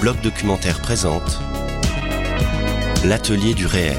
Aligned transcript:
bloc 0.00 0.20
documentaire 0.20 0.80
présente 0.80 1.38
L'atelier 3.04 3.54
du 3.54 3.66
réel. 3.66 3.96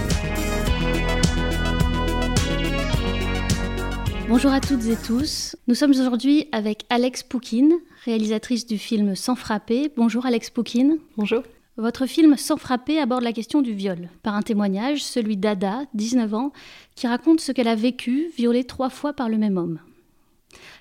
Bonjour 4.30 4.52
à 4.52 4.60
toutes 4.60 4.86
et 4.86 4.96
tous. 4.96 5.56
Nous 5.68 5.76
sommes 5.76 5.92
aujourd'hui 5.92 6.48
avec 6.52 6.86
Alex 6.90 7.24
Poukine, 7.24 7.74
réalisatrice 8.06 8.68
du 8.68 8.78
film 8.78 9.16
Sans 9.16 9.36
frapper. 9.36 9.92
Bonjour 9.98 10.26
Alex 10.26 10.50
Poukine. 10.50 10.98
Bonjour. 11.18 11.42
Votre 11.78 12.06
film 12.06 12.38
Sans 12.38 12.58
frapper 12.58 13.00
aborde 13.00 13.24
la 13.24 13.34
question 13.34 13.62
du 13.62 13.74
viol, 13.74 14.10
par 14.24 14.36
un 14.36 14.42
témoignage, 14.42 15.04
celui 15.04 15.36
d'Ada, 15.36 15.82
19 15.94 16.34
ans, 16.34 16.52
qui 16.96 17.08
raconte 17.08 17.40
ce 17.40 17.52
qu'elle 17.52 17.68
a 17.68 17.76
vécu, 17.76 18.30
violée 18.38 18.66
trois 18.66 18.90
fois 18.90 19.14
par 19.14 19.30
le 19.30 19.38
même 19.38 19.58
homme. 19.58 19.80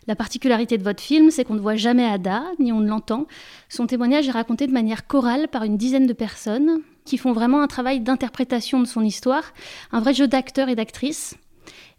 La 0.06 0.14
particularité 0.14 0.78
de 0.78 0.84
votre 0.84 1.02
film, 1.02 1.30
c'est 1.30 1.44
qu'on 1.44 1.54
ne 1.54 1.60
voit 1.60 1.76
jamais 1.76 2.04
Ada, 2.04 2.44
ni 2.60 2.72
on 2.72 2.80
ne 2.80 2.88
l'entend. 2.88 3.26
Son 3.68 3.86
témoignage 3.86 4.28
est 4.28 4.32
raconté 4.32 4.66
de 4.66 4.72
manière 4.72 5.06
chorale 5.06 5.48
par 5.48 5.64
une 5.64 5.76
dizaine 5.76 6.06
de 6.06 6.12
personnes 6.12 6.80
qui 7.04 7.18
font 7.18 7.32
vraiment 7.32 7.62
un 7.62 7.66
travail 7.66 8.00
d'interprétation 8.00 8.80
de 8.80 8.86
son 8.86 9.02
histoire, 9.02 9.52
un 9.92 10.00
vrai 10.00 10.14
jeu 10.14 10.28
d'acteurs 10.28 10.68
et 10.68 10.74
d'actrices. 10.74 11.36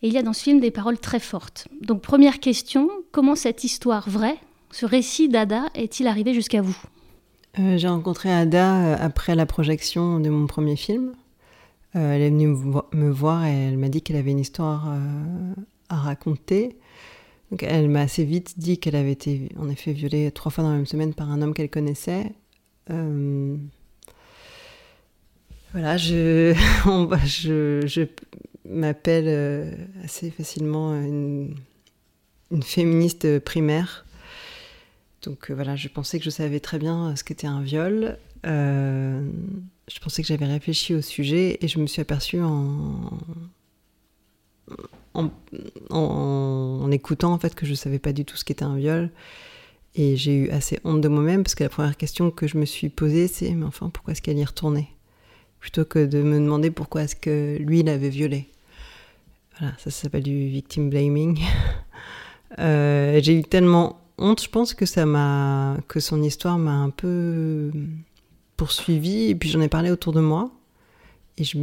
Et 0.01 0.07
il 0.07 0.13
y 0.13 0.17
a 0.17 0.23
dans 0.23 0.33
ce 0.33 0.43
film 0.43 0.59
des 0.59 0.71
paroles 0.71 0.99
très 0.99 1.19
fortes. 1.19 1.67
Donc 1.81 2.01
première 2.01 2.39
question, 2.39 2.89
comment 3.11 3.35
cette 3.35 3.63
histoire 3.63 4.09
vraie, 4.09 4.37
ce 4.71 4.85
récit 4.85 5.27
d'Ada, 5.27 5.63
est-il 5.75 6.07
arrivé 6.07 6.33
jusqu'à 6.33 6.61
vous? 6.61 6.77
Euh, 7.59 7.77
j'ai 7.77 7.87
rencontré 7.87 8.31
Ada 8.31 8.75
euh, 8.75 8.95
après 8.99 9.35
la 9.35 9.45
projection 9.45 10.19
de 10.19 10.29
mon 10.29 10.45
premier 10.45 10.75
film. 10.75 11.13
Euh, 11.95 12.13
elle 12.13 12.21
est 12.21 12.29
venue 12.29 12.55
me, 12.93 13.09
voir 13.09 13.45
et 13.45 13.53
elle 13.53 13.77
m'a 13.77 13.89
dit 13.89 14.01
qu'elle 14.01 14.17
avait 14.17 14.31
une 14.31 14.39
histoire 14.39 14.93
à 15.89 15.95
raconter. 15.95 16.77
Elle 17.59 17.89
m'a 17.89 18.01
assez 18.01 18.25
vite 18.25 18.59
dit 18.59 18.77
qu'elle 18.77 18.95
avait 18.95 19.13
été 19.13 19.49
en 19.57 19.69
effet 19.69 19.93
violée 19.93 20.31
trois 20.31 20.51
fois 20.51 20.63
dans 20.63 20.71
la 20.71 20.75
même 20.75 20.85
semaine 20.85 21.13
par 21.13 21.31
un 21.31 21.41
homme 21.41 21.53
qu'elle 21.53 21.69
connaissait. 21.69 22.31
Voilà, 25.71 25.97
je, 25.97 26.53
m'appelle 28.65 29.87
assez 30.03 30.31
facilement 30.31 30.93
une, 30.93 31.55
féministe 32.63 33.39
primaire. 33.39 34.05
Donc 35.23 35.49
euh, 35.51 35.53
voilà, 35.53 35.75
je 35.75 35.87
pensais 35.87 36.19
que 36.19 36.25
je 36.25 36.29
savais 36.29 36.59
très 36.59 36.79
bien 36.79 37.15
ce 37.15 37.23
qu'était 37.23 37.47
un 37.47 37.61
viol. 37.61 38.17
Euh, 38.45 39.21
je 39.87 39.99
pensais 39.99 40.21
que 40.21 40.27
j'avais 40.27 40.45
réfléchi 40.45 40.93
au 40.93 41.01
sujet 41.01 41.57
et 41.61 41.67
je 41.67 41.79
me 41.79 41.87
suis 41.87 42.01
aperçue 42.01 42.41
en, 42.41 43.09
en, 45.13 46.91
écoutant 46.91 47.33
en 47.33 47.39
fait 47.39 47.55
que 47.55 47.65
je 47.65 47.73
savais 47.73 47.99
pas 47.99 48.13
du 48.13 48.25
tout 48.25 48.37
ce 48.37 48.45
qu'était 48.45 48.63
un 48.63 48.75
viol. 48.75 49.09
Et 49.95 50.15
j'ai 50.15 50.35
eu 50.35 50.49
assez 50.49 50.79
honte 50.83 51.01
de 51.01 51.07
moi-même 51.07 51.43
parce 51.43 51.55
que 51.55 51.63
la 51.63 51.69
première 51.69 51.97
question 51.97 52.29
que 52.29 52.47
je 52.47 52.57
me 52.57 52.65
suis 52.65 52.89
posée, 52.89 53.27
c'est 53.27 53.51
mais 53.51 53.65
enfin 53.65 53.89
pourquoi 53.89 54.11
est-ce 54.11 54.21
qu'elle 54.21 54.37
y 54.37 54.45
retournait? 54.45 54.89
Plutôt 55.59 55.85
que 55.85 56.05
de 56.05 56.21
me 56.21 56.39
demander 56.39 56.69
pourquoi 56.69 57.03
est-ce 57.03 57.15
que 57.15 57.57
lui 57.59 57.81
l'avait 57.81 58.09
violée. 58.09 58.47
Voilà, 59.59 59.73
ça, 59.79 59.89
s'appelle 59.89 60.23
du 60.23 60.47
victim 60.47 60.89
blaming. 60.89 61.39
Euh, 62.59 63.19
j'ai 63.21 63.37
eu 63.37 63.43
tellement 63.43 63.99
honte, 64.17 64.41
je 64.41 64.49
pense 64.49 64.73
que 64.73 64.85
ça 64.85 65.05
m'a, 65.05 65.75
que 65.89 65.99
son 65.99 66.23
histoire 66.23 66.57
m'a 66.57 66.71
un 66.71 66.89
peu 66.89 67.71
poursuivi 68.55 69.29
et 69.29 69.35
puis 69.35 69.49
j'en 69.49 69.59
ai 69.59 69.67
parlé 69.67 69.91
autour 69.91 70.13
de 70.13 70.21
moi. 70.21 70.49
Et 71.37 71.43
je, 71.43 71.57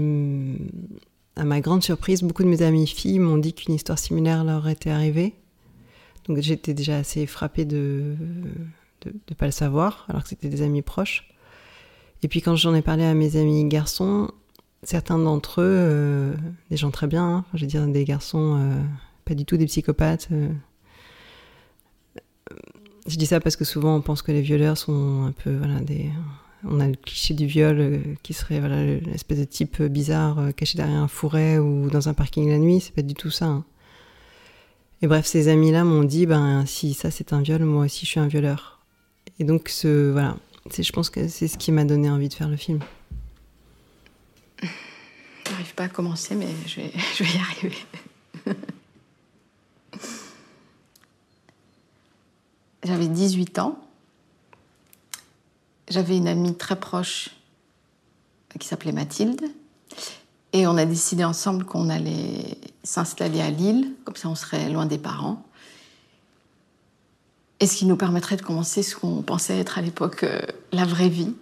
à 1.36 1.44
ma 1.44 1.60
grande 1.60 1.82
surprise, 1.82 2.22
beaucoup 2.22 2.44
de 2.44 2.48
mes 2.48 2.62
amies 2.62 2.86
filles 2.86 3.18
m'ont 3.18 3.38
dit 3.38 3.54
qu'une 3.54 3.74
histoire 3.74 3.98
similaire 3.98 4.44
leur 4.44 4.68
était 4.68 4.90
arrivée. 4.90 5.34
Donc 6.26 6.38
j'étais 6.40 6.74
déjà 6.74 6.98
assez 6.98 7.26
frappée 7.26 7.64
de 7.64 8.14
ne 9.04 9.34
pas 9.34 9.46
le 9.46 9.52
savoir, 9.52 10.06
alors 10.08 10.22
que 10.22 10.28
c'était 10.28 10.48
des 10.48 10.62
amis 10.62 10.82
proches. 10.82 11.28
Et 12.22 12.28
puis 12.28 12.40
quand 12.40 12.56
j'en 12.56 12.74
ai 12.74 12.82
parlé 12.82 13.04
à 13.04 13.14
mes 13.14 13.36
amis 13.36 13.64
garçons, 13.64 14.30
certains 14.82 15.18
d'entre 15.18 15.60
eux, 15.60 15.64
euh, 15.66 16.34
des 16.70 16.76
gens 16.76 16.90
très 16.90 17.06
bien, 17.06 17.24
hein, 17.24 17.44
je 17.52 17.62
veux 17.62 17.66
dire 17.66 17.86
des 17.86 18.04
garçons 18.04 18.58
euh, 18.58 18.82
pas 19.24 19.34
du 19.34 19.44
tout 19.44 19.56
des 19.56 19.66
psychopathes, 19.66 20.28
euh, 20.32 20.48
je 23.06 23.16
dis 23.16 23.26
ça 23.26 23.40
parce 23.40 23.56
que 23.56 23.64
souvent 23.64 23.96
on 23.96 24.00
pense 24.00 24.22
que 24.22 24.32
les 24.32 24.40
violeurs 24.40 24.78
sont 24.78 25.24
un 25.26 25.32
peu 25.32 25.54
voilà 25.54 25.80
des 25.80 26.10
on 26.66 26.80
a 26.80 26.88
le 26.88 26.94
cliché 26.94 27.34
du 27.34 27.46
viol 27.46 27.78
euh, 27.78 27.98
qui 28.22 28.32
serait 28.32 28.60
l'espèce 29.00 29.38
de 29.38 29.44
type 29.44 29.82
bizarre 29.82 30.38
euh, 30.38 30.52
caché 30.52 30.76
derrière 30.76 31.00
un 31.00 31.08
fourret 31.08 31.58
ou 31.58 31.90
dans 31.90 32.08
un 32.08 32.14
parking 32.14 32.48
la 32.48 32.58
nuit, 32.58 32.80
c'est 32.80 32.94
pas 32.94 33.02
du 33.02 33.14
tout 33.14 33.30
ça. 33.30 33.46
Hein. 33.46 33.64
Et 35.02 35.06
bref, 35.06 35.26
ces 35.26 35.48
amis-là 35.48 35.84
m'ont 35.84 36.04
dit 36.04 36.26
ben 36.26 36.64
si 36.66 36.94
ça 36.94 37.10
c'est 37.10 37.32
un 37.32 37.42
viol, 37.42 37.62
moi 37.64 37.84
aussi 37.84 38.06
je 38.06 38.10
suis 38.10 38.20
un 38.20 38.28
violeur. 38.28 38.80
Et 39.38 39.44
donc 39.44 39.68
ce 39.68 40.10
voilà, 40.10 40.36
c'est 40.70 40.82
je 40.82 40.92
pense 40.92 41.10
que 41.10 41.28
c'est 41.28 41.48
ce 41.48 41.58
qui 41.58 41.72
m'a 41.72 41.84
donné 41.84 42.08
envie 42.10 42.28
de 42.28 42.34
faire 42.34 42.48
le 42.48 42.56
film. 42.56 42.80
J'arrive 45.48 45.74
pas 45.74 45.84
à 45.84 45.88
commencer 45.88 46.34
mais 46.34 46.48
je 46.66 46.76
vais, 46.76 46.92
je 47.16 47.24
vais 47.24 47.30
y 47.30 47.38
arriver. 47.38 47.76
J'avais 52.84 53.08
18 53.08 53.58
ans. 53.60 53.83
J'avais 55.94 56.16
une 56.16 56.26
amie 56.26 56.56
très 56.56 56.74
proche 56.74 57.30
qui 58.58 58.66
s'appelait 58.66 58.90
Mathilde. 58.90 59.44
Et 60.52 60.66
on 60.66 60.76
a 60.76 60.86
décidé 60.86 61.22
ensemble 61.22 61.64
qu'on 61.64 61.88
allait 61.88 62.58
s'installer 62.82 63.40
à 63.40 63.48
Lille, 63.48 63.92
comme 64.02 64.16
ça 64.16 64.28
on 64.28 64.34
serait 64.34 64.68
loin 64.70 64.86
des 64.86 64.98
parents. 64.98 65.44
Et 67.60 67.68
ce 67.68 67.76
qui 67.76 67.86
nous 67.86 67.94
permettrait 67.94 68.34
de 68.34 68.42
commencer 68.42 68.82
ce 68.82 68.96
qu'on 68.96 69.22
pensait 69.22 69.56
être 69.56 69.78
à 69.78 69.82
l'époque 69.82 70.24
euh, 70.24 70.40
la 70.72 70.84
vraie 70.84 71.08
vie. 71.08 71.32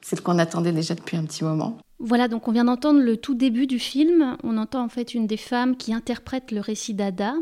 C'est 0.00 0.14
ce 0.14 0.22
qu'on 0.22 0.38
attendait 0.38 0.70
déjà 0.70 0.94
depuis 0.94 1.16
un 1.16 1.24
petit 1.24 1.42
moment. 1.42 1.76
Voilà, 1.98 2.28
donc 2.28 2.46
on 2.46 2.52
vient 2.52 2.66
d'entendre 2.66 3.00
le 3.00 3.16
tout 3.16 3.34
début 3.34 3.66
du 3.66 3.80
film. 3.80 4.36
On 4.44 4.58
entend 4.58 4.84
en 4.84 4.88
fait 4.88 5.12
une 5.12 5.26
des 5.26 5.36
femmes 5.36 5.76
qui 5.76 5.92
interprète 5.92 6.52
le 6.52 6.60
récit 6.60 6.94
d'Ada. 6.94 7.34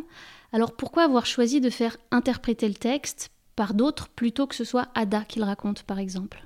Alors 0.55 0.73
pourquoi 0.73 1.03
avoir 1.03 1.27
choisi 1.27 1.61
de 1.61 1.69
faire 1.69 1.99
interpréter 2.11 2.67
le 2.67 2.77
texte? 2.77 3.31
Par 3.57 3.75
d'autres 3.75 4.09
plutôt 4.09 4.47
que 4.47 4.55
ce 4.55 4.65
soit 4.65 4.89
Ada 4.95 5.23
qui 5.23 5.39
le 5.39 5.45
raconte 5.45 5.83
par 5.83 5.99
exemple 5.99 6.45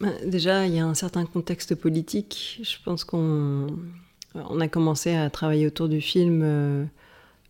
bah, 0.00 0.08
Déjà, 0.26 0.66
il 0.66 0.74
y 0.74 0.78
a 0.78 0.86
un 0.86 0.94
certain 0.94 1.24
contexte 1.24 1.74
politique. 1.74 2.60
Je 2.62 2.76
pense 2.84 3.04
qu'on 3.04 3.68
on 4.34 4.60
a 4.60 4.68
commencé 4.68 5.14
à 5.14 5.28
travailler 5.30 5.66
autour 5.66 5.88
du 5.88 6.00
film 6.00 6.40
euh, 6.42 6.84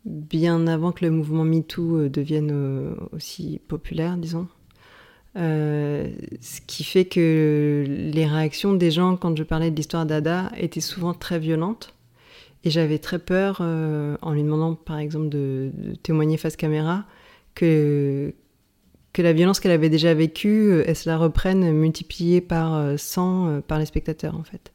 bien 0.05 0.67
avant 0.67 0.93
que 0.93 1.05
le 1.05 1.11
mouvement 1.11 1.45
MeToo 1.45 1.97
euh, 1.97 2.09
devienne 2.09 2.51
euh, 2.53 2.95
aussi 3.13 3.61
populaire, 3.69 4.17
disons. 4.17 4.49
ce 5.35 6.61
qui 6.67 6.85
fait 6.85 7.05
que 7.05 7.85
les 7.87 8.27
réactions 8.27 8.73
des 8.75 8.91
gens 8.91 9.17
quand 9.17 9.37
je 9.37 9.43
parlais 9.43 9.71
de 9.71 9.77
l'histoire 9.77 10.07
d'Ada 10.07 10.51
étaient 10.57 10.81
souvent 10.81 11.15
très 11.15 11.39
violentes. 11.39 11.95
Et 12.63 12.71
j'avais 12.71 12.99
très 12.99 13.19
peur, 13.19 13.63
en 13.63 14.33
lui 14.33 14.43
demandant 14.43 14.75
par 14.75 14.99
exemple 14.99 15.31
de, 15.31 15.71
témoigner 16.03 16.37
face 16.37 16.57
caméra, 16.57 17.07
que, 17.55 18.33
la 19.19 19.33
violence 19.35 19.61
qu'elle 19.61 19.73
avait 19.73 19.91
déjà 19.91 20.15
vécue, 20.15 20.71
euh, 20.71 20.85
elle 20.87 20.97
se 20.97 21.09
la 21.09 21.19
reprenne 21.19 21.73
multipliée 21.73 22.41
par 22.41 22.99
100 22.99 23.49
euh, 23.49 23.61
par 23.61 23.79
les 23.79 23.85
spectateurs 23.85 24.35
en 24.35 24.45
fait. 24.45 24.73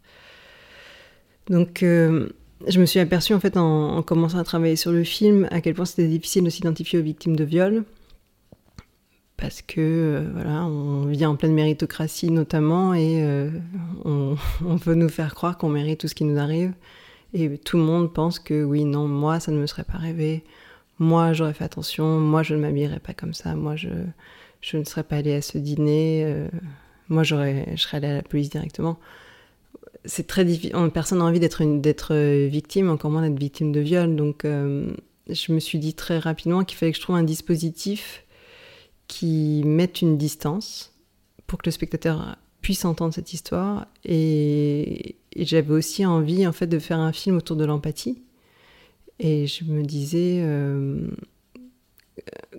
Donc 1.49 1.79
je 1.81 2.79
me 2.79 2.85
suis 2.85 2.99
aperçue 2.99 3.33
en 3.33 3.39
fait 3.39 3.57
en, 3.57 4.01
commençant 4.01 4.39
à 4.39 4.43
travailler 4.43 4.75
sur 4.75 4.91
le 4.91 5.03
film 5.03 5.47
à 5.51 5.61
quel 5.61 5.73
point 5.73 5.85
c'était 5.85 6.07
difficile 6.07 6.43
de 6.43 6.49
s'identifier 6.49 6.99
aux 6.99 7.03
victimes 7.03 7.35
de 7.35 7.43
viol. 7.43 7.83
Parce 9.37 9.61
que 9.61 10.23
voilà, 10.33 10.65
on 10.65 11.05
vit 11.05 11.25
en 11.25 11.35
pleine 11.35 11.53
méritocratie 11.53 12.31
notamment 12.31 12.93
et 12.93 13.23
on, 14.05 14.35
on 14.65 14.75
veut 14.75 14.95
nous 14.95 15.09
faire 15.09 15.35
croire 15.35 15.57
qu'on 15.57 15.69
mérite 15.69 15.99
tout 15.99 16.07
ce 16.07 16.15
qui 16.15 16.23
nous 16.23 16.39
arrive. 16.39 16.73
Et 17.33 17.57
tout 17.57 17.77
le 17.77 17.83
monde 17.83 18.13
pense 18.13 18.39
que 18.39 18.63
oui, 18.63 18.85
non, 18.85 19.07
moi, 19.07 19.39
ça 19.39 19.51
ne 19.51 19.57
me 19.57 19.67
serait 19.67 19.83
pas 19.83 19.97
rêvé. 19.97 20.43
Moi, 20.99 21.33
j'aurais 21.33 21.53
fait 21.53 21.63
attention. 21.63 22.19
Moi, 22.19 22.43
je 22.43 22.55
ne 22.55 22.61
m'habillerais 22.61 22.99
pas 22.99 23.13
comme 23.13 23.33
ça. 23.33 23.55
Moi, 23.55 23.75
je, 23.75 23.89
je 24.61 24.77
ne 24.77 24.83
serais 24.83 25.03
pas 25.03 25.17
allée 25.17 25.33
à 25.33 25.41
ce 25.41 25.57
dîner. 25.57 26.23
Euh, 26.25 26.47
moi, 27.09 27.23
j'aurais, 27.23 27.67
je 27.75 27.81
serais 27.81 27.97
allée 27.97 28.07
à 28.07 28.13
la 28.15 28.21
police 28.21 28.49
directement. 28.49 28.97
C'est 30.05 30.27
très 30.27 30.45
difficile. 30.45 30.75
Personne 30.93 31.19
n'a 31.19 31.25
envie 31.25 31.39
d'être, 31.39 31.63
d'être 31.63 32.13
euh, 32.13 32.47
victime, 32.47 32.89
encore 32.89 33.11
moins 33.11 33.27
d'être 33.27 33.39
victime 33.39 33.71
de 33.71 33.79
viol. 33.79 34.15
Donc, 34.15 34.45
euh, 34.45 34.93
je 35.29 35.51
me 35.51 35.59
suis 35.59 35.79
dit 35.79 35.93
très 35.93 36.19
rapidement 36.19 36.63
qu'il 36.63 36.77
fallait 36.77 36.91
que 36.91 36.97
je 36.97 37.01
trouve 37.01 37.15
un 37.15 37.23
dispositif 37.23 38.23
qui 39.07 39.63
mette 39.65 40.01
une 40.01 40.17
distance 40.17 40.93
pour 41.45 41.59
que 41.59 41.67
le 41.67 41.71
spectateur 41.71 42.37
puisse 42.61 42.85
entendre 42.85 43.13
cette 43.13 43.33
histoire 43.33 43.85
et, 44.03 45.15
et 45.33 45.45
j'avais 45.45 45.73
aussi 45.73 46.03
envie 46.05 46.47
en 46.47 46.51
fait 46.51 46.65
de 46.65 46.79
faire 46.79 46.97
un 46.97 47.11
film 47.11 47.37
autour 47.37 47.55
de 47.55 47.65
l'empathie. 47.65 48.17
Et 49.19 49.47
je 49.47 49.63
me 49.63 49.83
disais 49.83 50.39
euh, 50.41 51.07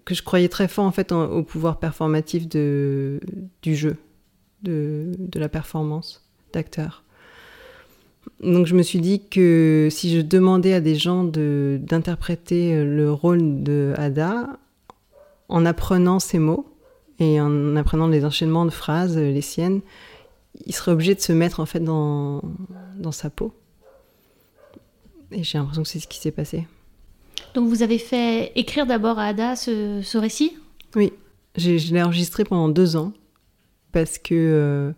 que 0.04 0.14
je 0.14 0.22
croyais 0.22 0.48
très 0.48 0.68
fort 0.68 0.84
en 0.86 0.92
fait 0.92 1.12
au 1.12 1.42
pouvoir 1.42 1.78
performatif 1.78 2.48
de, 2.48 3.20
du 3.62 3.76
jeu, 3.76 3.96
de, 4.62 5.12
de 5.18 5.38
la 5.38 5.48
performance 5.48 6.24
d'acteur. 6.52 7.04
Donc 8.42 8.66
je 8.66 8.74
me 8.74 8.82
suis 8.82 9.00
dit 9.00 9.22
que 9.28 9.88
si 9.90 10.14
je 10.14 10.20
demandais 10.20 10.72
à 10.74 10.80
des 10.80 10.94
gens 10.94 11.24
d'interpréter 11.24 12.84
le 12.84 13.12
rôle 13.12 13.62
de 13.62 13.94
Ada 13.96 14.58
en 15.48 15.64
apprenant 15.64 16.18
ces 16.18 16.38
mots 16.38 16.66
et 17.18 17.40
en 17.40 17.76
apprenant 17.76 18.08
les 18.08 18.24
enchaînements 18.24 18.64
de 18.64 18.70
phrases, 18.70 19.16
les 19.16 19.40
siennes, 19.40 19.80
il 20.64 20.74
serait 20.74 20.92
obligé 20.92 21.14
de 21.14 21.20
se 21.20 21.32
mettre 21.32 21.60
en 21.60 21.66
fait 21.66 21.80
dans, 21.80 22.42
dans 22.96 23.12
sa 23.12 23.30
peau. 23.30 23.52
Et 25.32 25.42
j'ai 25.42 25.58
l'impression 25.58 25.82
que 25.82 25.88
c'est 25.88 25.98
ce 25.98 26.08
qui 26.08 26.18
s'est 26.18 26.30
passé. 26.30 26.66
Donc 27.54 27.68
vous 27.68 27.82
avez 27.82 27.98
fait 27.98 28.52
écrire 28.54 28.86
d'abord 28.86 29.18
à 29.18 29.26
Ada 29.26 29.56
ce, 29.56 30.00
ce 30.02 30.18
récit? 30.18 30.56
Oui, 30.94 31.12
je 31.56 31.92
l'ai 31.92 32.02
enregistré 32.02 32.44
pendant 32.44 32.68
deux 32.68 32.96
ans 32.96 33.12
parce 33.92 34.18
que 34.18 34.34
euh, 34.34 34.92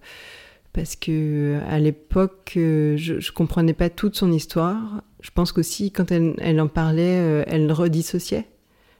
parce 0.72 0.96
que 0.96 1.60
à 1.68 1.78
l'époque 1.78 2.54
euh, 2.56 2.96
je, 2.96 3.14
ne 3.14 3.32
comprenais 3.32 3.74
pas 3.74 3.90
toute 3.90 4.16
son 4.16 4.32
histoire. 4.32 5.02
Je 5.20 5.30
pense 5.30 5.52
qu'aussi 5.52 5.92
quand 5.92 6.10
elle, 6.10 6.34
elle, 6.38 6.60
en 6.60 6.68
parlait, 6.68 7.18
euh, 7.18 7.44
elle 7.46 7.70
redissociait. 7.70 8.46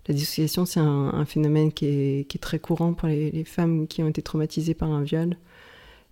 La 0.07 0.15
dissociation, 0.15 0.65
c'est 0.65 0.81
un, 0.81 1.25
phénomène 1.27 1.71
qui 1.71 1.87
est, 1.87 2.29
qui 2.29 2.39
est, 2.39 2.41
très 2.41 2.59
courant 2.59 2.95
pour 2.95 3.09
les, 3.09 3.45
femmes 3.45 3.87
qui 3.87 4.03
ont 4.03 4.09
été 4.09 4.23
traumatisées 4.23 4.73
par 4.73 4.91
un 4.91 5.03
viol. 5.03 5.37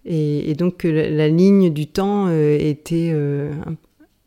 Et, 0.05 0.55
donc 0.55 0.83
la, 0.85 1.29
ligne 1.29 1.73
du 1.73 1.87
temps 1.87 2.29
était 2.29 3.11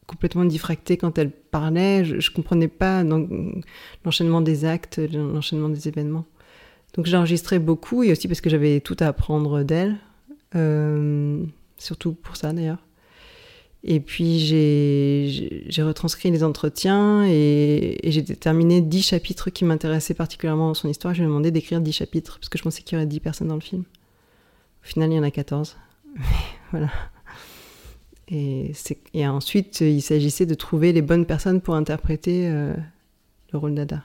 complètement 0.09 0.45
diffractée 0.45 0.97
quand 0.97 1.17
elle 1.17 1.31
parlait. 1.31 2.03
Je, 2.03 2.15
ne 2.15 2.35
comprenais 2.35 2.67
pas 2.67 3.03
l'enchaînement 4.03 4.41
des 4.41 4.65
actes, 4.65 4.99
l'enchaînement 5.13 5.69
des 5.69 5.87
événements. 5.87 6.25
Donc 6.95 7.05
j'enregistrais 7.05 7.59
beaucoup 7.59 8.03
et 8.03 8.11
aussi 8.11 8.27
parce 8.27 8.41
que 8.41 8.49
j'avais 8.49 8.79
tout 8.79 8.97
à 8.99 9.05
apprendre 9.05 9.61
d'elle, 9.61 9.97
euh, 10.55 11.43
surtout 11.77 12.13
pour 12.13 12.35
ça 12.35 12.51
d'ailleurs. 12.51 12.79
Et 13.83 13.99
puis 14.01 14.39
j'ai 14.39 15.83
retranscrit 15.83 16.31
les 16.31 16.43
entretiens 16.43 17.25
et, 17.25 17.99
j'ai 18.03 18.21
déterminé 18.23 18.81
10 18.81 19.03
chapitres 19.03 19.51
qui 19.51 19.63
m'intéressaient 19.63 20.15
particulièrement 20.15 20.69
dans 20.69 20.73
son 20.73 20.89
histoire. 20.89 21.13
Je 21.13 21.19
lui 21.19 21.25
ai 21.25 21.27
demandé 21.27 21.51
d'écrire 21.51 21.79
10 21.79 21.91
chapitres 21.91 22.39
parce 22.39 22.49
que 22.49 22.57
je 22.57 22.63
pensais 22.63 22.81
qu'il 22.81 22.95
y 22.95 22.97
aurait 22.97 23.05
10 23.05 23.19
personnes 23.19 23.47
dans 23.47 23.55
le 23.55 23.61
film. 23.61 23.83
Au 24.83 24.87
final, 24.87 25.11
il 25.11 25.15
y 25.15 25.19
en 25.19 25.23
a 25.23 25.31
14. 25.31 25.77
voilà. 26.71 26.89
Et, 28.31 28.73
et, 29.13 29.27
ensuite, 29.27 29.81
il 29.81 30.01
s'agissait 30.01 30.45
de 30.45 30.53
trouver 30.53 30.93
les 30.93 31.01
bonnes 31.01 31.25
personnes 31.25 31.61
pour 31.61 31.75
interpréter 31.75 32.47
euh, 32.47 32.75
le 33.51 33.59
rôle 33.59 33.73
d'Ada. 33.73 34.03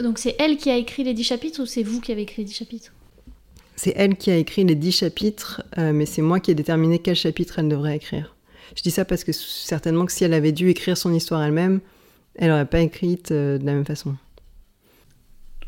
Donc 0.00 0.18
c'est 0.18 0.36
elle 0.38 0.56
qui 0.56 0.70
a 0.70 0.76
écrit 0.76 1.04
les 1.04 1.14
dix 1.14 1.24
chapitres 1.24 1.62
ou 1.62 1.66
c'est 1.66 1.82
vous 1.82 2.00
qui 2.00 2.12
avez 2.12 2.22
écrit 2.22 2.42
les 2.42 2.46
dix 2.46 2.54
chapitres? 2.54 2.92
C'est 3.76 3.92
elle 3.96 4.16
qui 4.16 4.30
a 4.30 4.36
écrit 4.36 4.64
les 4.64 4.74
dix 4.74 4.92
chapitres, 4.92 5.62
euh, 5.78 5.92
mais 5.92 6.06
c'est 6.06 6.22
moi 6.22 6.40
qui 6.40 6.50
ai 6.50 6.54
déterminé 6.54 6.98
quel 7.00 7.16
chapitre 7.16 7.58
elle 7.58 7.68
devrait 7.68 7.96
écrire. 7.96 8.36
Je 8.76 8.82
dis 8.82 8.90
ça 8.90 9.04
parce 9.04 9.24
que 9.24 9.32
certainement 9.32 10.06
que 10.06 10.12
si 10.12 10.24
elle 10.24 10.34
avait 10.34 10.52
dû 10.52 10.68
écrire 10.68 10.96
son 10.96 11.12
histoire 11.12 11.42
elle-même, 11.42 11.80
elle 12.36 12.50
n'aurait 12.50 12.66
pas 12.66 12.80
écrite 12.80 13.30
euh, 13.30 13.58
de 13.58 13.66
la 13.66 13.72
même 13.72 13.84
façon. 13.84 14.16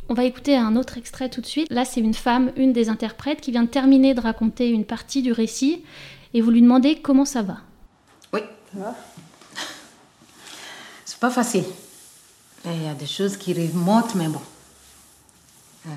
On 0.09 0.15
va 0.15 0.25
écouter 0.25 0.57
un 0.57 0.77
autre 0.77 0.99
extrait 0.99 1.29
tout 1.29 1.41
de 1.41 1.47
suite. 1.47 1.67
Là, 1.71 1.85
c'est 1.85 2.01
une 2.01 2.15
femme, 2.15 2.53
une 2.57 2.73
des 2.73 2.89
interprètes, 2.89 3.41
qui 3.41 3.51
vient 3.51 3.65
de 3.65 3.69
terminer 3.69 4.15
de 4.15 4.21
raconter 4.21 4.69
une 4.69 4.85
partie 4.85 5.21
du 5.21 5.33
récit, 5.33 5.83
et 6.35 6.41
vous 6.41 6.51
lui 6.51 6.63
demandez 6.63 7.01
comment 7.01 7.25
ça 7.25 7.43
va. 7.43 7.59
Oui, 8.33 8.41
ça 8.73 8.79
va? 8.81 8.95
C'est 11.05 11.19
pas 11.19 11.31
facile. 11.31 11.65
Il 12.65 12.83
y 12.83 12.89
a 12.89 12.95
des 12.95 13.07
choses 13.07 13.37
qui 13.37 13.53
remontent, 13.53 14.15
mais 14.17 14.29
bon. 14.29 14.43
Euh. 15.87 15.91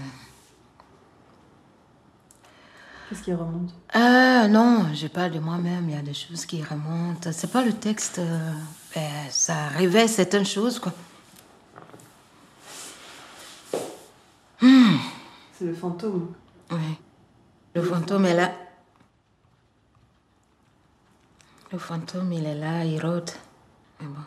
Qu'est-ce 3.10 3.24
qui 3.24 3.34
remonte? 3.34 3.72
Euh, 3.96 4.48
Non, 4.48 4.94
je 4.94 5.08
parle 5.08 5.32
de 5.32 5.40
moi-même. 5.40 5.90
Il 5.90 5.96
y 5.96 5.98
a 5.98 6.02
des 6.02 6.14
choses 6.14 6.46
qui 6.46 6.64
remontent. 6.64 7.32
C'est 7.32 7.52
pas 7.52 7.64
le 7.64 7.74
texte. 7.74 8.20
Euh, 8.20 8.54
ben, 8.94 9.12
ça 9.32 9.70
révèle 9.70 10.08
certaines 10.08 10.46
choses, 10.46 10.78
quoi. 10.80 10.94
C'est 15.60 15.66
le 15.66 15.74
fantôme. 15.74 16.34
Oui. 16.72 16.78
Le, 17.76 17.84
fantôme 17.84 18.26
est 18.26 18.34
là. 18.34 18.54
Le 21.72 21.78
fantôme, 21.78 22.34
il 22.34 22.46
est 22.46 22.56
là, 22.56 22.84
il 22.84 23.00
rôde. 23.00 23.30
Mais 24.02 24.08
bon. 24.08 24.22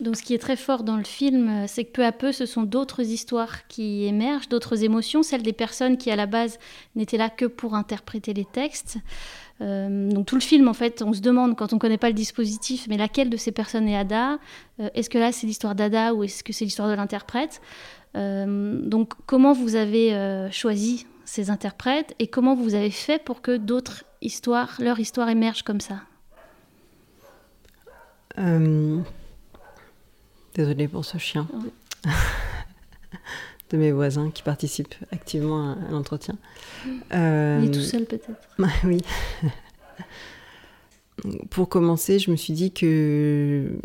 Donc 0.00 0.16
ce 0.16 0.22
qui 0.22 0.32
est 0.32 0.38
très 0.38 0.54
fort 0.54 0.84
dans 0.84 0.96
le 0.96 1.02
film, 1.02 1.48
euh, 1.48 1.64
c'est 1.66 1.82
que 1.84 1.90
peu 1.90 2.04
à 2.04 2.12
peu, 2.12 2.30
ce 2.30 2.46
sont 2.46 2.62
d'autres 2.62 3.00
histoires 3.00 3.66
qui 3.66 4.04
émergent, 4.04 4.48
d'autres 4.48 4.84
émotions, 4.84 5.24
celles 5.24 5.42
des 5.42 5.52
personnes 5.52 5.96
qui 5.96 6.12
à 6.12 6.16
la 6.16 6.26
base 6.26 6.60
n'étaient 6.94 7.16
là 7.16 7.30
que 7.30 7.46
pour 7.46 7.74
interpréter 7.74 8.32
les 8.32 8.44
textes. 8.44 8.98
Euh, 9.60 10.08
donc 10.08 10.26
tout 10.26 10.36
le 10.36 10.40
film, 10.40 10.68
en 10.68 10.72
fait, 10.72 11.02
on 11.02 11.12
se 11.12 11.20
demande 11.20 11.56
quand 11.56 11.72
on 11.72 11.76
ne 11.76 11.80
connaît 11.80 11.98
pas 11.98 12.08
le 12.08 12.14
dispositif, 12.14 12.86
mais 12.88 12.96
laquelle 12.96 13.28
de 13.28 13.36
ces 13.36 13.50
personnes 13.50 13.88
est 13.88 13.96
Ada? 13.96 14.38
Euh, 14.78 14.88
Est-ce 14.94 15.10
que 15.10 15.18
là 15.18 15.32
c'est 15.32 15.48
l'histoire 15.48 15.74
d'Ada 15.74 16.14
ou 16.14 16.22
est-ce 16.22 16.44
que 16.44 16.52
c'est 16.52 16.64
l'histoire 16.64 16.88
de 16.88 16.94
l'interprète? 16.94 17.60
Donc 18.14 19.12
comment 19.26 19.52
vous 19.52 19.76
avez 19.76 20.48
choisi 20.50 21.06
ces 21.28 21.50
interprètes 21.50 22.14
et 22.18 22.26
comment 22.26 22.54
vous 22.54 22.74
avez 22.74 22.90
fait 22.90 23.22
pour 23.22 23.42
que 23.42 23.58
d'autres 23.58 24.04
histoires, 24.22 24.76
leur 24.80 24.98
histoire 24.98 25.28
émerge 25.28 25.62
comme 25.62 25.80
ça 25.80 26.00
euh... 28.38 28.98
Désolée 30.54 30.88
pour 30.88 31.04
ce 31.04 31.18
chien. 31.18 31.46
de 33.70 33.76
mes 33.76 33.92
voisins 33.92 34.30
qui 34.30 34.42
participent 34.42 34.94
activement 35.12 35.72
à, 35.72 35.90
l'entretien. 35.90 36.36
Euh... 37.12 37.60
Il 37.62 37.68
est 37.68 37.72
tout 37.72 37.80
seul 37.80 38.06
peut-être. 38.06 38.48
oui. 38.84 39.02
pour 41.50 41.68
commencer, 41.68 42.18
je 42.18 42.30
me 42.30 42.36
suis 42.36 42.54
dit 42.54 42.72
que 42.72 43.78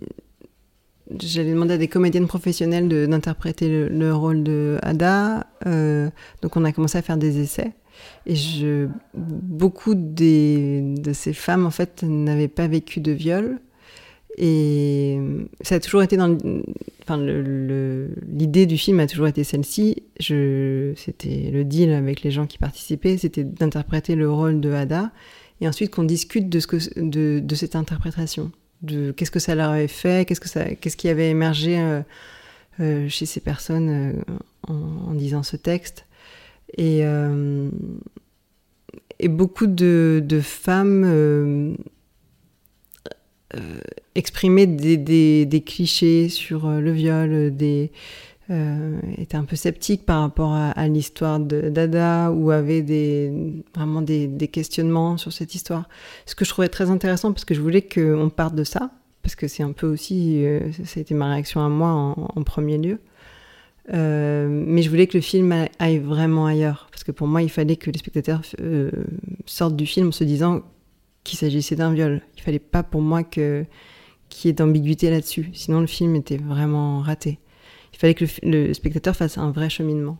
j'allais 1.21 1.51
demander 1.51 1.75
à 1.75 1.77
des 1.77 1.87
comédiennes 1.87 2.27
professionnelles 2.27 2.87
d'interpréter 3.07 3.87
le, 3.89 4.13
rôle 4.13 4.43
de 4.43 4.79
Ada. 4.81 5.47
Euh, 5.65 6.09
donc 6.41 6.57
on 6.57 6.65
a 6.65 6.71
commencé 6.71 6.97
à 6.97 7.01
faire 7.01 7.17
des 7.17 7.39
essais. 7.39 7.73
Et 8.25 8.35
beaucoup 9.13 9.93
de 9.95 11.13
ces 11.13 11.33
femmes, 11.33 11.65
en 11.65 11.71
fait, 11.71 12.03
n'avaient 12.03 12.47
pas 12.47 12.67
vécu 12.67 12.99
de 13.01 13.11
viol. 13.11 13.59
Et 14.37 15.19
ça 15.61 15.75
a 15.75 15.79
toujours 15.79 16.01
été 16.01 16.17
dans. 16.17 16.37
Enfin, 17.03 17.17
l'idée 17.17 18.65
du 18.65 18.77
film 18.77 18.99
a 18.99 19.07
toujours 19.07 19.27
été 19.27 19.43
celle-ci. 19.43 20.03
C'était 20.19 21.51
le 21.51 21.63
deal 21.63 21.91
avec 21.91 22.23
les 22.23 22.31
gens 22.31 22.47
qui 22.47 22.57
participaient, 22.57 23.17
c'était 23.17 23.43
d'interpréter 23.43 24.15
le 24.15 24.31
rôle 24.31 24.59
de 24.59 24.71
Ada 24.71 25.11
et 25.61 25.67
ensuite 25.67 25.91
qu'on 25.91 26.03
discute 26.03 26.49
de 26.49 27.55
cette 27.55 27.75
interprétation. 27.75 28.51
Qu'est-ce 28.85 29.31
que 29.31 29.39
ça 29.39 29.55
leur 29.55 29.69
avait 29.69 29.87
fait, 29.87 30.27
qu'est-ce, 30.27 30.41
que 30.41 30.49
ça, 30.49 30.75
qu'est-ce 30.75 30.97
qui 30.97 31.07
avait 31.07 31.29
émergé 31.29 31.79
euh, 31.79 32.01
euh, 32.79 33.07
chez 33.07 33.25
ces 33.25 33.39
personnes 33.39 33.89
euh, 33.89 34.21
en, 34.67 35.11
en, 35.11 35.13
disant 35.13 35.43
ce 35.43 35.55
texte. 35.55 36.05
Et, 36.77 37.03
beaucoup 39.29 39.67
de, 39.67 40.41
femmes 40.41 41.77
exprimer 44.15 44.67
des, 44.67 45.63
clichés 45.65 46.27
sur 46.27 46.67
le 46.67 46.91
viol, 46.91 47.55
des, 47.55 47.91
euh, 48.49 48.99
était 49.17 49.37
un 49.37 49.45
peu 49.45 49.55
sceptique 49.55 50.05
par 50.05 50.21
rapport 50.21 50.53
à, 50.53 50.87
l'histoire 50.87 51.39
de 51.39 51.69
Dada 51.69 52.31
ou 52.31 52.51
avait 52.51 53.31
vraiment 53.73 54.01
des, 54.01 54.49
questionnements 54.51 55.17
sur 55.17 55.31
cette 55.31 55.55
histoire. 55.55 55.87
Ce 56.25 56.35
que 56.35 56.45
je 56.45 56.49
trouvais 56.49 56.69
très 56.69 56.89
intéressant 56.89 57.31
parce 57.31 57.45
que 57.45 57.53
je 57.53 57.61
voulais 57.61 57.81
qu'on 57.81 58.29
parte 58.29 58.55
de 58.55 58.63
ça, 58.63 58.91
parce 59.21 59.35
que 59.35 59.47
c'est 59.47 59.63
un 59.63 59.71
peu 59.71 59.87
aussi, 59.87 60.43
ça 60.83 60.99
a 60.99 61.01
été 61.01 61.13
ma 61.13 61.31
réaction 61.31 61.63
à 61.63 61.69
moi 61.69 62.15
en, 62.17 62.43
premier 62.43 62.77
lieu. 62.77 62.99
mais 63.87 64.81
je 64.81 64.89
voulais 64.89 65.07
que 65.07 65.17
le 65.17 65.21
film 65.21 65.53
aille 65.79 65.99
vraiment 65.99 66.45
ailleurs, 66.45 66.87
parce 66.91 67.05
que 67.05 67.13
pour 67.13 67.27
moi, 67.27 67.41
il 67.41 67.49
fallait 67.49 67.77
que 67.77 67.89
les 67.89 67.97
spectateurs 67.97 68.41
sortent 69.45 69.77
du 69.77 69.85
film 69.85 70.09
en 70.09 70.11
se 70.11 70.25
disant 70.25 70.63
qu'il 71.23 71.39
s'agissait 71.39 71.75
d'un 71.75 71.93
viol. 71.93 72.21
Il 72.37 72.43
fallait 72.43 72.59
pas 72.59 72.83
pour 72.83 73.01
moi 73.01 73.23
que 73.23 73.65
qu'il 74.29 74.49
y 74.49 74.51
ait 74.51 74.53
d'ambiguïté 74.53 75.09
là-dessus. 75.09 75.49
Sinon, 75.53 75.81
le 75.81 75.87
film 75.87 76.15
était 76.15 76.37
vraiment 76.37 77.01
raté. 77.01 77.39
Il 77.93 77.99
fallait 77.99 78.13
que 78.13 78.25
le, 78.43 78.73
spectateur 78.73 79.15
fasse 79.15 79.37
un 79.37 79.51
vrai 79.51 79.69
cheminement. 79.69 80.17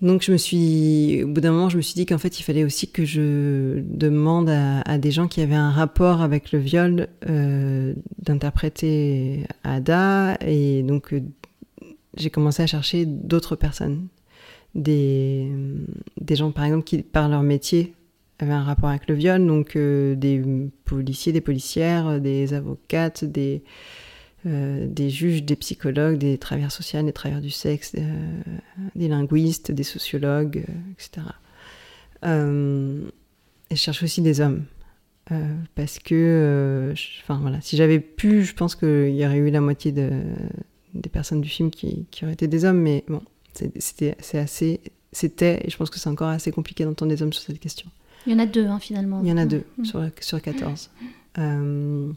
Donc, 0.00 0.22
je 0.22 0.32
me 0.32 0.38
suis, 0.38 1.22
au 1.24 1.28
bout 1.28 1.42
d'un 1.42 1.52
moment, 1.52 1.68
je 1.68 1.76
me 1.76 1.82
suis 1.82 1.94
dit 1.94 2.06
qu'en 2.06 2.16
fait, 2.16 2.40
il 2.40 2.42
fallait 2.42 2.64
aussi 2.64 2.90
que 2.90 3.04
je 3.04 3.80
demande 3.84 4.48
à, 4.48 4.96
des 4.96 5.10
gens 5.10 5.28
qui 5.28 5.42
avaient 5.42 5.54
un 5.54 5.70
rapport 5.70 6.22
avec 6.22 6.52
le 6.52 6.58
viol 6.58 7.08
euh, 7.28 7.92
d'interpréter 8.18 9.46
Ada. 9.62 10.38
Et 10.40 10.82
donc, 10.82 11.12
euh, 11.12 11.20
j'ai 12.16 12.30
commencé 12.30 12.62
à 12.62 12.66
chercher 12.66 13.04
d'autres 13.04 13.56
personnes. 13.56 14.08
Des, 14.74 15.48
des 16.18 16.36
gens, 16.36 16.50
par 16.50 16.64
exemple, 16.64 16.84
qui, 16.84 17.02
par 17.02 17.28
leur 17.28 17.42
métier, 17.42 17.92
avait 18.38 18.52
un 18.52 18.62
rapport 18.62 18.88
avec 18.88 19.06
le 19.08 19.14
viol, 19.14 19.46
donc 19.46 19.76
euh, 19.76 20.14
des 20.14 20.42
policiers, 20.86 21.32
des 21.32 21.42
policières, 21.42 22.20
des 22.20 22.54
avocates, 22.54 23.24
des, 23.24 23.62
euh, 24.46 24.86
des 24.88 25.10
juges, 25.10 25.42
des 25.42 25.56
psychologues, 25.56 26.18
des 26.18 26.38
travailleurs 26.38 26.72
sociaux, 26.72 27.02
des 27.02 27.12
travailleurs 27.12 27.42
du 27.42 27.50
sexe, 27.50 27.92
euh, 27.96 28.42
des 28.94 29.08
linguistes, 29.08 29.70
des 29.70 29.82
sociologues, 29.82 30.64
etc. 30.92 31.26
et 32.22 33.76
je 33.76 33.80
cherche 33.80 34.02
aussi 34.02 34.22
des 34.22 34.40
hommes. 34.40 34.64
parce 35.74 35.98
que, 35.98 36.92
enfin 37.22 37.38
voilà, 37.40 37.60
si 37.60 37.76
j'avais 37.76 38.00
pu, 38.00 38.44
je 38.44 38.54
pense 38.54 38.74
qu'il 38.74 39.14
y 39.14 39.24
aurait 39.24 39.38
eu 39.38 39.50
la 39.50 39.60
moitié 39.60 39.92
de, 39.92 40.10
des 40.94 41.08
personnes 41.08 41.40
du 41.40 41.48
film 41.48 41.70
qui, 41.70 42.06
qui, 42.10 42.24
auraient 42.24 42.34
été 42.34 42.48
des 42.48 42.64
hommes, 42.64 42.80
mais 42.80 43.04
bon, 43.08 43.22
c'était 43.52 44.16
assez, 44.38 44.80
c'était, 45.12 45.60
et 45.64 45.70
je 45.70 45.76
pense 45.76 45.90
que 45.90 45.98
c'est 45.98 46.08
encore 46.08 46.28
assez 46.28 46.50
compliqué 46.50 46.84
d'entendre 46.84 47.10
des 47.14 47.22
hommes 47.22 47.32
sur 47.32 47.42
cette 47.42 47.60
question. 47.60 47.88
Il 48.26 48.32
y 48.32 48.36
en 48.36 48.38
a 48.38 48.46
deux, 48.46 48.66
hein, 48.66 48.78
finalement. 48.78 49.20
Il 49.22 49.28
y 49.28 49.32
en 49.32 49.38
a 49.38 49.46
deux 49.46 49.64
mmh. 49.78 49.84
sur, 49.84 50.04
sur 50.20 50.42
14. 50.42 50.90
Euh, 51.38 52.12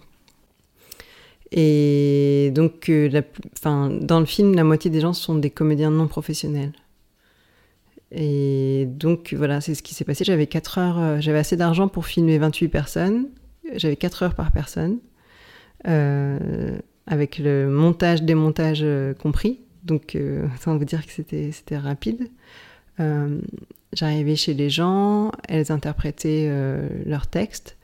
et 1.55 2.49
donc, 2.51 2.89
euh, 2.89 3.21
dans 3.63 4.19
le 4.19 4.25
film, 4.25 4.55
la 4.55 4.63
moitié 4.63 4.89
des 4.89 4.99
gens 4.99 5.13
sont 5.13 5.35
des 5.35 5.51
comédiens 5.51 5.91
non 5.91 6.07
professionnels. 6.07 6.73
Et 8.11 8.87
donc, 8.87 9.35
voilà, 9.37 9.61
c'est 9.61 9.75
ce 9.75 9.83
qui 9.83 9.93
s'est 9.93 10.03
passé. 10.03 10.23
J'avais 10.23 10.47
4 10.47 10.77
heures, 10.79 10.99
euh, 10.99 11.17
j'avais 11.19 11.37
assez 11.37 11.55
d'argent 11.55 11.87
pour 11.87 12.07
filmer 12.07 12.39
28 12.39 12.69
personnes. 12.69 13.27
J'avais 13.75 13.95
4 13.95 14.23
heures 14.23 14.35
par 14.35 14.51
personne, 14.51 14.97
euh, 15.87 16.79
avec 17.05 17.37
le 17.37 17.69
montage, 17.69 18.23
démontage 18.23 18.83
compris. 19.19 19.61
Donc, 19.83 20.17
sans 20.59 20.75
vous 20.77 20.85
dire 20.85 21.05
que 21.05 21.11
c'était 21.11 21.77
rapide. 21.77 22.29
J'arrivais 23.93 24.35
chez 24.35 24.55
les 24.55 24.71
gens, 24.71 25.31
elles 25.47 25.71
interprétaient 25.71 26.51
leurs 27.05 27.27
textes, 27.27 27.77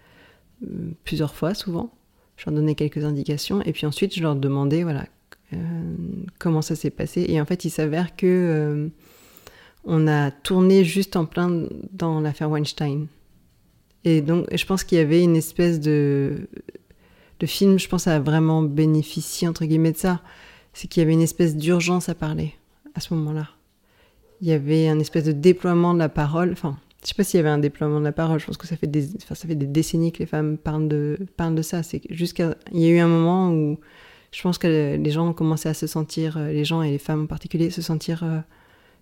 plusieurs 1.04 1.36
fois 1.36 1.54
souvent 1.54 1.92
je 2.40 2.46
leur 2.46 2.56
donnais 2.56 2.76
quelques 2.76 3.04
indications 3.04 3.62
et 3.64 3.74
puis 3.74 3.86
ensuite 3.86 4.16
je 4.16 4.22
leur 4.22 4.36
demandais 4.36 4.84
voilà 4.84 5.06
euh, 5.54 5.58
comment 6.40 6.62
ça 6.62 6.76
s'est 6.76 6.90
passé. 6.90 7.26
Et 7.28 7.42
en 7.42 7.46
fait 7.46 7.66
il 7.66 7.70
s'avère 7.70 8.16
que 8.16 8.26
euh, 8.26 8.88
on 9.84 10.08
a 10.08 10.32
tourné 10.32 10.86
juste 10.86 11.16
en 11.18 11.26
plein 11.26 11.66
dans 11.92 12.22
l'affaire 12.22 12.50
Weinstein. 12.50 13.08
Et 14.06 14.22
donc 14.22 14.46
je 14.56 14.66
pense 14.66 14.86
qu'il 14.86 14.98
y 14.98 15.02
avait 15.02 15.22
une 15.22 15.36
espèce 15.36 15.82
de 15.82 16.48
le 17.42 17.48
film 17.48 17.78
je 17.78 17.90
pense 17.90 18.08
a 18.08 18.20
vraiment 18.20 18.64
bénéficié 18.64 19.48
entre 19.48 19.66
guillemets 19.66 19.92
de 19.92 19.98
ça. 19.98 20.22
C'est 20.74 20.88
qu'il 20.88 21.02
y 21.02 21.04
avait 21.04 21.14
une 21.14 21.22
espèce 21.22 21.58
d'urgence 21.58 22.08
à 22.08 22.16
parler 22.16 22.54
à 22.96 23.02
ce 23.02 23.14
moment-là. 23.16 23.50
Il 24.40 24.48
y 24.48 24.54
avait 24.54 24.88
un 24.88 25.00
espèce 25.00 25.26
de 25.26 25.34
déploiement 25.34 25.94
de 25.94 26.00
la 26.00 26.08
parole 26.08 26.54
enfin 26.54 26.78
je 27.04 27.10
sais 27.10 27.14
pas 27.16 27.24
s'il 27.24 27.38
y 27.38 27.40
avait 27.40 27.50
un 27.50 27.60
déploiement 27.60 28.00
de 28.00 28.06
la 28.06 28.12
parole. 28.12 28.40
Je 28.40 28.46
pense 28.46 28.58
que 28.58 28.68
ça 28.68 28.76
fait 28.76 28.88
des, 28.88 29.08
ça 29.08 29.36
fait 29.36 29.56
des 29.56 29.66
décennies 29.66 30.12
que 30.12 30.20
les 30.20 30.26
femmes 30.26 30.58
parlent 30.58 30.88
de, 30.88 31.18
parlent 31.38 31.56
de 31.56 31.62
ça. 31.62 31.82
C'est 31.84 32.02
jusqu'à, 32.10 32.56
il 32.74 32.82
y 32.82 32.86
a 32.88 32.90
eu 32.90 33.00
un 33.00 33.08
moment 33.08 33.52
où 33.52 33.80
je 34.32 34.42
pense 34.42 34.58
que 34.58 34.98
les 34.98 35.12
gens 35.12 35.30
ont 35.30 35.34
commencé 35.34 35.70
à 35.70 35.74
se 35.74 35.88
sentir, 35.88 36.38
euh, 36.38 36.52
les 36.52 36.66
gens 36.66 36.82
et 36.82 36.92
les 36.92 36.98
femmes 36.98 37.24
en 37.24 37.28
particulier, 37.28 37.70
se 37.70 37.82
sentir 37.82 38.24
euh, 38.24 38.40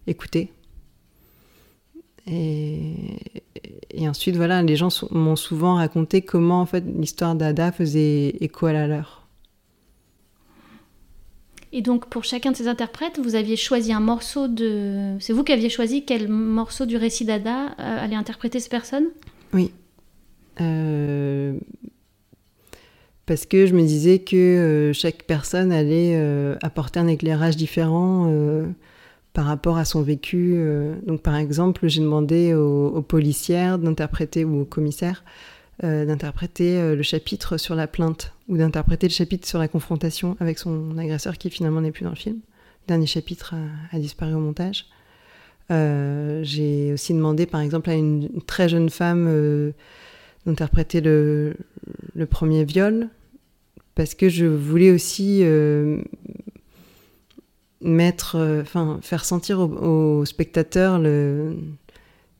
écoutés. 0.05 0.53
Et, 2.27 2.93
et, 3.89 4.07
ensuite, 4.07 4.35
voilà, 4.35 4.61
les 4.61 4.75
gens 4.75 4.89
m'ont 5.11 5.37
souvent 5.37 5.75
raconté 5.75 6.21
comment 6.21 6.61
en 6.61 6.65
fait 6.65 6.83
l'histoire 6.85 7.35
d'Ada 7.35 7.71
faisait 7.71 8.35
écho 8.41 8.65
à 8.65 8.73
la 8.73 8.87
leur. 8.87 9.26
Et 11.77 11.81
donc 11.84 12.07
pour 12.07 12.24
chacun 12.24 12.51
de 12.53 12.57
ces 12.57 12.67
interprètes, 12.67 13.19
vous 13.19 13.36
aviez 13.36 13.55
choisi 13.55 13.93
un 13.93 14.00
morceau 14.00 14.48
de... 14.48 15.15
C'est 15.19 15.31
vous 15.31 15.43
qui 15.43 15.53
aviez 15.53 15.69
choisi 15.69 16.03
quel 16.03 16.27
morceau 16.27 16.88
du 16.88 16.98
récit 16.98 17.24
d'Ada 17.24 17.67
euh, 17.67 18.03
allait 18.03 18.15
interpréter 18.15 18.60
ces 18.60 18.67
personnes 18.67 19.05
Oui. 19.53 19.72
Euh, 20.60 21.53
parce 23.27 23.46
que 23.46 23.67
je 23.67 23.75
me 23.75 23.84
disais 23.84 24.17
que 24.17 24.36
euh, 24.36 24.93
chaque 24.93 25.25
personne 25.25 25.72
allait 25.72 26.19
apporter 26.63 27.00
un 27.00 27.07
éclairage 27.07 27.57
différent 27.57 28.34
par 29.34 29.46
rapport 29.46 29.77
à 29.77 29.86
son 29.86 30.01
vécu. 30.01 30.60
Donc 31.05 31.22
par 31.22 31.36
exemple, 31.36 31.88
j'ai 31.88 32.01
demandé 32.01 32.55
aux, 32.55 32.88
aux 32.88 33.03
policières 33.03 33.77
d'interpréter 33.77 34.46
ou 34.46 34.62
aux 34.62 34.65
commissaires 34.65 35.24
euh, 35.84 36.05
d'interpréter 36.05 36.79
euh, 36.79 36.96
le 36.96 37.03
chapitre 37.03 37.57
sur 37.57 37.75
la 37.75 37.86
plainte 37.86 38.34
ou 38.48 38.57
d'interpréter 38.57 39.07
le 39.07 39.13
chapitre 39.13 39.48
sur 39.48 39.60
la 39.60 39.67
confrontation 39.67 40.36
avec 40.39 40.57
son 40.57 40.98
agresseur 40.98 41.38
qui 41.38 41.51
finalement 41.51 41.81
n'est 41.81 41.91
plus 41.91 42.03
dans 42.03 42.10
le 42.10 42.15
film. 42.15 42.38
Le 42.38 42.88
dernier 42.88 43.05
chapitre 43.05 43.53
a, 43.91 44.00
disparu 44.00 44.34
au 44.34 44.39
montage. 44.39 44.88
Euh, 45.69 46.41
j'ai 46.43 46.93
aussi 46.93 47.13
demandé 47.13 47.46
par 47.46 47.62
exemple 47.62 47.91
à 47.91 47.93
une, 47.93 48.27
très 48.48 48.69
jeune 48.69 48.89
femme 48.89 49.72
d'interpréter 50.48 51.00
le, 51.00 51.55
premier 52.27 52.63
viol 52.63 53.10
parce 53.93 54.15
que 54.15 54.29
je 54.29 54.46
voulais 54.46 54.89
aussi 54.89 55.43
mettre, 57.81 58.63
faire 59.01 59.25
sentir 59.25 59.60
aux 59.60 60.22
au 60.22 60.25
spectateurs 60.25 60.98
le 60.98 61.55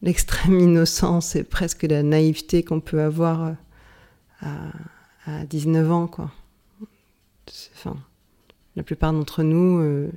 l'extrême 0.02 0.60
innocence 0.60 1.36
et 1.36 1.44
presque 1.44 1.84
la 1.84 2.04
naïveté 2.04 2.64
qu'on 2.64 2.80
peut 2.80 3.02
avoir 3.02 3.56
euh, 4.44 4.46
à, 5.26 5.46
19 5.46 5.92
ans, 5.92 6.08
quoi. 6.08 6.32
Enfin, 7.76 7.96
la 8.76 8.84
plupart 8.84 9.14
d'entre 9.14 9.44
nous, 9.44 9.80
euh, 9.80 10.10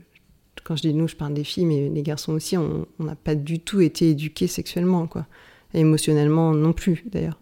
quand 0.65 0.77
je 0.77 0.83
dis 0.83 0.95
nous, 0.95 1.09
je 1.09 1.17
parle 1.17 1.35
des 1.35 1.45
filles, 1.45 1.67
mais 1.67 1.89
les 1.89 2.03
garçons 2.03 2.33
aussi, 2.33 2.57
on 2.57 2.87
n'a 2.99 3.17
pas 3.17 3.35
du 3.35 3.61
tout 3.61 3.81
été 3.81 4.11
éduqués 4.11 4.47
sexuellement, 4.47 5.07
quoi. 5.07 5.27
Et 5.75 5.81
émotionnellement 5.81 6.53
non 6.53 6.73
plus, 6.73 7.05
d'ailleurs. 7.07 7.39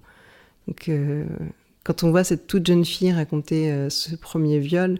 Donc, 0.66 0.88
euh, 0.88 1.24
quand 1.84 2.04
on 2.04 2.10
voit 2.10 2.24
cette 2.24 2.46
toute 2.46 2.66
jeune 2.66 2.84
fille 2.84 3.12
raconter 3.12 3.88
ce 3.88 4.14
premier 4.14 4.58
viol, 4.58 4.98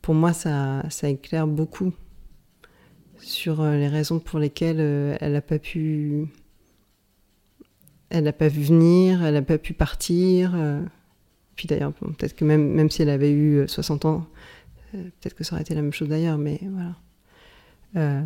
pour 0.00 0.14
moi, 0.14 0.32
ça, 0.32 0.84
ça 0.88 1.08
éclaire 1.08 1.48
beaucoup 1.48 1.92
sur 3.18 3.64
les 3.64 3.88
raisons 3.88 4.20
pour 4.20 4.38
lesquelles 4.38 4.78
elle 5.20 5.32
n'a 5.32 5.40
pas 5.40 5.58
pu 5.58 6.28
elle 8.10 8.24
n'a 8.24 8.32
pas 8.32 8.48
vu 8.48 8.62
venir, 8.62 9.24
elle 9.24 9.34
n'a 9.34 9.42
pas 9.42 9.58
pu 9.58 9.72
partir. 9.72 10.52
Euh. 10.54 10.80
Puis 11.56 11.66
d'ailleurs, 11.66 11.92
peut-être 11.92 12.36
que 12.36 12.44
même, 12.44 12.72
même 12.72 12.90
si 12.90 13.02
elle 13.02 13.10
avait 13.10 13.32
eu 13.32 13.66
60 13.66 14.04
euh, 14.04 14.08
ans, 14.08 14.26
euh, 14.94 15.02
peut-être 15.20 15.34
que 15.34 15.44
ça 15.44 15.54
aurait 15.54 15.62
été 15.62 15.74
la 15.74 15.82
même 15.82 15.92
chose 15.92 16.08
d'ailleurs, 16.08 16.38
mais 16.38 16.60
voilà. 17.94 18.22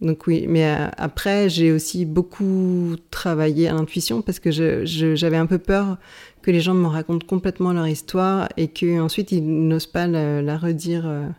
donc 0.00 0.26
oui, 0.26 0.46
mais 0.48 0.64
après, 0.96 1.48
j'ai 1.48 1.70
aussi 1.70 2.06
beaucoup 2.06 2.96
travaillé 3.10 3.68
à 3.68 3.74
l'intuition 3.74 4.22
parce 4.22 4.38
que 4.40 4.50
j'avais 4.50 5.36
un 5.36 5.46
peu 5.46 5.58
peur 5.58 5.98
que 6.40 6.50
les 6.50 6.60
gens 6.60 6.74
me 6.74 6.86
racontent 6.86 7.26
complètement 7.26 7.72
leur 7.72 7.86
histoire 7.86 8.48
et 8.56 8.68
qu'ensuite 8.68 9.32
ils 9.32 9.44
n'osent 9.44 9.86
pas 9.86 10.06
la, 10.06 10.56
redire 10.56 11.34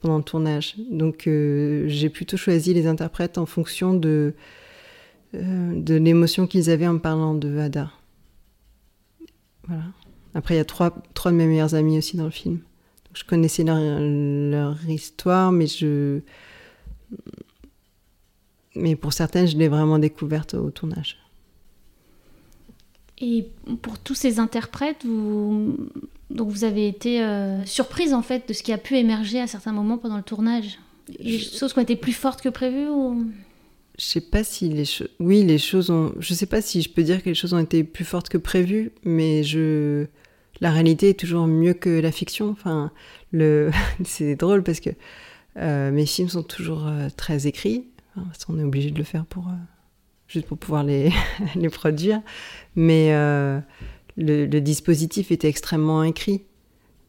pendant 0.00 0.18
le 0.18 0.22
tournage. 0.22 0.76
Donc 0.90 1.24
j'ai 1.24 2.08
plutôt 2.08 2.36
choisi 2.36 2.72
les 2.72 2.86
interprètes 2.86 3.36
en 3.36 3.46
fonction 3.46 3.94
de 3.94 4.34
euh, 5.34 5.80
de 5.80 5.94
l'émotion 5.94 6.46
qu'ils 6.46 6.70
avaient 6.70 6.86
en 6.86 6.94
me 6.94 6.98
parlant 6.98 7.34
de 7.34 7.58
Ada. 7.58 7.90
Voilà. 9.66 9.84
Après, 10.34 10.54
il 10.54 10.58
y 10.58 10.60
a 10.60 10.64
trois, 10.64 10.94
trois 11.14 11.30
de 11.30 11.36
mes 11.36 11.46
meilleurs 11.46 11.74
amis 11.74 11.98
aussi 11.98 12.16
dans 12.16 12.24
le 12.24 12.30
film. 12.30 12.60
je 13.14 13.24
connaissais 13.24 13.64
leur, 13.64 13.78
leur, 13.78 14.88
histoire, 14.88 15.52
mais 15.52 15.66
je. 15.66 16.20
Mais 18.74 18.96
pour 18.96 19.12
certaines, 19.12 19.46
je 19.46 19.56
l'ai 19.56 19.68
vraiment 19.68 19.98
découverte 19.98 20.54
au 20.54 20.70
tournage. 20.70 21.18
Et 23.18 23.46
pour 23.82 23.98
tous 23.98 24.16
ces 24.16 24.40
interprètes, 24.40 25.04
vous, 25.04 25.76
donc 26.30 26.48
vous 26.48 26.64
avez 26.64 26.88
été 26.88 27.22
euh, 27.22 27.64
surprise 27.64 28.12
en 28.12 28.22
fait 28.22 28.48
de 28.48 28.52
ce 28.52 28.62
qui 28.64 28.72
a 28.72 28.78
pu 28.78 28.96
émerger 28.96 29.40
à 29.40 29.46
certains 29.46 29.72
moments 29.72 29.98
pendant 29.98 30.16
le 30.16 30.22
tournage. 30.24 30.78
Les 31.20 31.38
choses 31.38 31.72
qui 31.72 31.78
ont 31.78 31.82
été 31.82 31.96
plus 31.96 32.12
fortes 32.12 32.40
que 32.40 32.48
prévues 32.48 32.88
ou? 32.88 33.26
Je 34.04 34.10
sais 34.10 34.20
pas 34.20 34.44
si 34.44 34.68
les 34.68 34.84
choses. 34.84 35.08
Oui, 35.18 35.42
les 35.44 35.56
choses 35.56 35.88
ont. 35.88 36.12
Je 36.18 36.34
sais 36.34 36.44
pas 36.44 36.60
si 36.60 36.82
je 36.82 36.90
peux 36.90 37.02
dire 37.02 37.22
que 37.22 37.30
les 37.30 37.34
choses 37.34 37.54
ont 37.54 37.58
été 37.58 37.84
plus 37.84 38.04
fortes 38.04 38.28
que 38.28 38.36
prévues, 38.36 38.92
mais 39.02 39.42
je. 39.42 40.06
La 40.60 40.70
réalité 40.70 41.10
est 41.10 41.18
toujours 41.18 41.46
mieux 41.46 41.72
que 41.72 41.88
la 41.88 42.12
fiction. 42.12 42.50
Enfin, 42.50 42.92
le. 43.32 43.70
c'est 44.04 44.36
drôle 44.36 44.62
parce 44.62 44.80
que 44.80 44.90
euh, 45.56 45.90
mes 45.90 46.04
films 46.04 46.28
sont 46.28 46.42
toujours 46.42 46.86
euh, 46.86 47.08
très 47.16 47.46
écrits. 47.46 47.86
qu'on 48.46 48.58
est 48.58 48.64
obligé 48.64 48.90
de 48.90 48.98
le 48.98 49.04
faire 49.04 49.24
pour. 49.24 49.48
Euh, 49.48 49.52
juste 50.28 50.46
pour 50.46 50.58
pouvoir 50.58 50.84
les, 50.84 51.10
les 51.54 51.70
produire. 51.70 52.20
Mais 52.76 53.10
le, 54.16 54.46
le, 54.46 54.60
dispositif 54.60 55.30
était 55.30 55.48
extrêmement 55.48 56.02
écrit. 56.02 56.42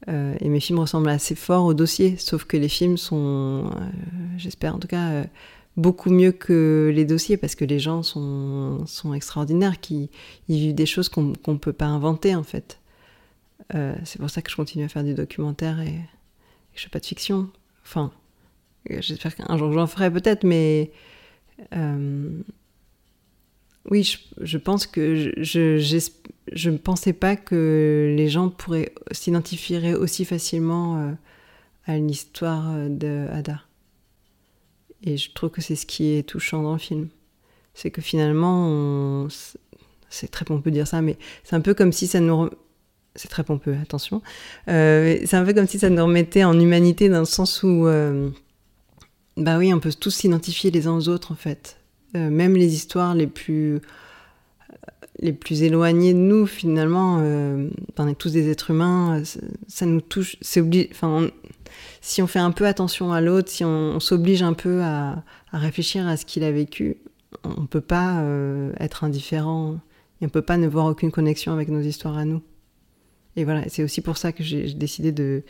et 0.08 0.50
mes 0.50 0.60
films 0.60 0.80
ressemblent 0.80 1.10
assez 1.10 1.36
fort 1.36 1.66
au 1.66 1.74
dossier, 1.74 2.18
sauf 2.18 2.46
que 2.46 2.58
les 2.58 2.70
films 2.70 2.98
sont, 2.98 3.72
j'espère 4.38 4.76
en 4.76 4.80
tout 4.80 4.88
cas, 4.88 5.24
beaucoup 5.78 6.10
mieux 6.10 6.32
que 6.32 6.92
les 6.94 7.06
dossiers 7.06 7.38
parce 7.38 7.56
que 7.56 7.66
les 7.66 7.80
gens 7.80 8.04
sont, 8.04 9.14
extraordinaires, 9.14 9.80
qui 9.80 10.10
ils 10.48 10.60
vivent 10.60 10.76
des 10.76 10.86
choses 10.86 11.10
qu'on 11.10 11.34
ne 11.48 11.58
peut 11.58 11.74
pas 11.74 11.86
inventer 11.86 12.36
en 12.36 12.44
fait. 12.44 12.80
Euh, 13.74 13.96
c'est 14.04 14.20
pour 14.20 14.30
ça 14.30 14.42
que 14.42 14.52
je 14.52 14.56
continue 14.56 14.84
à 14.84 14.88
faire 14.88 15.04
du 15.04 15.14
documentaire 15.14 15.80
et, 15.82 16.00
je 16.76 16.82
fais 16.84 16.90
pas 16.90 17.00
de 17.00 17.06
fiction. 17.06 17.50
Enfin, 17.84 18.12
j'espère 18.90 19.34
qu'un 19.34 19.58
jour 19.58 19.72
j'en 19.72 19.88
ferai 19.88 20.12
peut-être, 20.12 20.44
mais 20.44 20.92
euh, 21.74 22.42
oui, 23.90 24.18
je, 24.42 24.58
pense 24.58 24.86
que 24.86 25.16
je, 25.38 26.70
ne 26.70 26.78
pensais 26.78 27.14
pas 27.14 27.38
que 27.38 28.14
les 28.18 28.28
gens 28.28 28.50
pourraient 28.50 28.94
s'identifier 29.12 29.94
aussi 29.94 30.26
facilement 30.26 30.98
euh, 30.98 31.12
à 31.86 31.98
l'histoire 31.98 32.76
de 32.90 33.28
Ada. 33.32 33.65
Et 35.06 35.18
je 35.18 35.32
trouve 35.32 35.52
que 35.52 35.62
c'est 35.62 35.76
ce 35.76 35.86
qui 35.86 36.16
est 36.16 36.24
touchant 36.24 36.64
dans 36.64 36.74
le 36.74 36.80
film. 36.80 37.10
C'est 37.74 37.92
que 37.92 38.02
finalement, 38.02 39.28
c'est 40.10 40.30
très 40.30 40.46
pompeux 40.46 40.72
de 40.72 40.76
dire 40.76 40.88
ça, 40.88 41.02
mais 41.02 41.18
c'est 41.44 41.56
un 41.56 41.62
peu 41.62 41.74
comme 41.74 41.92
si 41.92 42.08
ça 42.08 42.20
nous. 42.20 42.50
c'est 43.16 43.28
très 43.28 43.44
pompeux, 43.44 43.76
attention. 43.82 44.22
Euh, 44.68 45.18
c'est 45.26 45.38
un 45.38 45.46
peu 45.46 45.54
comme 45.54 45.68
si 45.68 45.80
ça 45.80 45.90
nous 45.90 46.04
remettait 46.04 46.44
en 46.44 46.60
humanité 46.60 47.10
dans 47.10 47.20
le 47.20 47.26
sens 47.26 47.64
où, 47.64 47.88
euh, 47.88 48.30
bah 49.38 49.58
oui, 49.58 49.74
on 49.74 49.80
peut 49.80 49.92
tous 49.94 50.12
s'identifier 50.12 50.72
les 50.72 50.88
uns 50.88 50.96
aux 50.96 51.10
autres 51.10 51.32
en 51.32 51.36
fait. 51.36 51.78
Euh, 52.16 52.30
même 52.30 52.56
les 52.56 52.74
histoires 52.74 53.14
les 53.14 53.28
plus 53.28 53.82
les 55.20 55.32
plus 55.32 55.64
éloignées 55.64 56.14
de 56.14 56.20
nous, 56.20 56.46
finalement, 56.46 57.18
on 57.18 58.08
est 58.08 58.16
tous 58.16 58.34
des 58.34 58.50
êtres 58.50 58.72
humains, 58.72 59.24
ça, 59.68 59.86
nous 59.86 60.02
touche. 60.02 60.36
C'est 60.42 60.62
Enfin, 60.92 61.30
si 62.06 62.22
on 62.22 62.28
fait 62.28 62.40
un 62.40 62.52
peu 62.52 62.68
attention 62.68 63.12
à 63.12 63.20
l'autre, 63.20 63.50
si 63.50 63.66
on, 63.66 64.00
s'oblige 64.00 64.44
un 64.44 64.54
peu 64.54 64.84
à, 64.84 65.24
réfléchir 65.52 66.08
à 66.08 66.18
ce 66.18 66.26
qu'il 66.26 66.44
a 66.44 66.52
vécu, 66.52 66.98
on 67.44 67.66
peut 67.66 67.82
pas 67.82 68.24
être 68.80 69.04
indifférent. 69.04 69.80
Et 70.22 70.26
on 70.26 70.30
peut 70.30 70.42
pas 70.42 70.58
ne 70.58 70.68
voir 70.68 70.86
aucune 70.86 71.12
connexion 71.12 71.52
avec 71.52 71.68
nos 71.68 71.82
histoires 71.82 72.18
à 72.18 72.26
nous. 72.26 72.42
Et 73.36 73.44
voilà, 73.44 73.64
c'est 73.68 73.84
aussi 73.84 74.02
pour 74.02 74.18
ça 74.18 74.32
que 74.32 74.44
j'ai 74.44 74.74
décidé 74.74 75.12
de, 75.12 75.44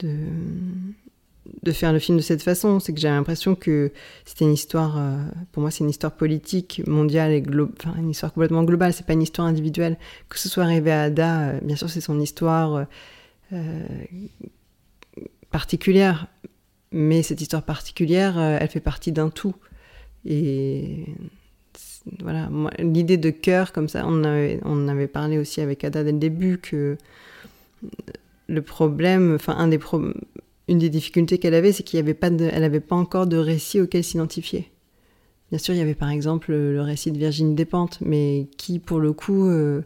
de, 0.00 1.72
faire 1.72 1.92
le 1.92 2.00
film 2.00 2.16
de 2.16 2.22
cette 2.22 2.42
façon. 2.42 2.80
C'est 2.80 2.92
que 2.92 3.00
j'ai 3.00 3.08
l'impression 3.08 3.54
que 3.54 3.92
c'était 4.24 4.44
une 4.44 4.54
histoire, 4.54 4.98
euh, 4.98 5.22
pour 5.52 5.60
moi, 5.60 5.70
c'est 5.70 5.84
une 5.84 5.90
histoire 5.90 6.12
politique, 6.12 6.82
mondiale 6.86 7.30
et 7.30 7.42
globale, 7.42 7.74
enfin, 7.78 7.94
une 7.98 8.10
histoire 8.10 8.32
complètement 8.32 8.64
globale. 8.64 8.92
C'est 8.92 9.06
pas 9.06 9.12
une 9.12 9.22
histoire 9.22 9.46
individuelle. 9.46 9.96
Que 10.28 10.38
ce 10.38 10.48
soit 10.48 10.64
arrivé 10.64 10.90
à 10.90 11.02
Ada, 11.02 11.40
euh, 11.40 11.60
bien 11.62 11.76
sûr, 11.76 11.88
c'est 11.88 12.00
son 12.00 12.18
histoire 12.18 12.86
euh, 13.52 13.86
particulière, 15.50 16.26
mais 16.92 17.22
cette 17.22 17.40
histoire 17.40 17.62
particulière, 17.62 18.38
elle 18.38 18.68
fait 18.68 18.80
partie 18.80 19.12
d'un 19.12 19.30
tout. 19.30 19.54
Et 20.24 21.06
voilà, 22.20 22.48
l'idée 22.78 23.16
de 23.16 23.30
cœur 23.30 23.72
comme 23.72 23.88
ça, 23.88 24.04
on 24.06 24.24
avait, 24.24 24.60
on 24.64 24.88
avait 24.88 25.06
parlé 25.06 25.38
aussi 25.38 25.60
avec 25.60 25.84
Ada 25.84 26.04
dès 26.04 26.12
le 26.12 26.18
début 26.18 26.58
que 26.58 26.96
le 28.48 28.62
problème, 28.62 29.34
enfin 29.34 29.54
un 29.56 29.68
des 29.68 29.78
une 30.68 30.78
des 30.78 30.90
difficultés 30.90 31.38
qu'elle 31.38 31.54
avait, 31.54 31.72
c'est 31.72 31.82
qu'il 31.82 31.98
avait 31.98 32.14
pas, 32.14 32.28
elle 32.28 32.60
n'avait 32.60 32.80
pas 32.80 32.96
encore 32.96 33.26
de 33.26 33.36
récit 33.36 33.80
auquel 33.80 34.04
s'identifier. 34.04 34.70
Bien 35.50 35.58
sûr, 35.58 35.74
il 35.74 35.78
y 35.78 35.80
avait 35.80 35.94
par 35.94 36.10
exemple 36.10 36.52
le 36.52 36.80
récit 36.82 37.10
de 37.10 37.18
Virginie 37.18 37.54
Despentes, 37.54 37.98
mais 38.02 38.48
qui 38.58 38.78
pour 38.78 39.00
le 39.00 39.12
coup 39.12 39.46
euh, 39.46 39.82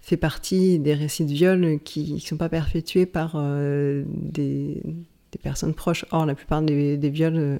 fait 0.00 0.16
partie 0.16 0.78
des 0.78 0.94
récits 0.94 1.24
de 1.24 1.32
viol 1.32 1.78
qui 1.84 2.14
ne 2.14 2.18
sont 2.18 2.36
pas 2.36 2.48
perpétués 2.48 3.06
par 3.06 3.32
euh, 3.34 4.04
des, 4.06 4.82
personnes 5.42 5.74
proches. 5.74 6.04
Or, 6.10 6.26
la 6.26 6.34
plupart 6.34 6.62
des, 6.62 6.96
viols 6.96 7.36
euh, 7.36 7.58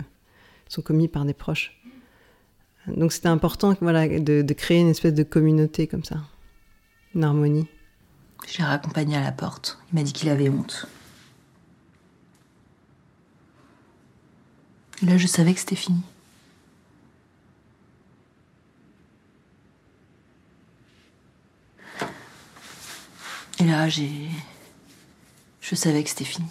sont 0.69 0.83
commis 0.83 1.09
par 1.09 1.25
des 1.25 1.35
proches. 1.35 1.77
Donc 2.87 3.13
c'était 3.13 3.29
important 3.29 3.75
voilà, 3.81 4.09
de, 4.09 4.53
créer 4.55 4.81
une 4.81 4.89
espèce 4.89 5.15
de 5.15 5.23
communauté 5.23 5.87
comme 5.87 6.03
ça, 6.03 6.17
une 7.15 7.25
harmonie. 7.25 7.67
Je 8.49 8.59
l'ai 8.59 8.65
raccompagné 8.65 9.17
à 9.17 9.23
la 9.23 9.33
porte. 9.33 9.79
Il 9.93 9.97
m'a 9.97 10.03
dit 10.03 10.13
qu'il 10.13 10.31
avait 10.31 10.49
honte. 10.49 10.87
Et 15.03 15.07
là, 15.07 15.19
je 15.19 15.27
savais 15.27 15.53
que 15.53 15.61
c'était 15.61 15.77
fini. 15.77 16.01
Et 23.61 23.64
là, 23.64 23.90
j'ai. 23.90 24.11
Je 25.61 25.75
savais 25.75 26.02
que 26.02 26.09
c'était 26.09 26.25
fini. 26.25 26.49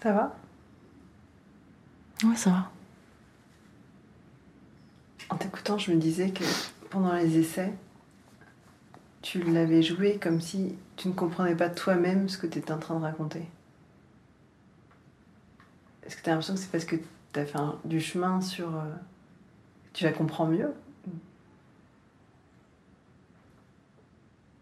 Ça 0.00 0.12
va? 0.12 0.36
Ouais, 2.22 2.36
ça 2.36 2.50
va. 2.50 2.70
En 5.30 5.36
t'écoutant, 5.36 5.76
je 5.76 5.90
me 5.90 5.96
disais 5.96 6.30
que 6.30 6.44
pendant 6.90 7.14
les 7.14 7.36
essais, 7.36 7.72
tu 9.22 9.42
l'avais 9.42 9.82
joué 9.82 10.18
comme 10.18 10.40
si 10.40 10.76
tu 10.94 11.08
ne 11.08 11.14
comprenais 11.14 11.56
pas 11.56 11.68
toi-même 11.68 12.28
ce 12.28 12.38
que 12.38 12.46
tu 12.46 12.60
étais 12.60 12.72
en 12.72 12.78
train 12.78 12.94
de 12.94 13.02
raconter. 13.02 13.42
Est-ce 16.04 16.16
que 16.16 16.22
tu 16.22 16.28
as 16.28 16.32
l'impression 16.32 16.54
que 16.54 16.60
c'est 16.60 16.70
parce 16.70 16.84
que 16.84 16.96
tu 17.32 17.40
as 17.40 17.44
fait 17.44 17.58
du 17.84 18.00
chemin 18.00 18.40
sur. 18.40 18.68
Euh, 18.76 18.94
tu 19.92 20.04
la 20.04 20.12
comprends 20.12 20.46
mieux 20.46 20.72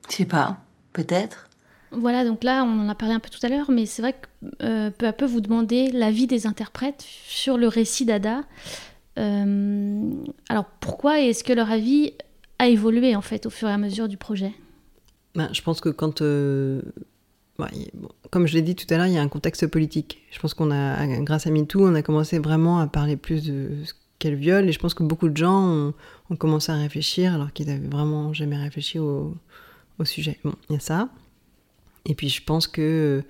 Je 0.08 0.14
sais 0.14 0.24
pas, 0.24 0.58
peut-être. 0.92 1.48
Voilà, 1.92 2.24
donc 2.24 2.44
là, 2.44 2.64
on 2.64 2.80
en 2.80 2.88
a 2.88 2.94
parlé 2.94 3.14
un 3.14 3.20
peu 3.20 3.30
tout 3.30 3.44
à 3.44 3.48
l'heure, 3.48 3.70
mais 3.70 3.86
c'est 3.86 4.02
vrai 4.02 4.12
que 4.12 4.46
euh, 4.62 4.90
peu 4.90 5.06
à 5.06 5.12
peu, 5.12 5.24
vous 5.24 5.40
demandez 5.40 5.90
l'avis 5.90 6.26
des 6.26 6.46
interprètes 6.46 7.04
sur 7.06 7.56
le 7.56 7.68
récit 7.68 8.04
d'Ada. 8.04 8.42
Euh, 9.18 10.10
alors 10.48 10.66
pourquoi 10.80 11.20
est-ce 11.20 11.42
que 11.42 11.52
leur 11.52 11.70
avis 11.70 12.12
a 12.58 12.68
évolué 12.68 13.16
en 13.16 13.22
fait 13.22 13.46
au 13.46 13.50
fur 13.50 13.68
et 13.68 13.72
à 13.72 13.78
mesure 13.78 14.08
du 14.08 14.16
projet? 14.16 14.52
Ben, 15.34 15.48
Je 15.52 15.62
pense 15.62 15.80
que 15.80 15.88
quand... 15.88 16.22
Euh, 16.22 16.82
comme 18.30 18.46
je 18.46 18.52
l'ai 18.52 18.62
dit 18.62 18.74
tout 18.74 18.92
à 18.92 18.98
l'heure, 18.98 19.06
il 19.06 19.14
y 19.14 19.18
a 19.18 19.22
un 19.22 19.28
contexte 19.28 19.66
politique. 19.66 20.22
Je 20.30 20.38
pense 20.38 20.52
qu'on 20.52 20.70
a, 20.70 21.06
grâce 21.22 21.46
à 21.46 21.50
MeToo, 21.50 21.86
on 21.88 21.94
a 21.94 22.02
commencé 22.02 22.38
vraiment 22.38 22.80
à 22.80 22.86
parler 22.86 23.16
plus 23.16 23.46
de 23.46 23.70
ce 23.84 23.94
qu'elle 24.18 24.34
viole, 24.34 24.68
et 24.68 24.72
je 24.72 24.78
pense 24.78 24.94
que 24.94 25.02
beaucoup 25.02 25.28
de 25.28 25.36
gens 25.36 25.92
ont, 26.30 26.36
commencé 26.36 26.72
à 26.72 26.76
réfléchir 26.76 27.34
alors 27.34 27.52
qu'ils 27.52 27.66
n'avaient 27.66 27.88
vraiment 27.88 28.32
jamais 28.32 28.56
réfléchi 28.56 28.98
au, 28.98 29.34
sujet. 30.04 30.38
Bon, 30.44 30.54
il 30.68 30.74
y 30.74 30.76
a 30.76 30.80
ça. 30.80 31.08
Et 32.04 32.14
puis 32.14 32.28
je 32.28 32.42
pense 32.42 32.66
que, 32.66 33.22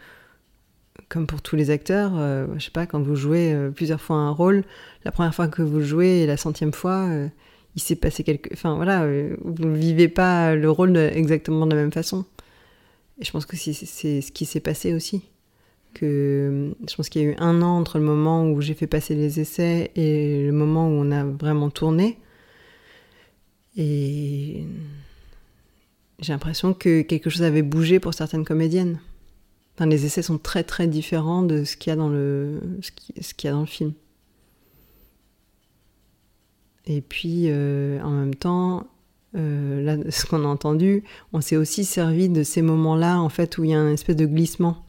comme 1.09 1.27
pour 1.27 1.43
tous 1.43 1.57
les 1.57 1.71
acteurs, 1.71 2.13
euh, 2.17 2.47
je 2.57 2.65
sais 2.65 2.71
pas, 2.71 2.87
quand 2.87 3.01
vous 3.01 3.17
jouez 3.17 3.53
euh, 3.53 3.71
plusieurs 3.71 4.01
fois 4.01 4.17
un 4.17 4.31
rôle, 4.31 4.65
la 5.05 5.13
première 5.13 5.35
fois 5.35 5.49
que 5.49 5.63
vous 5.63 5.81
jouez 5.81 6.23
et 6.23 6.27
la 6.27 6.37
centième 6.37 6.73
fois, 6.73 7.07
euh, 7.09 7.29
il 7.77 7.83
s'est 7.83 7.97
passé 7.97 8.25
quelque... 8.25 8.53
Enfin 8.53 8.75
voilà, 8.77 9.07
vous 9.07 9.65
ne 9.65 9.77
vivez 9.77 10.09
pas 10.09 10.55
le 10.55 10.71
rôle 10.71 10.97
exactement 10.97 11.67
de 11.67 11.75
la 11.75 11.83
même 11.83 11.93
façon. 11.93 12.25
Et 13.19 13.25
je 13.25 13.31
pense 13.31 13.47
que 13.47 13.57
c'est 13.57 13.73
ce 13.75 14.33
qui 14.33 14.45
s'est 14.45 14.61
passé 14.61 14.93
aussi. 14.95 15.23
Que, 15.99 16.75
je 16.87 16.95
pense 16.95 17.09
qu'il 17.09 17.23
y 17.23 17.25
a 17.25 17.29
eu 17.29 17.35
un 17.39 17.63
an 17.63 17.79
entre 17.79 17.99
le 17.99 18.05
moment 18.05 18.47
où 18.51 18.61
j'ai 18.61 18.75
fait 18.75 18.87
passer 18.87 19.15
les 19.15 19.41
essais 19.41 19.93
et 19.97 20.45
le 20.45 20.53
moment 20.53 20.89
où 20.89 20.93
on 20.93 21.11
a 21.11 21.25
vraiment 21.25 21.71
tourné. 21.71 22.19
Et 23.79 24.65
j'ai 26.19 26.35
l'impression 26.35 26.75
que 26.75 27.01
quelque 27.01 27.31
chose 27.31 27.43
avait 27.43 27.63
bougé 27.63 27.99
pour 27.99 28.13
certaines 28.13 28.45
comédiennes. 28.45 29.01
Les 29.81 30.05
essais 30.05 30.23
sont 30.23 30.39
très 30.39 30.65
très 30.65 30.87
différents 30.87 31.43
de 31.43 31.65
ce 31.65 31.77
qu'il 31.77 31.91
y 31.91 31.93
a 31.95 31.97
dans 31.97 32.09
le, 32.11 32.61
ce 32.83 33.33
qu'il 33.35 33.49
y 33.49 33.51
a 33.51 33.53
dans 33.53 33.61
le 33.61 33.67
film. 33.67 33.93
Et 36.87 37.01
puis, 37.01 37.47
euh, 37.49 38.01
en 38.03 38.11
même 38.11 38.35
temps, 38.35 38.87
euh, 39.35 39.83
là, 39.83 39.97
ce 40.11 40.25
qu'on 40.27 40.45
a 40.45 40.49
entendu, 40.49 41.05
on 41.33 41.41
s'est 41.41 41.57
aussi 41.57 41.85
servi 41.85 42.29
de 42.29 42.43
ces 42.43 42.63
moments-là, 42.63 43.21
en 43.21 43.29
fait, 43.29 43.59
où 43.59 43.65
il 43.65 43.71
y 43.71 43.75
a 43.75 43.81
un 43.81 43.93
espèce 43.93 44.17
de 44.17 44.27
glissement 44.27 44.86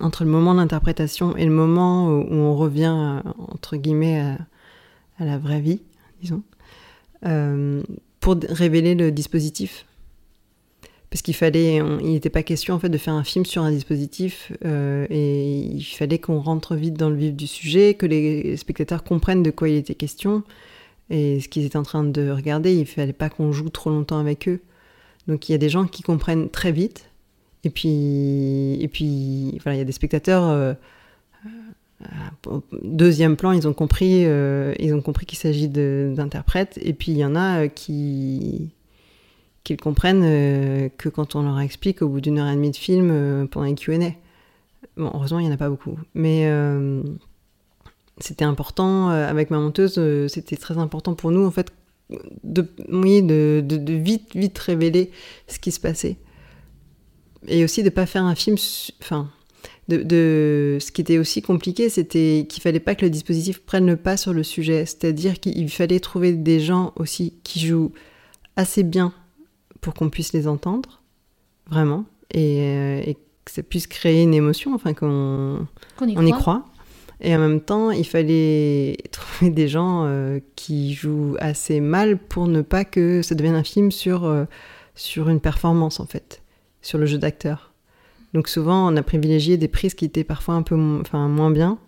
entre 0.00 0.24
le 0.24 0.30
moment 0.30 0.54
d'interprétation 0.54 1.36
et 1.36 1.44
le 1.44 1.52
moment 1.52 2.08
où 2.08 2.34
on 2.34 2.56
revient, 2.56 3.22
entre 3.36 3.76
guillemets, 3.76 4.20
à, 5.18 5.24
la 5.24 5.38
vraie 5.38 5.60
vie, 5.60 5.80
disons, 6.20 6.42
euh, 7.24 7.82
pour 8.20 8.36
révéler 8.50 8.94
le 8.94 9.10
dispositif 9.10 9.86
parce 11.10 11.22
qu'il 11.22 11.34
fallait, 11.34 11.76
il 11.76 12.10
n'était 12.10 12.30
pas 12.30 12.42
question 12.42 12.74
en 12.74 12.78
fait 12.78 12.88
de 12.88 12.98
faire 12.98 13.14
un 13.14 13.24
film 13.24 13.46
sur 13.46 13.62
un 13.62 13.70
dispositif 13.70 14.52
euh, 14.64 15.06
et 15.08 15.60
il 15.60 15.82
fallait 15.82 16.18
qu'on 16.18 16.40
rentre 16.40 16.74
vite 16.74 16.94
dans 16.94 17.08
le 17.08 17.16
vif 17.16 17.32
du 17.32 17.46
sujet, 17.46 17.94
que 17.94 18.06
les 18.06 18.56
spectateurs 18.56 19.04
comprennent 19.04 19.42
de 19.42 19.50
quoi 19.50 19.68
il 19.68 19.76
était 19.76 19.94
question 19.94 20.42
et 21.08 21.40
ce 21.40 21.48
qu'ils 21.48 21.64
étaient 21.64 21.76
en 21.76 21.84
train 21.84 22.04
de 22.04 22.30
regarder. 22.30 22.74
Il 22.74 22.86
fallait 22.86 23.12
pas 23.12 23.30
qu'on 23.30 23.52
joue 23.52 23.70
trop 23.70 23.90
longtemps 23.90 24.18
avec 24.18 24.48
eux. 24.48 24.60
Donc 25.28 25.48
il 25.48 25.52
y 25.52 25.54
a 25.54 25.58
des 25.58 25.68
gens 25.68 25.86
qui 25.86 26.02
comprennent 26.02 26.50
très 26.50 26.72
vite 26.72 27.08
et 27.66 27.70
puis 27.70 28.78
et 28.80 28.88
puis 28.88 29.58
voilà, 29.62 29.76
il 29.76 29.78
y 29.78 29.82
a 29.82 29.84
des 29.84 29.92
spectateurs. 29.92 30.44
Euh, 30.44 30.74
euh, 32.02 32.60
deuxième 32.82 33.36
plan, 33.36 33.52
ils 33.52 33.66
ont 33.66 33.72
compris, 33.72 34.22
ils 34.78 34.94
ont 34.94 35.00
compris 35.00 35.26
qu'il 35.26 35.38
s'agit 35.38 35.68
d'interprètes, 35.68 36.78
et 36.82 36.92
puis 36.92 37.12
il 37.12 37.18
y 37.18 37.24
en 37.24 37.34
a 37.34 37.68
qui, 37.68 38.70
qu'ils 39.66 39.76
comprennent 39.76 40.22
euh, 40.24 40.88
que 40.96 41.08
quand 41.08 41.34
on 41.34 41.42
leur 41.42 41.58
explique 41.58 42.00
au 42.00 42.08
bout 42.08 42.20
d'une 42.20 42.38
heure 42.38 42.48
et 42.48 42.54
demie 42.54 42.70
de 42.70 42.76
film 42.76 43.10
euh, 43.10 43.46
pendant 43.46 43.66
les 43.66 43.74
Q&A. 43.74 44.12
Bon, 44.96 45.10
heureusement, 45.12 45.40
il 45.40 45.46
n'y 45.46 45.50
en 45.50 45.54
a 45.54 45.56
pas 45.56 45.68
beaucoup. 45.68 45.98
Mais 46.14 46.46
euh, 46.46 47.02
c'était 48.18 48.44
important, 48.44 49.08
avec 49.08 49.50
ma 49.50 49.58
monteuse, 49.58 50.00
c'était 50.28 50.56
très 50.56 50.78
important 50.78 51.14
pour 51.14 51.32
nous, 51.32 51.44
en 51.44 51.50
fait, 51.50 51.72
de, 52.44 52.66
de, 52.84 53.60
de, 53.60 53.92
vite, 53.92 54.36
vite 54.36 54.56
révéler 54.58 55.10
ce 55.48 55.58
qui 55.58 55.72
se 55.72 55.80
passait. 55.80 56.16
Et 57.48 57.64
aussi 57.64 57.82
de 57.82 57.88
ne 57.88 57.90
pas 57.90 58.06
faire 58.06 58.24
un 58.24 58.34
film... 58.34 58.56
Enfin, 59.02 59.30
de, 59.88 60.02
de, 60.02 60.78
ce 60.80 60.90
qui 60.90 61.00
était 61.00 61.18
aussi 61.18 61.42
compliqué, 61.42 61.88
c'était 61.88 62.46
qu'il 62.48 62.62
fallait 62.62 62.80
pas 62.80 62.94
que 62.94 63.04
le 63.04 63.10
dispositif 63.10 63.60
prenne 63.60 63.86
le 63.86 63.96
pas 63.96 64.16
sur 64.16 64.32
le 64.32 64.42
sujet. 64.42 64.84
C'est-à-dire 64.84 65.38
qu'il 65.38 65.70
fallait 65.70 66.00
trouver 66.00 66.32
des 66.32 66.58
gens 66.58 66.92
aussi 66.96 67.34
qui 67.44 67.60
jouent 67.60 67.92
assez 68.56 68.82
bien 68.82 69.12
pour 69.80 69.94
qu'on 69.94 70.10
puisse 70.10 70.32
les 70.32 70.48
entendre, 70.48 71.02
vraiment, 71.70 72.04
et, 72.32 72.60
euh, 72.62 73.12
que 73.44 73.52
ça 73.52 73.62
puisse 73.62 73.86
créer 73.86 74.22
une 74.22 74.34
émotion, 74.34 74.74
enfin 74.74 74.94
qu'on 74.94 75.68
y, 76.00 76.18
on 76.18 76.26
y 76.26 76.32
croit. 76.32 76.64
Et 77.20 77.34
en 77.34 77.38
même 77.38 77.60
temps, 77.60 77.90
il 77.90 78.06
fallait 78.06 78.96
trouver 79.12 79.50
des 79.50 79.68
gens 79.68 80.04
euh, 80.04 80.40
qui 80.56 80.94
jouent 80.94 81.36
assez 81.38 81.80
mal 81.80 82.18
pour 82.18 82.48
ne 82.48 82.62
pas 82.62 82.84
que 82.84 83.22
ça 83.22 83.34
devienne 83.34 83.54
un 83.54 83.64
film 83.64 83.92
sur, 83.92 84.24
euh, 84.24 84.44
sur 84.94 85.28
une 85.28 85.40
performance, 85.40 86.00
en 86.00 86.06
fait, 86.06 86.42
sur 86.86 86.98
le 86.98 87.06
jeu 87.06 87.18
d'acteur. 87.18 87.72
Donc 88.32 88.48
souvent, 88.48 88.92
on 88.92 88.96
a 88.96 89.02
privilégié 89.02 89.56
des 89.56 89.68
prises 89.68 89.94
qui 89.94 90.04
étaient 90.04 90.24
parfois 90.24 90.54
un 90.54 90.62
peu 90.62 90.76
enfin, 91.00 91.28
moins 91.28 91.50
bien. 91.50 91.78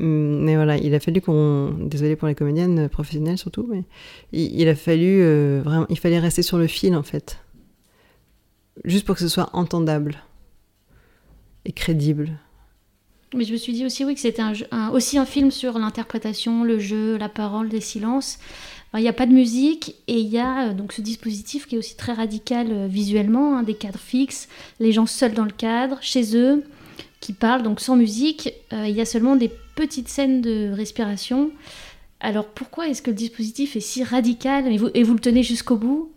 Hum, 0.00 0.42
mais 0.42 0.56
voilà, 0.56 0.76
il 0.76 0.94
a 0.94 1.00
fallu 1.00 1.20
qu'on... 1.20 1.70
Désolé 1.80 2.16
pour 2.16 2.28
les 2.28 2.34
comédiennes 2.34 2.88
professionnelles 2.88 3.38
surtout, 3.38 3.66
mais 3.70 3.84
il, 4.32 4.68
a 4.68 4.74
fallu 4.74 5.22
euh, 5.22 5.60
vraiment... 5.64 5.86
Il 5.90 5.98
fallait 5.98 6.18
rester 6.18 6.42
sur 6.42 6.58
le 6.58 6.66
fil, 6.66 6.94
en 6.96 7.02
fait. 7.02 7.38
Juste 8.84 9.06
pour 9.06 9.14
que 9.14 9.20
ce 9.20 9.28
soit 9.28 9.50
entendable 9.52 10.18
et 11.64 11.72
crédible. 11.72 12.38
Mais 13.34 13.44
je 13.44 13.52
me 13.52 13.58
suis 13.58 13.74
dit 13.74 13.84
aussi 13.84 14.04
oui 14.04 14.14
que 14.14 14.20
c'était 14.20 14.42
un, 14.42 14.88
aussi 14.90 15.18
un 15.18 15.26
film 15.26 15.50
sur 15.50 15.78
l'interprétation, 15.78 16.64
le 16.64 16.78
jeu, 16.78 17.18
la 17.18 17.28
parole, 17.28 17.68
des 17.68 17.80
silences. 17.80 18.38
Il 18.94 19.02
n'y 19.02 19.08
a 19.08 19.12
pas 19.12 19.26
de 19.26 19.32
musique 19.32 19.96
et 20.06 20.18
il 20.18 20.28
y 20.28 20.38
a 20.38 20.68
euh, 20.68 20.74
donc 20.74 20.92
ce 20.92 21.02
dispositif 21.02 21.66
qui 21.66 21.74
est 21.74 21.78
aussi 21.78 21.96
très 21.96 22.14
radical 22.14 22.68
euh, 22.70 22.86
visuellement, 22.86 23.58
hein, 23.58 23.62
des 23.62 23.74
cadres 23.74 23.98
fixes, 23.98 24.48
les 24.80 24.92
gens 24.92 25.06
seuls 25.06 25.34
dans 25.34 25.44
le 25.44 25.50
cadre, 25.50 25.98
chez 26.00 26.36
eux, 26.36 26.64
qui 27.20 27.34
parlent 27.34 27.62
donc 27.62 27.80
sans 27.80 27.96
musique. 27.96 28.54
Euh, 28.72 28.86
il 28.88 28.96
y 28.96 29.00
a 29.00 29.04
seulement 29.04 29.36
des 29.36 29.50
petites 29.76 30.08
scènes 30.08 30.40
de 30.40 30.72
respiration. 30.72 31.50
Alors 32.20 32.46
pourquoi 32.46 32.88
est-ce 32.88 33.02
que 33.02 33.10
le 33.10 33.16
dispositif 33.16 33.76
est 33.76 33.80
si 33.80 34.02
radical? 34.02 34.66
Et 34.72 34.78
vous, 34.78 34.88
et 34.94 35.02
vous 35.02 35.14
le 35.14 35.20
tenez 35.20 35.42
jusqu'au 35.42 35.76
bout? 35.76 36.10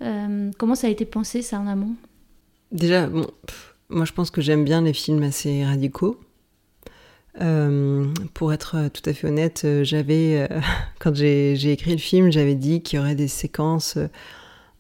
Comment 0.58 0.74
ça 0.74 0.88
a 0.88 0.90
été 0.90 1.06
pensé 1.06 1.44
ça 1.44 1.60
en 1.60 1.68
amont? 1.68 1.94
Déjà, 2.72 3.08
moi 3.08 4.06
je 4.06 4.12
pense 4.12 4.32
que 4.32 4.42
j'aime 4.42 4.64
bien 4.64 4.82
les 4.82 4.94
films 4.94 5.22
assez 5.22 5.64
radicaux. 5.64 6.20
Euh, 7.40 8.14
pour 8.34 8.52
être 8.52 8.90
tout 8.90 9.10
à 9.10 9.14
fait 9.14 9.28
honnête, 9.28 9.62
euh, 9.64 9.84
j'avais, 9.86 10.48
euh, 10.52 10.60
quand 11.00 11.16
j'ai 11.16 11.72
écrit 11.72 11.92
le 11.92 11.98
film, 11.98 12.32
j'avais 12.32 12.56
dit 12.56 12.82
qu'il 12.82 12.98
y 12.98 13.00
aurait 13.00 13.16
des 13.16 13.30
séquences 13.30 13.98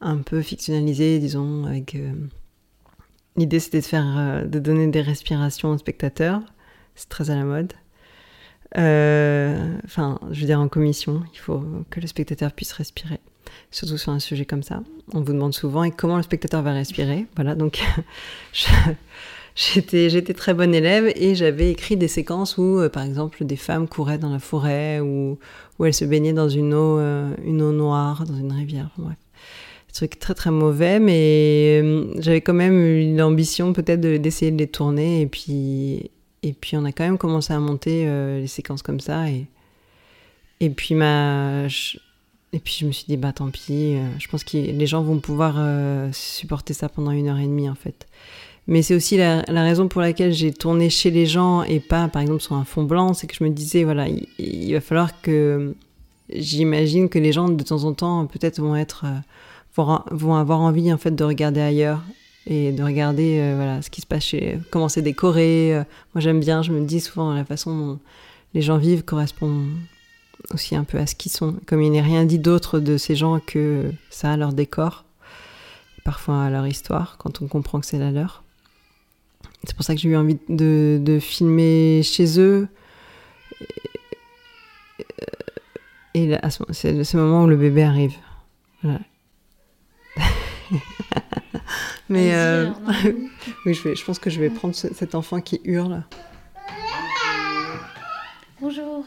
un 0.01 0.17
peu 0.17 0.41
fictionnalisées, 0.41 1.19
disons, 1.19 1.65
L'idée 3.37 3.59
c'était 3.61 3.79
de 3.79 3.85
faire, 3.85 4.45
de 4.45 4.59
donner 4.59 4.87
des 4.87 5.01
respirations 5.01 5.69
aux 5.69 5.77
spectateurs. 5.77 6.41
C'est 6.95 7.07
très 7.07 7.29
à 7.29 7.35
la 7.35 7.45
mode. 7.45 7.71
Enfin, 8.75 10.19
je 10.31 10.41
veux 10.41 10.45
dire 10.47 10.59
en 10.59 10.67
commission, 10.67 11.23
il 11.33 11.39
faut 11.39 11.63
que 11.89 12.01
le 12.01 12.07
spectateur 12.07 12.51
puisse 12.51 12.73
respirer, 12.73 13.19
surtout 13.69 13.97
sur 13.97 14.11
un 14.11 14.19
sujet 14.19 14.45
comme 14.45 14.63
ça. 14.63 14.83
On 15.13 15.21
vous 15.21 15.31
demande 15.31 15.53
souvent 15.53 15.83
et 15.85 15.91
comment 15.91 16.17
le 16.17 16.23
spectateur 16.23 16.61
va 16.61 16.73
respirer? 16.73 17.25
Voilà, 17.35 17.55
donc 17.55 17.81
je- 18.53 18.65
j'étais 19.55 20.33
très 20.33 20.53
bonne 20.53 20.73
élève 20.73 21.11
et 21.15 21.35
j'avais 21.35 21.71
écrit 21.71 21.97
des 21.97 22.07
séquences 22.07 22.57
où, 22.57 22.79
euh, 22.79 22.89
par 22.89 23.03
exemple, 23.03 23.43
des 23.45 23.55
femmes 23.55 23.87
couraient 23.87 24.17
dans 24.17 24.31
la 24.31 24.39
forêt 24.39 24.99
ou 24.99 25.37
où 25.79 25.85
elles 25.85 25.93
se 25.93 26.05
baignaient 26.05 26.33
dans 26.33 26.49
une 26.49 26.73
eau, 26.73 26.97
euh, 26.99 27.33
noire, 27.71 28.25
dans 28.25 28.35
une 28.37 28.51
rivière. 28.51 28.89
Bref, 28.97 29.15
des 29.87 29.93
trucs 29.93 30.19
très 30.19 30.33
très 30.33 30.51
mauvais, 30.51 30.99
mais 30.99 31.81
euh, 31.83 32.05
j'avais 32.19 32.41
quand 32.41 32.53
même 32.53 32.79
eu 32.79 33.15
l'ambition 33.15 33.73
peut-être 33.73 33.99
de- 34.01 34.17
d'essayer 34.17 34.51
de 34.51 34.57
les 34.57 34.67
tourner 34.67 35.21
et 35.21 35.25
puis 36.53 36.77
on 36.77 36.85
a 36.85 36.91
quand 36.91 37.03
même 37.03 37.17
commencé 37.17 37.51
à 37.53 37.59
monter 37.59 38.05
les 38.39 38.47
séquences 38.47 38.81
comme 38.81 38.99
ça 38.99 39.29
et 39.29 40.69
puis 40.69 40.95
je- 41.69 41.97
me 42.85 42.91
suis 42.91 43.05
dit 43.07 43.17
bah 43.17 43.31
tant 43.33 43.49
pis, 43.49 43.95
je 44.19 44.27
pense 44.27 44.43
que 44.43 44.57
les 44.57 44.87
gens 44.87 45.01
vont 45.03 45.19
pouvoir 45.19 45.55
supporter 46.13 46.73
ça 46.73 46.89
pendant 46.89 47.11
une 47.11 47.27
heure 47.27 47.39
et 47.39 47.45
demie 47.47 47.69
en 47.69 47.75
fait. 47.75 48.07
Mais 48.67 48.81
c'est 48.81 48.95
aussi 48.95 49.17
la, 49.17 49.41
raison 49.47 49.87
pour 49.87 50.01
laquelle 50.01 50.31
j'ai 50.33 50.53
tourné 50.53 50.89
chez 50.89 51.11
les 51.11 51.25
gens 51.25 51.63
et 51.63 51.79
pas 51.79 52.07
par 52.07 52.21
exemple 52.21 52.41
sur 52.41 52.55
un 52.55 52.63
fond 52.63 52.83
blanc, 52.83 53.13
c'est 53.13 53.27
que 53.27 53.35
je 53.35 53.43
me 53.43 53.49
disais 53.49 53.83
voilà 53.83 54.07
il, 54.37 54.73
va 54.73 54.81
falloir 54.81 55.21
que 55.21 55.75
j'imagine 56.29 57.09
que 57.09 57.19
les 57.19 57.31
gens 57.31 57.49
de 57.49 57.63
temps 57.63 57.83
en 57.83 57.93
temps 57.93 58.25
peut-être 58.27 58.61
vont 58.61 58.75
être 58.75 59.05
euh, 59.05 59.97
vont, 60.11 60.35
avoir 60.35 60.61
envie 60.61 60.93
en 60.93 60.97
fait 60.97 61.11
de 61.11 61.23
regarder 61.23 61.59
ailleurs 61.59 62.01
et 62.45 62.71
de 62.71 62.83
regarder 62.83 63.39
euh, 63.39 63.55
voilà 63.55 63.81
ce 63.81 63.89
qui 63.89 64.01
se 64.01 64.07
passe 64.07 64.23
chez 64.23 64.59
comment 64.69 64.89
c'est 64.89 65.01
décoré. 65.01 65.75
euh. 65.75 65.83
moi 66.13 66.21
j'aime 66.21 66.39
bien, 66.39 66.61
je 66.61 66.71
me 66.71 66.85
dis 66.85 66.99
souvent 66.99 67.33
la 67.33 67.43
façon 67.43 67.75
dont 67.75 67.99
les 68.53 68.61
gens 68.61 68.77
vivent 68.77 69.03
correspond 69.03 69.65
aussi 70.53 70.75
un 70.75 70.83
peu 70.83 70.97
à 70.97 71.07
ce 71.07 71.15
qu'ils 71.15 71.31
sont. 71.31 71.55
Comme 71.65 71.81
il 71.81 71.91
n'est 71.91 72.01
rien 72.01 72.25
dit 72.25 72.39
d'autre 72.39 72.79
de 72.79 72.97
ces 72.97 73.15
gens 73.15 73.39
que 73.39 73.91
ça, 74.09 74.35
leur 74.37 74.53
décor, 74.53 75.05
parfois 76.03 76.49
leur 76.49 76.67
histoire, 76.67 77.17
quand 77.17 77.41
on 77.41 77.47
comprend 77.47 77.79
que 77.79 77.85
c'est 77.85 77.99
la 77.99 78.11
leur. 78.11 78.43
C'est 79.63 79.75
pour 79.75 79.85
ça 79.85 79.93
que 79.93 80.01
j'ai 80.01 80.09
eu 80.09 80.15
envie 80.15 80.39
de, 80.49 80.99
de 81.01 81.19
filmer 81.19 82.01
chez 82.03 82.39
eux. 82.39 82.67
Et 86.13 86.27
là, 86.27 86.39
à 86.41 86.49
ce- 86.49 86.63
c'est 86.71 87.03
ce 87.03 87.17
moment 87.17 87.43
où 87.43 87.47
le 87.47 87.55
bébé 87.55 87.83
arrive. 87.83 88.15
Voilà. 88.83 88.99
Mais 92.09 92.33
euh, 92.33 92.69
oui, 93.65 93.73
je, 93.73 93.83
vais, 93.83 93.95
je 93.95 94.03
pense 94.03 94.19
que 94.19 94.29
je 94.29 94.39
vais 94.39 94.49
prendre 94.49 94.75
ce- 94.75 94.93
cet 94.93 95.15
enfant 95.15 95.39
qui 95.41 95.61
hurle. 95.63 96.03
Bonjour. 98.59 99.05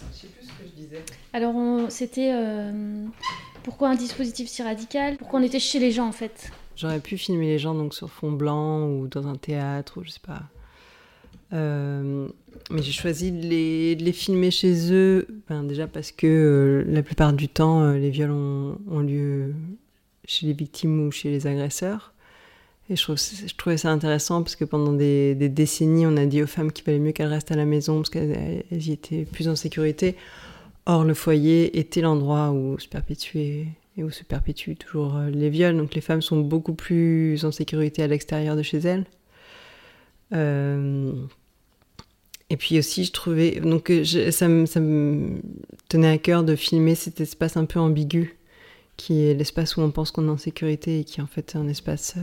Je 0.00 0.18
sais 0.18 0.28
plus 0.28 0.46
ce 0.46 0.52
que 0.52 0.64
je 0.66 0.72
disais. 0.82 1.04
Alors, 1.32 1.54
c'était 1.90 2.30
euh, 2.32 3.04
pourquoi 3.66 3.88
un 3.88 3.96
dispositif 3.96 4.48
si 4.48 4.62
radical? 4.62 5.16
Pourquoi 5.16 5.40
on 5.40 5.42
était 5.42 5.58
chez 5.58 5.80
les 5.80 5.90
gens 5.90 6.06
en 6.06 6.12
fait? 6.12 6.52
J'aurais 6.76 7.00
pu 7.00 7.18
filmer 7.18 7.46
les 7.46 7.58
gens 7.58 7.74
donc 7.74 7.94
sur 7.94 8.08
fond 8.08 8.30
blanc 8.30 8.88
ou 8.88 9.08
dans 9.08 9.26
un 9.26 9.34
théâtre 9.34 9.98
ou 9.98 10.04
je 10.04 10.10
sais 10.10 10.20
pas. 10.24 10.42
Euh, 11.52 12.28
mais 12.70 12.80
j'ai 12.80 12.92
choisi 12.92 13.32
de 13.32 13.44
les, 13.44 13.96
de 13.96 14.04
les 14.04 14.12
filmer 14.12 14.52
chez 14.52 14.92
eux, 14.92 15.26
ben, 15.48 15.64
déjà 15.64 15.88
parce 15.88 16.12
que 16.12 16.28
euh, 16.28 16.92
la 16.92 17.02
plupart 17.02 17.32
du 17.32 17.48
temps, 17.48 17.82
euh, 17.82 17.98
les 17.98 18.10
viols 18.10 18.30
ont, 18.30 19.00
lieu 19.00 19.52
chez 20.26 20.46
les 20.46 20.52
victimes 20.52 21.04
ou 21.04 21.10
chez 21.10 21.30
les 21.32 21.48
agresseurs. 21.48 22.12
Et 22.88 22.94
je, 22.94 23.02
trouve, 23.02 23.16
je 23.16 23.54
trouvais 23.56 23.78
ça 23.78 23.90
intéressant 23.90 24.44
parce 24.44 24.54
que 24.54 24.64
pendant 24.64 24.92
des, 24.92 25.34
des 25.34 25.48
décennies, 25.48 26.06
on 26.06 26.16
a 26.16 26.24
dit 26.24 26.40
aux 26.40 26.46
femmes 26.46 26.70
qu'il 26.70 26.84
valait 26.84 27.00
mieux 27.00 27.10
qu'elles 27.10 27.26
restent 27.26 27.50
à 27.50 27.56
la 27.56 27.64
maison 27.64 27.96
parce 27.96 28.10
qu'elles 28.10 28.64
elles 28.70 28.86
y 28.86 28.92
étaient 28.92 29.24
plus 29.24 29.48
en 29.48 29.56
sécurité. 29.56 30.14
Or, 30.86 31.04
le 31.04 31.14
foyer 31.14 31.78
était 31.80 32.00
l'endroit 32.00 32.52
où 32.52 32.78
se 32.78 32.86
perpétuait 32.88 33.66
et 33.96 34.04
où 34.04 34.10
se 34.10 34.22
perpétuent 34.22 34.76
toujours 34.76 35.16
euh, 35.16 35.30
les 35.30 35.50
viols. 35.50 35.76
Donc 35.76 35.94
les 35.94 36.00
femmes 36.00 36.22
sont 36.22 36.40
beaucoup 36.40 36.74
plus 36.74 37.44
en 37.44 37.50
sécurité 37.50 38.02
à 38.04 38.06
l'extérieur 38.06 38.54
de 38.56 38.62
chez 38.62 38.78
elles. 38.78 39.04
Euh, 40.32 41.12
Et 42.50 42.56
puis 42.56 42.78
aussi, 42.78 43.04
je 43.04 43.12
trouvais. 43.12 43.60
Donc 43.60 43.90
euh, 43.90 44.04
ça, 44.30 44.48
me, 44.48 45.40
tenait 45.88 46.08
à 46.08 46.18
cœur 46.18 46.44
de 46.44 46.54
filmer 46.54 46.94
cet 46.94 47.20
espace 47.20 47.56
un 47.56 47.64
peu 47.64 47.80
ambigu, 47.80 48.36
qui 48.96 49.24
est 49.24 49.34
l'espace 49.34 49.76
où 49.76 49.80
on 49.80 49.90
pense 49.90 50.12
qu'on 50.12 50.28
est 50.28 50.30
en 50.30 50.38
sécurité 50.38 51.00
et 51.00 51.04
qui 51.04 51.20
en 51.20 51.26
fait 51.26 51.54
est 51.54 51.58
un 51.58 51.66
espace 51.66 52.14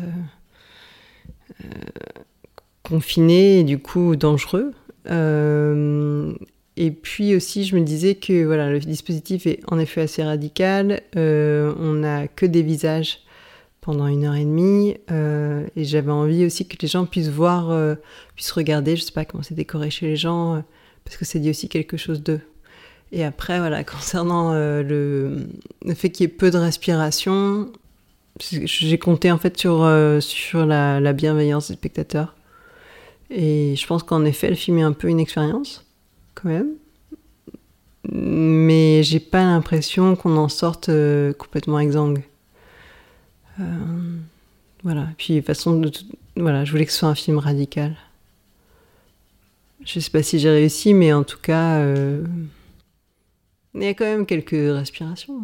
confiné 2.84 3.60
et 3.60 3.64
du 3.64 3.80
coup 3.80 4.16
dangereux. 4.16 4.74
Et 6.76 6.92
puis 6.92 7.36
aussi, 7.36 7.66
je 7.66 7.76
me 7.76 7.82
disais 7.84 8.16
que 8.16 8.46
voilà, 8.46 8.72
le 8.72 8.80
dispositif 8.80 9.46
est 9.46 9.60
en 9.72 9.78
effet 9.80 10.02
assez 10.02 10.24
radical. 10.24 11.02
Euh, 11.16 11.74
on 11.78 11.94
n'a 11.94 12.28
que 12.28 12.46
des 12.48 12.64
visages 12.64 13.20
pendant 13.82 14.08
une 14.08 14.24
heure 14.26 14.36
et 14.36 14.46
demie. 14.46 14.96
euh, 15.12 15.68
et 15.76 15.84
j'avais 15.86 16.12
envie 16.12 16.46
aussi 16.46 16.68
que 16.68 16.76
les 16.82 16.88
gens 16.88 17.06
puissent 17.06 17.30
voir, 17.30 17.70
euh, 17.70 17.96
puissent 18.36 18.52
regarder, 18.52 18.96
je 18.96 19.04
sais 19.04 19.12
pas 19.12 19.26
comment 19.26 19.44
c'est 19.44 19.54
décoré 19.56 19.90
chez 19.92 20.08
les 20.08 20.16
gens, 20.16 20.64
parce 21.06 21.18
que 21.18 21.26
ça 21.26 21.38
dit 21.40 21.50
aussi 21.50 21.70
quelque 21.70 21.98
chose 21.98 22.24
d'eux. 22.24 22.42
Et 23.12 23.24
après, 23.24 23.60
voilà, 23.60 23.84
concernant 23.84 24.54
le, 24.54 25.48
fait 25.96 26.10
qu'il 26.10 26.24
y 26.24 26.26
ait 26.26 26.34
peu 26.34 26.50
de 26.50 26.58
respiration, 26.58 27.72
c'est- 28.40 28.66
j'ai 28.66 28.98
compté 28.98 29.32
en 29.32 29.38
fait 29.38 29.58
sur, 29.58 29.88
sur 30.22 30.66
la 30.66 31.14
bienveillance 31.14 31.68
des 31.70 31.76
spectateurs. 31.76 32.36
Et 33.30 33.76
je 33.76 33.88
pense 33.88 34.04
qu'en 34.04 34.26
effet, 34.26 34.50
le 34.50 34.56
film 34.56 34.78
est 34.80 34.84
un 34.84 34.92
peu 34.94 35.08
une 35.08 35.20
expérience, 35.20 35.86
quand 36.36 36.50
même. 36.50 36.74
Mais 38.12 39.02
j'ai 39.04 39.20
pas 39.20 39.44
l'impression 39.44 40.16
qu'on 40.16 40.36
en 40.38 40.50
sorte 40.50 40.90
euh, 40.90 41.34
complètement 41.34 41.80
exsangue. 41.80 42.24
Euh, 43.60 44.18
voilà. 44.84 45.08
Puis, 45.18 45.36
de 45.36 45.40
toute 45.40 45.48
façon, 45.48 45.80
de 45.80 45.90
tout- 45.90 46.06
voilà, 46.36 46.66
je 46.66 46.72
voulais 46.72 46.86
que 46.86 46.92
ce 46.92 47.00
soit 47.00 47.10
un 47.10 47.16
film 47.16 47.38
radical. 47.38 47.96
Je 49.86 50.00
sais 50.00 50.10
pas 50.12 50.24
si 50.24 50.40
j'ai 50.40 50.50
réussi, 50.50 50.94
mais 50.94 51.14
en 51.14 51.24
tout 51.24 51.40
cas, 51.40 51.78
euh, 51.80 52.26
il 53.74 53.84
y 53.84 53.88
a 53.88 53.94
quand 53.94 54.06
même 54.06 54.26
quelques 54.26 54.52
respirations. 54.52 55.42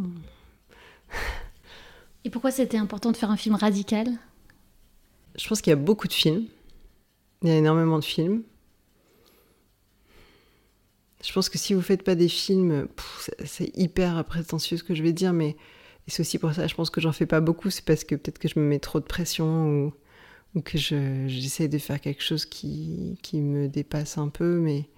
Et 2.25 2.30
pourquoi 2.30 2.52
c'était 2.52 2.78
important 2.78 3.12
de 3.12 3.17
faire 3.17 3.32
un 3.32 3.38
film 3.38 3.56
radical? 3.56 4.08
Je 5.38 5.47
pense 5.47 5.62
qu'il 5.62 5.71
y 5.71 5.73
a 5.73 5.78
beaucoup 5.78 6.08
de 6.08 6.13
films. 6.13 6.45
Il 7.41 7.49
y 7.49 7.52
a 7.52 7.56
énormément 7.56 7.97
de 7.99 8.04
films. 8.04 8.43
Je 11.24 11.34
pense 11.34 11.50
que 11.50 11.58
si 11.58 11.74
vous 11.74 11.82
faites 11.82 12.04
pas 12.04 12.16
des 12.16 12.30
films, 12.30 12.88
c'est- 13.44 13.78
hyper 13.78 14.24
prétentieux 14.26 14.78
ce 14.78 14.84
que 14.84 14.96
je 14.96 15.04
vais 15.04 15.14
dire, 15.14 15.34
mais 15.34 15.58
c'est 16.08 16.22
aussi 16.22 16.40
pour 16.40 16.54
ça, 16.54 16.68
je 16.68 16.76
pense 16.76 16.90
que 16.90 17.02
j'en 17.02 17.12
fais 17.12 17.26
pas 17.26 17.42
beaucoup. 17.42 17.70
C'est 17.70 17.86
parce 17.86 18.04
que 18.04 18.16
peut-être 18.16 18.40
que 18.40 18.48
je 18.48 18.60
me 18.60 18.66
mets 18.66 18.80
trop 18.80 19.00
de 19.00 19.06
pression 19.06 19.92
ou, 20.56 20.62
que 20.62 20.78
j'essaie 20.78 21.68
de 21.68 21.78
faire 21.78 22.02
quelque 22.02 22.24
chose 22.24 22.46
qui, 22.46 23.18
qui, 23.22 23.40
me 23.42 23.68
dépasse 23.68 24.18
un 24.18 24.30
peu. 24.30 24.60
Mais 24.60 24.90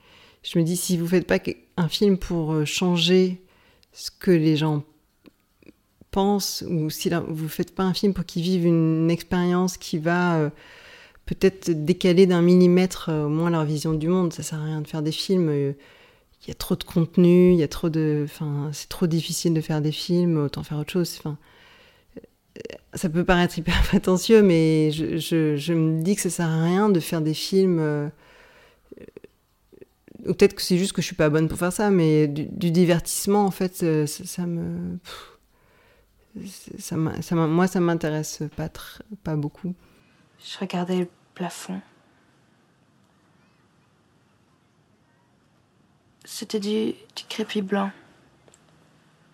je 0.44 0.58
me 0.60 0.64
dis, 0.64 0.78
si 0.78 0.98
vous 0.98 1.08
faites 1.08 1.28
pas 1.28 1.40
un 1.78 1.90
film 1.90 2.18
pour 2.18 2.54
euh, 2.54 2.66
changer 2.66 3.42
ce 3.92 4.12
que 4.12 4.32
les 4.32 4.56
gens 4.56 4.84
pensent, 6.12 6.64
ou 6.70 6.90
si 6.90 7.10
là, 7.10 7.22
vous 7.28 7.50
faites 7.50 7.76
pas 7.76 7.84
un 7.84 7.94
film 7.94 8.14
pour 8.14 8.26
qu'ils 8.26 8.44
vivent 8.44 8.66
une 8.66 9.10
expérience 9.12 9.78
qui 9.78 9.98
va 9.98 10.38
euh, 10.38 10.50
peut-être 11.26 11.72
décaler 11.72 12.28
d'un 12.28 12.42
millimètre 12.42 13.10
euh, 13.10 13.26
au 13.26 13.30
moins 13.30 13.50
leur 13.50 13.66
vision 13.66 13.94
du 13.94 14.08
monde, 14.08 14.34
ça 14.34 14.44
sert 14.44 14.60
à 14.60 14.66
rien 14.66 14.82
de 14.82 14.88
faire 14.88 15.02
des 15.02 15.12
films. 15.12 15.74
Il 16.44 16.48
y 16.48 16.52
a 16.52 16.56
trop 16.56 16.76
de 16.76 16.84
contenu, 16.84 17.54
il 17.54 17.60
y 17.60 17.64
a 17.64 17.68
trop 17.68 17.90
de, 17.90 18.24
enfin, 18.26 18.72
c'est 18.74 18.90
trop 18.90 19.06
difficile 19.06 19.54
de 19.54 19.62
faire 19.62 19.82
des 19.82 19.92
films, 19.92 20.38
autant 20.38 20.64
faire 20.64 20.80
autre 20.80 20.92
chose. 20.92 21.16
Enfin, 21.20 21.38
ça 22.96 23.10
peut 23.10 23.24
paraître 23.24 23.58
hyper 23.58 23.80
prétentieux, 23.88 24.42
mais 24.42 24.92
je, 24.92 25.74
me 25.74 26.02
dis 26.02 26.16
que 26.16 26.22
ça 26.22 26.30
sert 26.30 26.48
à 26.48 26.64
rien 26.64 26.90
de 26.90 27.00
faire 27.00 27.22
des 27.22 27.36
films. 27.36 27.80
Euh, 27.80 28.10
ou 30.26 30.34
peut-être 30.34 30.56
que 30.56 30.62
c'est 30.62 30.78
juste 30.78 30.94
que 30.94 31.02
je 31.02 31.08
suis 31.08 31.16
pas 31.16 31.30
bonne 31.30 31.48
pour 31.48 31.58
faire 31.58 31.74
ça, 31.74 31.90
mais 31.92 32.28
du, 32.28 32.72
divertissement, 32.72 33.46
en 33.46 33.52
fait, 33.52 33.84
euh, 33.84 34.06
ça, 34.08 34.46
me. 34.46 34.98
ça, 36.80 36.96
ça 37.22 37.36
moi, 37.36 37.68
ça 37.68 37.80
m'intéresse 37.80 38.44
pas, 38.56 38.70
pas 39.24 39.36
beaucoup. 39.36 39.74
Je 40.44 40.58
regardais 40.60 40.98
le 40.98 41.08
plafond. 41.34 41.82
C'était 46.34 46.62
du, 46.62 46.94
du 47.16 47.24
crépi 47.28 47.62
blanc. 47.62 47.92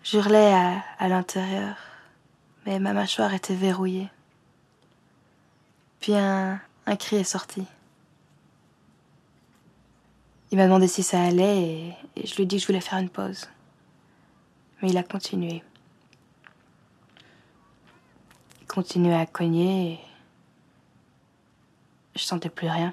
J'hurlais 0.02 0.52
à, 0.52 0.82
à 0.98 1.08
l'intérieur 1.08 1.76
mais 2.68 2.78
ma 2.80 2.92
mâchoire 2.92 3.32
était 3.32 3.54
verrouillée. 3.54 4.10
Puis 6.00 6.14
un, 6.14 6.60
cri 6.98 7.16
est 7.16 7.24
sorti. 7.24 7.64
Il 10.50 10.58
m'a 10.58 10.64
demandé 10.64 10.86
si 10.86 11.02
ça 11.02 11.22
allait 11.22 11.94
et, 12.14 12.26
je 12.26 12.34
lui 12.36 12.42
ai 12.42 12.46
dit 12.46 12.56
que 12.56 12.62
je 12.62 12.66
voulais 12.66 12.82
faire 12.82 12.98
une 12.98 13.08
pause. 13.08 13.48
Mais 14.82 14.90
il 14.90 14.98
a 14.98 15.02
continué. 15.02 15.62
Il 18.60 18.66
continuait 18.66 19.14
à 19.14 19.24
cogner 19.24 19.94
et 19.94 19.98
je 22.16 22.24
sentais 22.24 22.50
plus 22.50 22.68
rien. 22.68 22.92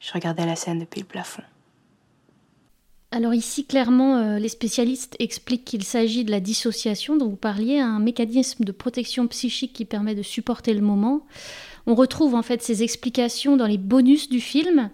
Je 0.00 0.12
regardais 0.14 0.46
la 0.46 0.56
scène 0.56 0.78
depuis 0.78 1.00
le 1.00 1.06
plafond. 1.06 1.42
Alors 3.14 3.34
ici, 3.34 3.66
clairement, 3.66 4.16
euh, 4.16 4.38
les 4.38 4.48
spécialistes 4.48 5.16
expliquent 5.18 5.66
qu'il 5.66 5.84
s'agit 5.84 6.24
de 6.24 6.30
la 6.30 6.40
dissociation 6.40 7.14
dont 7.14 7.28
vous 7.28 7.36
parliez, 7.36 7.78
un 7.78 7.98
mécanisme 7.98 8.64
de 8.64 8.72
protection 8.72 9.26
psychique 9.26 9.74
qui 9.74 9.84
permet 9.84 10.14
de 10.14 10.22
supporter 10.22 10.72
le 10.72 10.80
moment. 10.80 11.26
On 11.86 11.94
retrouve 11.94 12.34
en 12.34 12.40
fait 12.40 12.62
ces 12.62 12.82
explications 12.82 13.58
dans 13.58 13.66
les 13.66 13.76
bonus 13.76 14.30
du 14.30 14.40
film. 14.40 14.88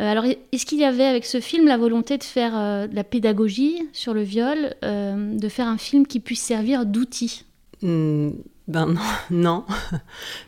Euh, 0.00 0.10
alors, 0.10 0.24
est-ce 0.24 0.64
qu'il 0.64 0.78
y 0.78 0.84
avait 0.84 1.04
avec 1.04 1.26
ce 1.26 1.40
film 1.40 1.66
la 1.66 1.76
volonté 1.76 2.16
de 2.16 2.24
faire 2.24 2.56
euh, 2.56 2.86
de 2.86 2.96
la 2.96 3.04
pédagogie 3.04 3.82
sur 3.92 4.14
le 4.14 4.22
viol, 4.22 4.74
de 4.82 5.48
faire 5.50 5.68
un 5.68 5.78
film 5.78 6.06
qui 6.06 6.20
puisse 6.20 6.40
servir 6.40 6.86
d'outil? 6.86 7.44
Hmm, 7.82 8.30
Ben 8.66 8.86
non, 8.86 9.00
non. 9.30 9.64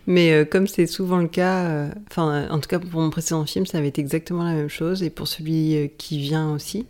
Mais 0.07 0.47
comme 0.51 0.67
c'est 0.67 0.87
souvent 0.87 1.19
le 1.19 1.29
cas, 1.29 1.91
enfin, 2.11 2.49
en 2.49 2.61
tout 2.61 2.69
cas 2.69 2.79
pour 2.79 3.03
mon 3.03 3.11
précédent 3.11 3.45
film, 3.45 3.67
ça 3.67 3.77
avait 3.77 3.89
été 3.89 4.01
exactement 4.01 4.43
la 4.43 4.55
même 4.55 4.69
chose, 4.69 5.03
et 5.03 5.11
pour 5.11 5.29
celui 5.29 5.91
qui 5.99 6.19
vient 6.19 6.55
aussi. 6.55 6.87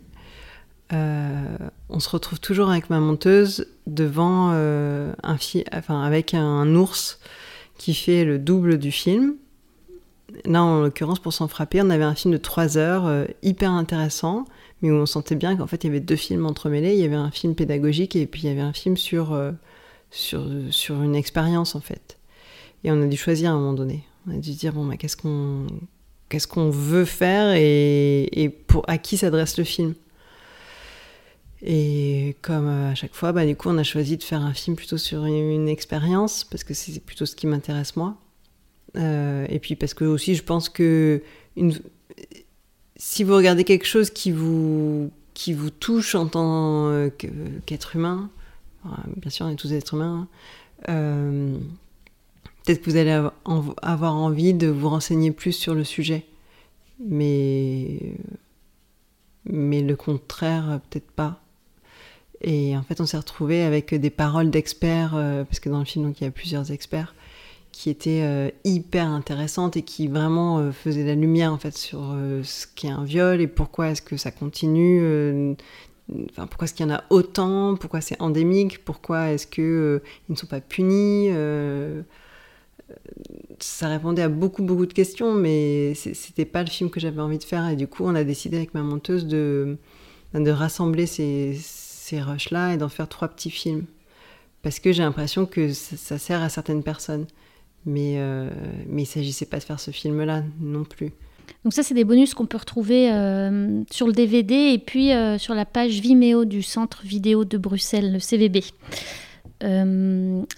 Euh, 0.93 1.57
on 1.89 1.99
se 1.99 2.09
retrouve 2.09 2.39
toujours 2.39 2.69
avec 2.69 2.89
ma 2.89 2.99
monteuse 2.99 3.67
devant 3.87 4.49
euh, 4.53 5.13
un 5.23 5.37
film, 5.37 5.63
enfin 5.73 6.01
avec 6.01 6.33
un 6.33 6.75
ours 6.75 7.19
qui 7.77 7.93
fait 7.93 8.25
le 8.25 8.39
double 8.39 8.77
du 8.77 8.91
film. 8.91 9.35
Là, 10.45 10.63
en 10.63 10.81
l'occurrence, 10.81 11.19
pour 11.19 11.33
s'en 11.33 11.47
frapper, 11.47 11.81
on 11.81 11.89
avait 11.89 12.03
un 12.03 12.15
film 12.15 12.33
de 12.33 12.37
3 12.37 12.77
heures 12.77 13.05
euh, 13.05 13.25
hyper 13.41 13.71
intéressant, 13.71 14.45
mais 14.81 14.91
où 14.91 14.95
on 14.95 15.05
sentait 15.05 15.35
bien 15.35 15.55
qu'en 15.55 15.67
fait, 15.67 15.83
il 15.83 15.87
y 15.87 15.89
avait 15.89 15.99
deux 15.99 16.15
films 16.15 16.45
entremêlés. 16.45 16.93
Il 16.93 16.99
y 16.99 17.05
avait 17.05 17.15
un 17.15 17.31
film 17.31 17.55
pédagogique 17.55 18.15
et 18.15 18.25
puis 18.25 18.43
il 18.43 18.47
y 18.47 18.51
avait 18.51 18.61
un 18.61 18.73
film 18.73 18.97
sur, 18.97 19.37
sur, 20.09 20.45
sur 20.69 21.01
une 21.01 21.15
expérience, 21.15 21.75
en 21.75 21.81
fait. 21.81 22.17
Et 22.83 22.91
on 22.91 23.01
a 23.01 23.07
dû 23.07 23.17
choisir 23.17 23.51
à 23.51 23.53
un 23.53 23.57
moment 23.57 23.73
donné. 23.73 24.03
On 24.27 24.31
a 24.31 24.37
dû 24.37 24.51
dire, 24.51 24.73
bon, 24.73 24.85
bah, 24.85 24.97
qu'est-ce 24.97 25.17
qu'on 25.17 25.67
qu'est-ce 26.29 26.47
qu'on 26.47 26.69
veut 26.69 27.03
faire 27.03 27.53
et, 27.57 28.23
et 28.31 28.47
pour, 28.47 28.85
à 28.87 28.97
qui 28.97 29.17
s'adresse 29.17 29.57
le 29.57 29.65
film 29.65 29.95
et 31.63 32.35
comme 32.41 32.67
euh, 32.67 32.91
à 32.91 32.95
chaque 32.95 33.13
fois, 33.13 33.31
bah, 33.31 33.45
du 33.45 33.55
coup, 33.55 33.69
on 33.69 33.77
a 33.77 33.83
choisi 33.83 34.17
de 34.17 34.23
faire 34.23 34.41
un 34.41 34.53
film 34.53 34.75
plutôt 34.75 34.97
sur 34.97 35.25
une, 35.25 35.69
expérience, 35.69 36.43
parce 36.43 36.63
que 36.63 36.73
c'est 36.73 36.99
plutôt 36.99 37.25
ce 37.25 37.35
qui 37.35 37.47
m'intéresse 37.47 37.95
moi. 37.95 38.17
Euh, 38.97 39.45
et 39.49 39.59
puis 39.59 39.75
parce 39.75 39.93
que 39.93 40.03
aussi, 40.03 40.35
je 40.35 40.43
pense 40.43 40.69
que 40.69 41.21
si 42.95 43.23
vous 43.23 43.35
regardez 43.35 43.63
quelque 43.63 43.85
chose 43.85 44.09
qui 44.09 44.31
vous, 44.31 45.11
qui 45.33 45.53
vous 45.53 45.69
touche 45.69 46.15
en 46.15 46.27
tant 46.27 46.89
euh, 46.89 47.09
qu'être 47.65 47.95
humain, 47.95 48.29
bien 49.17 49.29
sûr, 49.29 49.45
on 49.45 49.49
est 49.49 49.55
tous 49.55 49.69
des 49.69 49.77
êtres 49.77 49.93
humains, 49.93 50.27
hein, 50.87 51.59
peut-être 52.65 52.81
que 52.81 52.89
vous 52.89 52.97
allez 52.97 53.11
avoir 53.83 54.15
envie 54.15 54.55
de 54.55 54.67
vous 54.67 54.89
renseigner 54.89 55.31
plus 55.31 55.53
sur 55.53 55.75
le 55.75 55.83
sujet. 55.83 56.25
Mais, 57.07 58.15
mais 59.45 59.81
le 59.81 59.95
contraire, 59.95 60.79
peut-être 60.89 61.11
pas. 61.11 61.41
Et 62.41 62.75
en 62.75 62.81
fait, 62.81 62.99
on 62.99 63.05
s'est 63.05 63.17
retrouvé 63.17 63.61
avec 63.61 63.93
des 63.93 64.09
paroles 64.09 64.49
d'experts, 64.49 65.13
euh, 65.15 65.43
parce 65.43 65.59
que 65.59 65.69
dans 65.69 65.79
le 65.79 65.85
film, 65.85 66.05
donc, 66.05 66.19
il 66.21 66.23
y 66.23 66.27
a 66.27 66.31
plusieurs 66.31 66.71
experts, 66.71 67.13
qui 67.71 67.89
étaient 67.89 68.23
euh, 68.23 68.49
hyper 68.63 69.07
intéressantes 69.07 69.77
et 69.77 69.83
qui 69.83 70.07
vraiment 70.07 70.59
euh, 70.59 70.71
faisaient 70.71 71.05
la 71.05 71.15
lumière 71.15 71.53
en 71.53 71.57
fait 71.57 71.77
sur 71.77 72.15
ce 72.43 72.65
qu'est 72.75 72.89
un 72.89 73.05
viol 73.05 73.39
et 73.39 73.47
pourquoi 73.47 73.89
est-ce 73.89 74.01
que 74.01 74.17
ça 74.17 74.31
continue. 74.31 75.55
Enfin, 76.29 76.47
pourquoi 76.47 76.65
est-ce 76.65 76.73
qu'il 76.73 76.85
y 76.85 76.91
en 76.91 76.93
a 76.93 77.03
autant 77.09 77.75
Pourquoi 77.75 78.01
c'est 78.01 78.19
endémique 78.21 78.83
Pourquoi 78.83 79.31
est-ce 79.31 79.47
qu'ils 79.47 80.01
ne 80.29 80.35
sont 80.35 80.47
pas 80.47 80.59
punis 80.59 81.29
ça 83.59 83.87
répondait 83.87 84.21
à 84.21 84.27
beaucoup 84.27 84.63
beaucoup 84.63 84.85
de 84.85 84.91
questions, 84.91 85.33
mais 85.33 85.93
c'était 85.93 86.43
pas 86.43 86.63
le 86.63 86.69
film 86.69 86.89
que 86.89 86.99
j'avais 86.99 87.21
envie 87.21 87.37
de 87.37 87.43
faire. 87.43 87.69
Et 87.69 87.77
du 87.77 87.87
coup, 87.87 88.03
on 88.05 88.15
a 88.15 88.25
décidé 88.25 88.57
avec 88.57 88.73
ma 88.73 88.81
monteuse 88.81 89.27
de, 89.27 89.77
de 90.33 90.51
rassembler 90.51 91.05
ces, 91.05 91.53
ces 92.11 92.21
rushs-là 92.21 92.73
et 92.73 92.77
d'en 92.77 92.89
faire 92.89 93.07
trois 93.07 93.29
petits 93.29 93.49
films. 93.49 93.85
Parce 94.63 94.79
que 94.79 94.91
j'ai 94.91 95.01
l'impression 95.01 95.45
que 95.45 95.71
ça, 95.73 96.17
sert 96.17 96.41
à 96.41 96.49
certaines 96.49 96.83
personnes. 96.83 97.25
Mais, 97.85 98.15
euh, 98.17 98.49
mais 98.87 99.03
il 99.03 99.07
s'agissait 99.07 99.47
pas 99.47 99.57
de 99.57 99.63
faire 99.63 99.79
ce 99.79 99.89
film-là 99.89 100.43
non 100.59 100.83
plus. 100.83 101.11
Donc 101.63 101.73
ça, 101.73 101.81
c'est 101.81 101.95
des 101.95 102.03
bonus 102.03 102.35
qu'on 102.35 102.45
peut 102.45 102.57
retrouver 102.57 103.11
euh, 103.11 103.81
sur 103.89 104.05
le 104.05 104.13
DVD 104.13 104.53
et 104.53 104.77
puis 104.77 105.13
euh, 105.13 105.39
sur 105.39 105.55
la 105.55 105.65
page 105.65 105.99
Vimeo 105.99 106.45
du 106.45 106.61
Centre 106.61 107.01
Vidéo 107.03 107.43
de 107.43 107.57
Bruxelles, 107.57 108.13
le 108.13 108.19
CVB. 108.19 108.59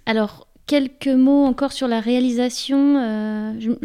alors, 0.05 0.47
quelques 0.65 1.07
mots 1.07 1.45
encore 1.45 1.71
sur 1.71 1.87
la 1.87 2.01
réalisation. 2.01 2.95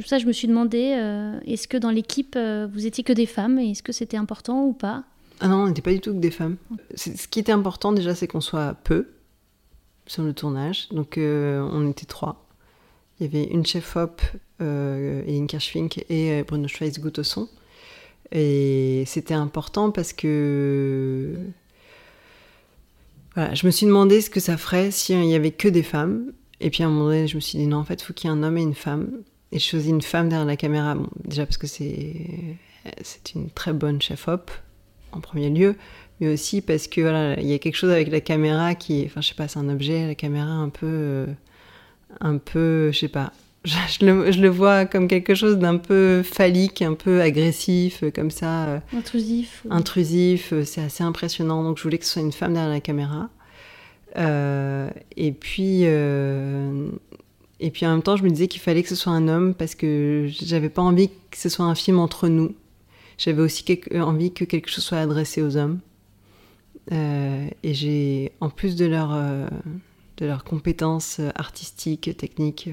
ça, 0.04 0.18
je 0.18 0.26
me 0.26 0.32
suis 0.32 0.48
demandé, 0.48 1.00
est-ce 1.46 1.68
que 1.68 1.76
dans 1.76 1.90
l'équipe, 1.90 2.36
vous 2.72 2.86
étiez 2.86 3.04
que 3.04 3.12
des 3.12 3.26
femmes 3.26 3.58
et 3.58 3.70
est-ce 3.70 3.82
que 3.82 3.92
c'était 3.92 4.16
important 4.16 4.64
ou 4.64 4.72
pas? 4.72 5.04
Ah 5.40 5.48
non, 5.48 5.64
on 5.64 5.66
n'était 5.68 5.82
pas 5.82 5.92
du 5.92 6.00
tout 6.00 6.12
que 6.12 6.18
des 6.18 6.30
femmes. 6.30 6.56
Ce 6.94 7.28
qui 7.28 7.38
était 7.38 7.52
important 7.52 7.92
déjà, 7.92 8.14
c'est 8.14 8.26
qu'on 8.26 8.40
soit 8.40 8.74
peu 8.84 9.08
sur 10.06 10.22
le 10.22 10.32
tournage. 10.32 10.88
Donc 10.90 11.18
euh, 11.18 11.66
on 11.72 11.88
était 11.88 12.06
trois. 12.06 12.46
Il 13.20 13.26
y 13.26 13.28
avait 13.28 13.44
une 13.44 13.64
chef 13.64 13.96
hop, 13.96 14.22
euh, 14.60 15.46
Kirschfink 15.46 16.04
et 16.08 16.32
euh, 16.32 16.44
Bruno 16.44 16.66
Schweitz-Gut 16.66 17.18
au 17.18 17.22
son. 17.22 17.48
Et 18.32 19.04
c'était 19.06 19.34
important 19.34 19.90
parce 19.90 20.12
que 20.12 21.34
voilà, 23.34 23.54
je 23.54 23.66
me 23.66 23.70
suis 23.70 23.86
demandé 23.86 24.20
ce 24.20 24.30
que 24.30 24.40
ça 24.40 24.56
ferait 24.56 24.90
s'il 24.90 25.20
n'y 25.20 25.34
avait 25.34 25.52
que 25.52 25.68
des 25.68 25.82
femmes. 25.82 26.32
Et 26.60 26.70
puis 26.70 26.82
à 26.82 26.86
un 26.86 26.90
moment 26.90 27.06
donné, 27.06 27.28
je 27.28 27.36
me 27.36 27.40
suis 27.40 27.58
dit 27.58 27.66
non, 27.66 27.78
en 27.78 27.84
fait, 27.84 28.02
il 28.02 28.04
faut 28.04 28.12
qu'il 28.12 28.28
y 28.28 28.32
ait 28.32 28.36
un 28.36 28.42
homme 28.42 28.58
et 28.58 28.62
une 28.62 28.74
femme. 28.74 29.22
Et 29.52 29.58
je 29.58 29.64
choisis 29.64 29.90
une 29.90 30.02
femme 30.02 30.28
derrière 30.28 30.46
la 30.46 30.56
caméra. 30.56 30.96
déjà 31.24 31.46
parce 31.46 31.58
que 31.58 31.66
c'est 31.66 32.56
c'est 33.02 33.34
une 33.34 33.50
très 33.50 33.72
bonne 33.72 34.00
chef 34.00 34.28
op 34.28 34.50
en 35.12 35.20
premier 35.20 35.50
lieu, 35.50 35.76
mais 36.20 36.28
aussi 36.28 36.60
parce 36.60 36.86
que 36.86 37.00
voilà, 37.00 37.40
il 37.40 37.46
y 37.46 37.54
a 37.54 37.58
quelque 37.58 37.76
chose 37.76 37.90
avec 37.90 38.10
la 38.10 38.20
caméra 38.20 38.74
qui 38.74 39.02
est, 39.02 39.06
enfin 39.06 39.20
je 39.20 39.28
sais 39.28 39.34
pas, 39.34 39.48
c'est 39.48 39.58
un 39.58 39.68
objet, 39.68 40.06
la 40.06 40.14
caméra 40.14 40.50
un 40.50 40.68
peu, 40.68 40.86
euh, 40.86 41.26
un 42.20 42.38
peu, 42.38 42.90
je 42.92 42.98
sais 42.98 43.08
pas, 43.08 43.32
je, 43.64 44.04
le, 44.04 44.48
vois 44.48 44.86
comme 44.86 45.08
quelque 45.08 45.34
chose 45.34 45.58
d'un 45.58 45.76
peu 45.76 46.22
phallique, 46.22 46.82
un 46.82 46.94
peu 46.94 47.20
agressif, 47.20 48.04
comme 48.14 48.30
ça. 48.30 48.66
Euh, 48.66 48.78
intrusif. 48.96 49.64
Intrusif, 49.70 50.52
euh, 50.52 50.64
c'est 50.64 50.80
assez 50.80 51.04
impressionnant. 51.04 51.62
Donc 51.62 51.78
je 51.78 51.82
voulais 51.82 51.98
que 51.98 52.04
ce 52.04 52.12
soit 52.12 52.22
une 52.22 52.32
femme 52.32 52.54
derrière 52.54 52.70
la 52.70 52.80
caméra. 52.80 53.28
et 54.16 55.32
puis, 55.32 55.84
et 57.60 57.70
puis 57.70 57.86
en 57.86 57.90
même 57.90 58.02
temps, 58.02 58.16
je 58.16 58.22
me 58.22 58.30
disais 58.30 58.48
qu'il 58.48 58.60
fallait 58.60 58.82
que 58.82 58.88
ce 58.88 58.94
soit 58.94 59.12
un 59.12 59.28
homme 59.28 59.54
parce 59.54 59.74
que 59.74 60.26
j'avais 60.28 60.68
pas 60.68 60.82
envie 60.82 61.10
que 61.30 61.36
ce 61.36 61.48
soit 61.48 61.64
un 61.64 61.74
film 61.74 61.98
entre 61.98 62.28
nous. 62.28 62.54
J'avais 63.18 63.42
aussi 63.42 63.64
euh, 63.92 64.00
envie 64.00 64.32
que 64.32 64.44
quelque 64.44 64.70
chose 64.70 64.84
soit 64.84 64.98
adressé 64.98 65.42
aux 65.42 65.56
hommes. 65.56 65.80
Euh, 66.92 67.48
et 67.64 67.74
j'ai, 67.74 68.32
en 68.40 68.48
plus 68.48 68.76
de, 68.76 68.88
euh, 68.90 69.48
leurs 70.20 70.44
compétences 70.44 71.20
artistiques, 71.34 72.16
techniques, 72.16 72.70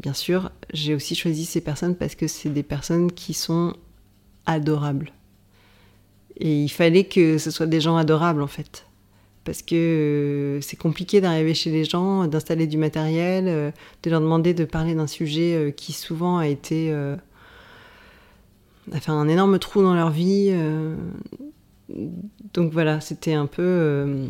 bien 0.00 0.14
sûr, 0.14 0.50
j'ai 0.72 0.94
aussi 0.94 1.14
choisi 1.14 1.44
ces 1.44 1.60
personnes 1.60 1.94
parce 1.94 2.14
que 2.14 2.26
c'est 2.26 2.48
des 2.48 2.62
personnes 2.62 3.12
qui 3.12 3.34
sont 3.34 3.74
adorables. 4.46 5.12
Et 6.38 6.62
il 6.62 6.70
fallait 6.70 7.04
que 7.04 7.36
ce 7.36 7.50
soit 7.50 7.66
des 7.66 7.82
gens 7.82 7.98
adorables 7.98 8.40
en 8.40 8.46
fait. 8.46 8.86
Parce 9.44 9.60
que 9.60 10.58
c'est 10.62 10.78
compliqué 10.78 11.20
d'arriver 11.20 11.52
chez 11.52 11.70
les 11.70 11.84
gens, 11.84 12.26
d'installer 12.26 12.66
du 12.66 12.78
matériel, 12.78 13.74
de 14.02 14.10
leur 14.10 14.22
demander 14.22 14.54
de 14.54 14.64
parler 14.64 14.94
d'un 14.94 15.06
sujet 15.06 15.74
qui 15.76 15.92
souvent 15.92 16.38
a 16.38 16.46
été. 16.46 16.90
A 18.92 19.00
fait 19.00 19.10
un 19.10 19.28
énorme 19.28 19.58
trou 19.58 19.82
dans 19.82 19.94
leur 19.94 20.10
vie. 20.10 20.54
donc 22.54 22.72
voilà, 22.72 23.00
c'était 23.00 23.34
un 23.34 23.46
peu. 23.46 24.26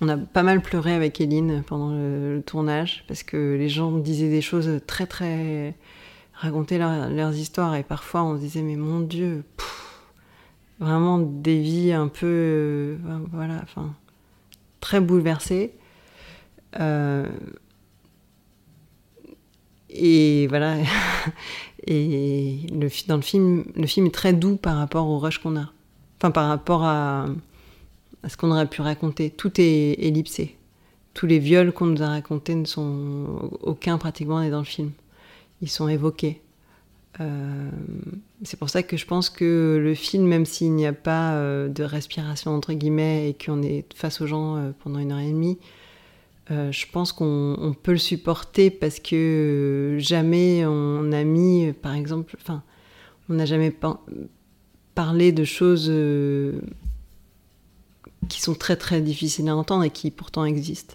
on 0.00 0.08
a 0.08 0.16
pas 0.16 0.42
mal 0.42 0.62
pleuré 0.62 0.94
avec 0.94 1.20
Eline 1.20 1.62
pendant 1.66 1.90
le, 1.90 2.42
tournage 2.44 3.04
parce 3.08 3.22
que 3.22 3.56
les 3.56 3.68
gens 3.68 3.92
disaient 3.92 4.30
des 4.30 4.42
choses 4.42 4.80
très 4.86 5.06
très. 5.06 5.74
racontaient 6.34 6.78
leurs 6.78 7.34
histoires 7.34 7.74
et 7.74 7.82
parfois 7.82 8.22
on 8.24 8.36
se 8.36 8.40
disait 8.40 8.62
mais 8.62 8.76
mon 8.76 9.00
Dieu 9.00 9.44
vraiment 10.78 11.18
des 11.18 11.60
vies 11.60 11.92
un 11.92 12.08
peu 12.08 12.26
euh, 12.26 12.96
voilà 13.32 13.60
enfin 13.62 13.94
très 14.80 15.00
bouleversées 15.00 15.72
euh, 16.78 17.26
et 19.96 20.46
voilà. 20.46 20.76
Et 21.88 22.58
le 22.72 22.88
dans 23.06 23.16
le 23.16 23.22
film 23.22 23.64
le 23.76 23.86
film 23.86 24.06
est 24.06 24.14
très 24.14 24.32
doux 24.32 24.56
par 24.56 24.76
rapport 24.76 25.06
au 25.06 25.18
rush 25.18 25.38
qu'on 25.38 25.56
a. 25.56 25.70
Enfin 26.18 26.30
par 26.30 26.48
rapport 26.48 26.82
à, 26.84 27.26
ce 28.26 28.36
qu'on 28.36 28.50
aurait 28.50 28.66
pu 28.66 28.80
raconter. 28.80 29.30
Tout 29.30 29.52
est 29.60 29.94
ellipsé. 29.98 30.56
Tous 31.14 31.26
les 31.26 31.38
viols 31.38 31.72
qu'on 31.72 31.86
nous 31.86 32.02
a 32.02 32.08
racontés 32.08 32.54
ne 32.54 32.64
sont 32.64 33.50
aucun 33.62 33.98
pratiquement 33.98 34.40
n'est 34.40 34.50
dans 34.50 34.58
le 34.58 34.64
film. 34.64 34.90
Ils 35.62 35.70
sont 35.70 35.88
évoqués. 35.88 36.40
Euh, 37.20 37.70
c'est 38.42 38.58
pour 38.58 38.68
ça 38.68 38.82
que 38.82 38.96
je 38.96 39.06
pense 39.06 39.30
que 39.30 39.80
le 39.82 39.94
film, 39.94 40.26
même 40.26 40.44
s'il 40.44 40.72
n'y 40.72 40.86
a 40.86 40.92
pas 40.92 41.32
euh, 41.32 41.68
de 41.68 41.82
respiration 41.82 42.54
entre 42.54 42.74
guillemets 42.74 43.30
et 43.30 43.34
qu'on 43.34 43.62
est 43.62 43.86
face 43.94 44.20
aux 44.20 44.26
gens 44.26 44.56
euh, 44.56 44.70
pendant 44.82 44.98
une 44.98 45.12
heure 45.12 45.20
et 45.20 45.30
demie, 45.30 45.58
je 46.48 46.86
pense 46.92 47.12
qu'on 47.12 47.74
peut 47.82 47.92
le 47.92 47.98
supporter 47.98 48.70
parce 48.70 49.00
que 49.00 49.96
jamais 49.98 50.64
on 50.66 51.10
a 51.12 51.24
mis, 51.24 51.72
par 51.72 51.94
exemple, 51.94 52.36
enfin, 52.40 52.62
on 53.28 53.34
n'a 53.34 53.46
jamais 53.46 53.74
parlé 54.94 55.32
de 55.32 55.44
choses 55.44 55.90
qui 58.28 58.40
sont 58.40 58.54
très 58.54 58.76
très 58.76 59.00
difficiles 59.00 59.48
à 59.48 59.56
entendre 59.56 59.84
et 59.84 59.90
qui 59.90 60.10
pourtant 60.10 60.44
existent. 60.44 60.94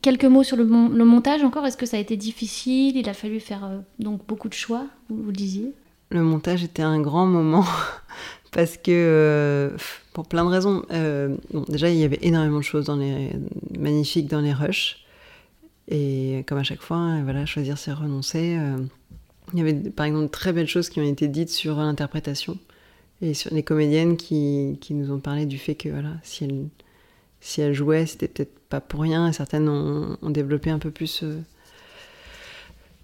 Quelques 0.00 0.24
mots 0.24 0.42
sur 0.42 0.56
le, 0.56 0.64
montage 0.64 1.44
encore. 1.44 1.64
Est-ce 1.64 1.76
que 1.76 1.86
ça 1.86 1.96
a 1.96 2.00
été 2.00 2.16
difficile? 2.16 2.96
Il 2.96 3.08
a 3.08 3.14
fallu 3.14 3.38
faire 3.38 3.64
euh, 3.64 3.78
donc 4.00 4.26
beaucoup 4.26 4.48
de 4.48 4.54
choix, 4.54 4.86
vous, 5.08 5.22
vous 5.22 5.32
disiez? 5.32 5.72
Le 6.10 6.22
montage 6.22 6.64
était 6.64 6.82
un 6.82 7.00
grand 7.00 7.26
moment 7.26 7.64
parce 8.52 8.76
que 8.76 8.90
euh, 8.90 9.70
pour 10.12 10.26
plein 10.26 10.44
de 10.44 10.50
raisons. 10.50 10.84
Euh, 10.92 11.36
déjà, 11.68 11.90
il 11.90 11.96
y 11.96 12.04
avait 12.04 12.18
énormément 12.22 12.58
de 12.58 12.64
choses 12.64 12.90
magnifiques 13.78 14.28
dans 14.28 14.40
les 14.40 14.52
rushs 14.52 15.04
et 15.88 16.44
comme 16.46 16.58
à 16.58 16.62
chaque 16.62 16.82
fois, 16.82 17.18
voilà, 17.24 17.44
choisir 17.44 17.76
c'est 17.76 17.92
renoncer. 17.92 18.58
il 19.52 19.58
y 19.58 19.62
avait 19.62 19.74
par 19.74 20.06
exemple 20.06 20.24
de 20.24 20.30
très 20.30 20.52
belles 20.52 20.68
choses 20.68 20.88
qui 20.88 21.00
ont 21.00 21.08
été 21.08 21.26
dites 21.28 21.50
sur 21.50 21.76
l'interprétation 21.76 22.56
et 23.20 23.34
sur 23.34 23.52
les 23.52 23.62
comédiennes 23.62 24.16
qui, 24.16 24.78
qui, 24.80 24.94
nous 24.94 25.10
ont 25.12 25.18
parlé 25.18 25.44
du 25.44 25.58
fait 25.58 25.74
que 25.74 25.88
voilà, 25.88 26.10
si 26.22 26.44
elles 26.44 26.66
si 27.40 27.60
elles 27.60 27.74
jouaient, 27.74 28.06
c'était 28.06 28.28
peut-être 28.28 28.56
pas 28.68 28.80
pour 28.80 29.00
rien. 29.00 29.32
Certaines 29.32 29.68
ont, 29.68 30.30
développé 30.30 30.70
un 30.70 30.78
peu 30.78 30.92
plus 30.92 31.24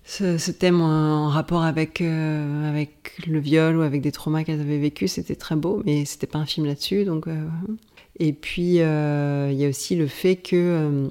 ce, 0.09 0.51
thème 0.51 0.81
en, 0.81 1.29
rapport 1.29 1.63
avec, 1.63 2.01
euh, 2.01 2.69
avec 2.69 3.21
le 3.27 3.39
viol 3.39 3.77
ou 3.77 3.83
avec 3.83 4.01
des 4.01 4.11
traumas 4.11 4.43
qu'elles 4.43 4.61
avaient 4.61 4.79
vécu. 4.79 5.07
C'était 5.07 5.37
très 5.37 5.55
beau, 5.55 5.83
mais 5.85 6.05
c'était 6.07 6.27
pas 6.27 6.39
un 6.39 6.47
film 6.47 6.67
là-dessus. 6.67 7.05
Donc, 7.05 7.27
euh, 7.27 7.47
et 8.19 8.33
puis, 8.33 8.81
euh, 8.81 9.51
il 9.53 9.59
y 9.59 9.67
a 9.67 9.69
aussi 9.69 9.97
le 9.97 10.07
fait 10.07 10.37
que 10.37 11.11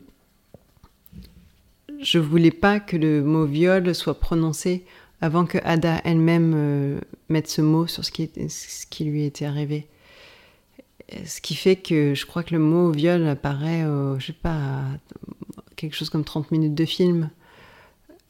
je 2.02 2.20
voulais 2.20 2.52
pas 2.52 2.80
que 2.80 2.98
le 2.98 3.24
mot 3.24 3.46
viol 3.46 3.94
soit 3.94 4.20
prononcé 4.20 4.84
avant 5.22 5.46
que 5.46 5.58
Ada 5.64 6.02
elle-même 6.04 7.00
mette 7.30 7.48
ce 7.48 7.62
mot 7.62 7.88
sur 7.88 8.04
ce 8.04 8.12
qui, 8.12 8.30
ce 8.50 8.86
qui 8.88 9.04
lui 9.06 9.26
était 9.26 9.46
arrivé 9.46 9.88
ce 11.24 11.40
qui 11.40 11.56
fait 11.56 11.78
que 11.78 12.14
je 12.16 12.26
crois 12.26 12.44
que 12.44 12.54
le 12.54 12.60
mot 12.60 12.92
viol 12.92 13.26
apparaît, 13.28 13.84
je 14.20 14.26
sais 14.26 14.34
pas, 14.34 14.82
quelque 15.78 15.96
chose 15.96 16.10
comme 16.10 16.26
30 16.26 16.52
minutes 16.52 16.76
de 16.76 16.84
film. 16.84 17.30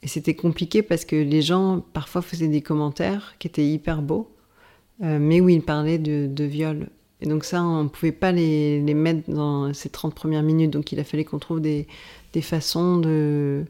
Et 0.04 0.08
c'était 0.08 0.36
compliqué 0.36 0.82
parce 0.82 1.06
que 1.06 1.16
les 1.16 1.42
gens 1.42 1.84
parfois 1.94 2.22
faisaient 2.22 2.48
des 2.48 2.62
commentaires 2.62 3.36
qui 3.40 3.48
étaient 3.48 3.66
hyper 3.66 4.02
beaux, 4.02 4.30
euh, 5.04 5.18
mais 5.20 5.42
où 5.42 5.50
ils 5.50 5.62
parlaient 5.62 5.98
de, 5.98 6.44
viol. 6.44 6.90
Et 7.22 7.28
donc 7.28 7.44
ça, 7.44 7.64
on 7.64 7.86
ne 7.86 7.90
pouvait 7.90 8.12
pas 8.12 8.32
les, 8.32 8.80
mettre 8.94 9.30
dans 9.30 9.74
ces 9.74 9.90
30 9.90 10.14
premières 10.14 10.44
minutes. 10.44 10.72
Donc 10.72 10.92
il 10.92 11.00
a 11.00 11.04
fallu 11.04 11.26
qu'on 11.26 11.40
trouve 11.40 11.62
des 11.62 11.88
façons 12.42 12.98
de, 12.98 13.66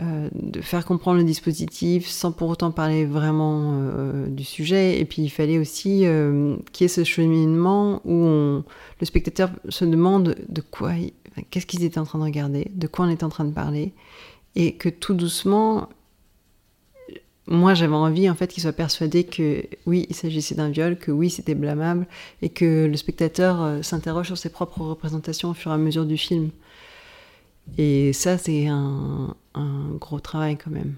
euh, 0.00 0.28
de 0.34 0.60
faire 0.60 0.84
comprendre 0.84 1.18
le 1.18 1.24
dispositif 1.24 2.08
sans 2.08 2.32
pour 2.32 2.50
autant 2.50 2.72
parler 2.72 3.06
vraiment 3.06 3.74
euh, 3.74 4.26
du 4.26 4.42
sujet. 4.42 5.00
Et 5.00 5.04
puis 5.04 5.22
il 5.22 5.30
fallait 5.30 5.58
aussi 5.58 6.04
qu'il 6.72 6.84
y 6.84 6.84
ait 6.84 6.88
ce 6.88 7.04
cheminement 7.04 8.02
où 8.04 8.62
le 9.00 9.06
spectateur 9.06 9.50
se 9.68 9.84
demande 9.84 10.34
de 10.48 10.60
quoi, 10.60 10.92
qu'est-ce 11.50 11.66
qu'ils 11.66 11.84
étaient 11.84 12.00
en 12.00 12.04
train 12.04 12.18
de 12.18 12.24
regarder, 12.24 12.70
de 12.74 12.88
quoi 12.88 13.06
on 13.06 13.10
était 13.10 13.24
en 13.24 13.28
train 13.28 13.44
de 13.44 13.54
parler, 13.54 13.92
et 14.56 14.74
que 14.74 14.88
tout 14.88 15.14
doucement, 15.14 15.88
moi 17.46 17.74
j'avais 17.74 17.94
envie 17.94 18.28
en 18.28 18.34
fait 18.34 18.48
qu'il 18.48 18.62
soit 18.62 18.72
persuadé 18.72 19.22
que 19.24 19.62
oui, 19.86 20.06
il 20.08 20.16
s'agissait 20.16 20.56
d'un 20.56 20.70
viol, 20.70 20.98
que 20.98 21.12
oui, 21.12 21.30
c'était 21.30 21.54
blâmable, 21.54 22.06
et 22.42 22.48
que 22.48 22.86
le 22.86 22.96
spectateur 22.96 23.84
s'interroge 23.84 24.26
sur 24.26 24.38
ses 24.38 24.48
propres 24.50 24.80
représentations 24.80 25.50
au 25.50 25.54
fur 25.54 25.70
et 25.70 25.74
à 25.74 25.78
mesure 25.78 26.06
du 26.06 26.16
film. 26.16 26.50
Et 27.78 28.12
ça, 28.12 28.38
c'est 28.38 28.66
un, 28.68 29.36
gros 30.00 30.20
travail 30.20 30.56
quand 30.56 30.70
même. 30.70 30.94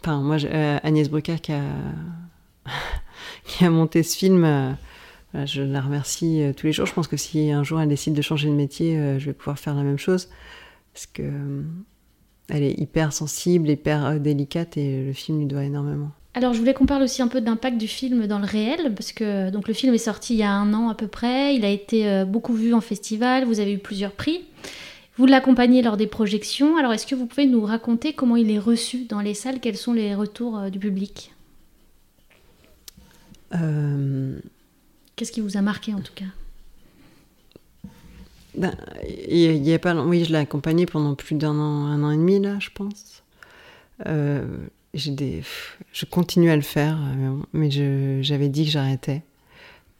Enfin, 0.00 0.20
moi, 0.20 0.36
euh, 0.44 0.78
Agnès 0.82 1.10
Brucker 1.10 1.36
qui 1.42 1.52
a, 3.64 3.70
monté 3.70 4.02
ce 4.02 4.16
film, 4.16 4.44
euh, 4.44 4.72
je 5.44 5.62
la 5.62 5.80
remercie 5.80 6.42
euh, 6.42 6.52
tous 6.54 6.66
les 6.66 6.72
jours. 6.72 6.86
Je 6.86 6.94
pense 6.94 7.08
que 7.08 7.16
si 7.16 7.50
un 7.50 7.62
jour 7.64 7.80
elle 7.80 7.88
décide 7.88 8.14
de 8.14 8.22
changer 8.22 8.48
de 8.48 8.54
métier, 8.54 9.18
je 9.18 9.26
vais 9.26 9.32
pouvoir 9.32 9.58
faire 9.58 9.74
la 9.74 9.82
même 9.82 9.98
chose. 9.98 10.30
Parce 10.94 11.06
que 11.06 11.22
elle 12.50 12.62
est 12.62 12.78
hyper 12.78 13.12
sensible, 13.12 13.68
hyper 13.68 14.20
délicate 14.20 14.76
et 14.76 15.04
le 15.04 15.12
film 15.12 15.38
lui 15.38 15.46
doit 15.46 15.64
énormément. 15.64 16.10
Alors 16.34 16.52
je 16.52 16.58
voulais 16.58 16.74
qu'on 16.74 16.86
parle 16.86 17.02
aussi 17.02 17.22
un 17.22 17.28
peu 17.28 17.40
d'impact 17.40 17.76
du 17.78 17.88
film 17.88 18.26
dans 18.26 18.38
le 18.38 18.46
réel, 18.46 18.92
parce 18.94 19.12
que 19.12 19.50
donc, 19.50 19.66
le 19.66 19.74
film 19.74 19.94
est 19.94 19.98
sorti 19.98 20.34
il 20.34 20.38
y 20.38 20.42
a 20.42 20.52
un 20.52 20.72
an 20.74 20.88
à 20.88 20.94
peu 20.94 21.08
près, 21.08 21.56
il 21.56 21.64
a 21.64 21.70
été 21.70 22.24
beaucoup 22.24 22.54
vu 22.54 22.72
en 22.72 22.80
festival, 22.80 23.44
vous 23.44 23.58
avez 23.58 23.72
eu 23.72 23.78
plusieurs 23.78 24.12
prix. 24.12 24.42
Vous 25.16 25.26
l'accompagnez 25.26 25.82
lors 25.82 25.98
des 25.98 26.06
projections. 26.06 26.78
Alors, 26.78 26.94
est-ce 26.94 27.06
que 27.06 27.14
vous 27.14 27.26
pouvez 27.26 27.46
nous 27.46 27.62
raconter 27.62 28.14
comment 28.14 28.36
il 28.36 28.50
est 28.50 28.58
reçu 28.58 29.04
dans 29.04 29.20
les 29.20 29.34
salles? 29.34 29.60
Quels 29.60 29.76
sont 29.76 29.92
les 29.92 30.14
retours 30.14 30.56
euh, 30.56 30.70
du 30.70 30.78
public? 30.78 31.32
Euh, 33.54 34.38
Qu'est-ce 35.16 35.32
qui 35.32 35.42
vous 35.42 35.58
a 35.58 35.60
marqué 35.60 35.92
en 35.92 36.00
tout 36.00 36.14
cas? 36.14 36.24
Ben, 38.56 38.74
il 39.28 39.66
y 39.66 39.72
a 39.72 39.78
pas 39.78 39.94
oui, 39.94 40.24
je 40.24 40.32
l'ai 40.32 40.38
accompagné 40.38 40.86
pendant 40.86 41.14
plus 41.14 41.36
d'un 41.36 41.58
an, 41.58 41.86
un 41.86 42.02
an 42.02 42.10
et 42.10 42.16
demi 42.16 42.40
là, 42.40 42.58
je 42.58 42.70
pense. 42.74 43.22
Euh, 44.06 44.44
j'ai 44.94 45.12
des, 45.12 45.42
je 45.92 46.04
continue 46.04 46.50
à 46.50 46.56
le 46.56 46.62
faire, 46.62 46.98
mais 47.52 47.70
j'avais 48.22 48.48
dit 48.48 48.64
que 48.64 48.70
j'arrêtais 48.70 49.22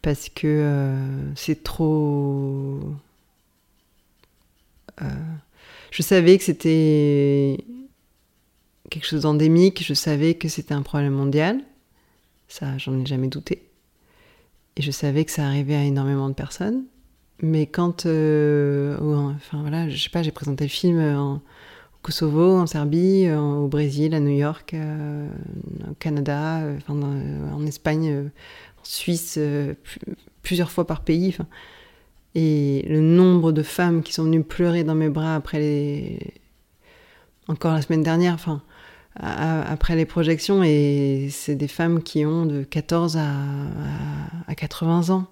parce 0.03 0.29
que 0.29 0.97
c'est 1.37 1.63
trop 1.63 2.81
euh, 5.03 5.07
je 5.91 6.03
savais 6.03 6.39
que 6.39 6.45
c'était 6.45 7.65
quelque 8.91 9.07
chose 9.07 9.23
d'endémique, 9.23 9.85
je 9.85 9.95
savais 9.95 10.35
que 10.35 10.49
c'était 10.49 10.75
un 10.75 10.83
problème 10.83 11.13
mondial, 11.13 11.61
ça 12.49 12.79
j'en 12.79 12.99
ai 12.99 13.07
jamais 13.07 13.29
douté. 13.29 13.63
Et 14.77 14.83
je 14.83 14.91
savais 14.91 15.25
que 15.25 15.31
ça 15.33 15.47
arrivait 15.47 15.75
à 15.75 15.85
énormément 15.85 16.29
de 16.29 16.35
personnes. 16.35 16.85
Mais 17.43 17.67
quand, 17.67 18.07
euh, 18.07 18.97
enfin 19.37 19.61
voilà, 19.63 19.89
je 19.89 19.97
sais 19.97 20.11
pas, 20.11 20.23
j'ai 20.23 20.31
présenté 20.31 20.65
le 20.65 20.71
film 20.71 21.01
en, 21.01 21.41
Kosovo, 22.03 22.59
en 22.59 22.67
Serbie, 22.67 23.31
au 23.31 23.69
Brésil, 23.69 24.15
à 24.15 24.21
New 24.21 24.37
York, 24.37 24.73
euh, 24.75 25.29
au 25.91 25.95
Canada, 25.95 26.63
en 26.89 27.67
Espagne, 27.67 28.31
en 28.79 28.85
Suisse, 28.85 29.39
plusieurs 30.43 30.71
fois 30.71 30.87
par 30.87 31.03
pays. 31.03 31.37
Et 32.35 32.85
le 32.89 33.01
nombre 33.01 33.53
de 33.53 33.63
femmes 33.63 34.03
qui 34.03 34.13
sont 34.13 34.25
venues 34.25 34.43
pleurer 34.45 34.85
dans 34.85 34.95
mes 34.95 35.09
bras 35.09 35.35
après 35.35 35.59
les. 35.59 36.35
Encore 37.49 37.75
la 37.75 37.83
semaine 37.83 38.03
dernière, 38.03 38.35
enfin, 38.35 38.63
après 39.17 39.97
les 39.97 40.07
projections, 40.07 40.63
et 40.63 41.29
c'est 41.31 41.57
des 41.57 41.67
femmes 41.67 42.03
qui 42.03 42.25
ont 42.25 42.47
de 42.47 42.63
14 42.63 43.17
à, 43.17 43.33
à, 44.47 44.55
80 44.55 45.11
ans. 45.11 45.27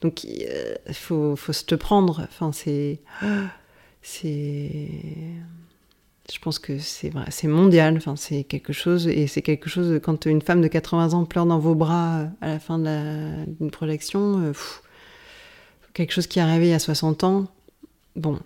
Donc 0.00 0.24
il 0.24 0.46
faut, 0.92 1.36
faut 1.36 1.52
se 1.52 1.64
te 1.64 1.74
prendre. 1.74 2.26
C'est. 2.30 3.00
Je 6.30 6.38
pense 6.40 6.58
que 6.58 6.78
c'est 6.78 7.08
vrai, 7.08 7.24
c'est 7.30 7.48
mondial. 7.48 7.96
Enfin, 7.96 8.14
c'est 8.16 8.44
quelque 8.44 8.72
chose 8.72 9.08
et 9.08 9.26
c'est 9.26 9.42
quelque 9.42 9.70
chose 9.70 9.98
quand 10.02 10.26
une 10.26 10.42
femme 10.42 10.60
de 10.60 10.68
80 10.68 11.14
ans 11.14 11.24
pleure 11.24 11.46
dans 11.46 11.58
vos 11.58 11.74
bras 11.74 12.26
à 12.40 12.48
la 12.48 12.58
fin 12.58 12.78
d'une 12.78 13.70
projection, 13.70 14.40
euh, 14.40 14.52
quelque 15.94 16.12
chose 16.12 16.26
qui 16.26 16.38
est 16.38 16.42
arrivé 16.42 16.66
il 16.66 16.70
y 16.70 16.74
a 16.74 16.78
60 16.78 17.24
ans. 17.24 17.46
Bon, 18.14 18.38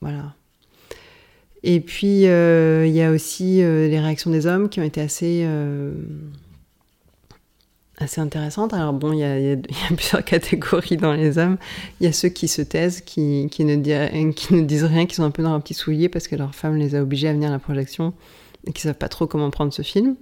voilà. 0.00 0.34
Et 1.62 1.80
puis 1.80 2.26
euh, 2.26 2.86
il 2.86 2.92
y 2.92 3.02
a 3.02 3.10
aussi 3.10 3.62
euh, 3.62 3.88
les 3.88 4.00
réactions 4.00 4.30
des 4.30 4.46
hommes 4.46 4.68
qui 4.68 4.80
ont 4.80 4.84
été 4.84 5.00
assez 5.00 5.46
assez 7.98 8.20
intéressante. 8.20 8.72
Alors 8.72 8.92
bon, 8.92 9.12
il 9.12 9.18
y, 9.18 9.24
a, 9.24 9.56
plusieurs 9.94 10.24
catégories 10.24 10.96
dans 10.96 11.12
les 11.12 11.38
hommes. 11.38 11.58
Il 12.00 12.04
y 12.04 12.06
a 12.06 12.12
ceux 12.12 12.28
qui 12.28 12.48
se 12.48 12.62
taisent, 12.62 13.00
qui, 13.00 13.48
qui, 13.50 13.64
ne 13.64 13.76
disent, 13.76 14.84
rien, 14.84 15.06
qui 15.06 15.14
sont 15.14 15.24
un 15.24 15.30
peu 15.30 15.42
dans 15.42 15.50
leur 15.50 15.62
petit 15.62 15.74
soulier 15.74 16.08
parce 16.08 16.28
que 16.28 16.36
leur 16.36 16.54
femme 16.54 16.76
les 16.76 16.94
a 16.94 17.02
obligés 17.02 17.28
à 17.28 17.32
venir 17.32 17.48
à 17.48 17.52
la 17.52 17.58
projection 17.58 18.14
et 18.66 18.72
qui 18.72 18.82
savent 18.82 18.94
pas 18.94 19.08
trop 19.08 19.26
comment 19.26 19.50
prendre 19.50 19.72
ce 19.72 19.82
film. 19.82 20.16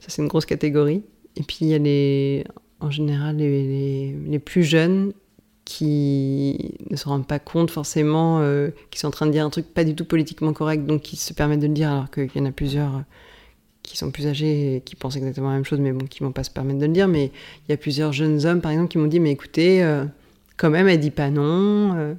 Ça, 0.00 0.06
c'est 0.08 0.22
une 0.22 0.28
grosse 0.28 0.46
catégorie. 0.46 1.02
Et 1.36 1.42
puis 1.42 1.58
il 1.62 1.68
y 1.68 1.74
a 1.74 1.78
les, 1.78 2.44
en 2.80 2.90
général 2.90 3.36
les, 3.36 4.12
les, 4.12 4.38
plus 4.38 4.64
jeunes 4.64 5.12
qui 5.64 6.74
ne 6.90 6.96
se 6.96 7.08
rendent 7.08 7.26
pas 7.26 7.38
compte 7.38 7.70
forcément, 7.70 8.40
euh, 8.40 8.70
qui 8.90 8.98
sont 8.98 9.08
en 9.08 9.12
train 9.12 9.26
de 9.26 9.30
dire 9.30 9.44
un 9.44 9.50
truc 9.50 9.66
pas 9.72 9.84
du 9.84 9.94
tout 9.94 10.04
politiquement 10.04 10.52
correct, 10.52 10.84
donc 10.84 11.02
qui 11.02 11.16
se 11.16 11.32
permettent 11.32 11.60
de 11.60 11.66
le 11.66 11.74
dire 11.74 11.90
alors 11.90 12.10
qu'il 12.10 12.30
y 12.34 12.40
en 12.40 12.46
a 12.46 12.50
plusieurs 12.50 13.04
qui 13.88 13.96
sont 13.96 14.10
plus 14.10 14.26
âgés 14.26 14.76
et 14.76 14.80
qui 14.82 14.94
pensent 14.96 15.16
exactement 15.16 15.48
la 15.48 15.54
même 15.54 15.64
chose, 15.64 15.80
mais 15.80 15.92
bon, 15.92 16.04
qui 16.06 16.22
vont 16.22 16.32
pas 16.32 16.44
se 16.44 16.50
permettre 16.50 16.78
de 16.78 16.86
le 16.86 16.92
dire. 16.92 17.08
Mais 17.08 17.26
il 17.26 17.70
y 17.70 17.72
a 17.72 17.76
plusieurs 17.76 18.12
jeunes 18.12 18.44
hommes, 18.44 18.60
par 18.60 18.70
exemple, 18.70 18.90
qui 18.90 18.98
m'ont 18.98 19.06
dit 19.06 19.18
Mais 19.18 19.30
écoutez, 19.30 19.82
euh, 19.82 20.04
quand 20.58 20.70
même, 20.70 20.88
elle 20.88 21.00
dit 21.00 21.10
pas 21.10 21.30
non. 21.30 21.96
Euh, 21.96 22.14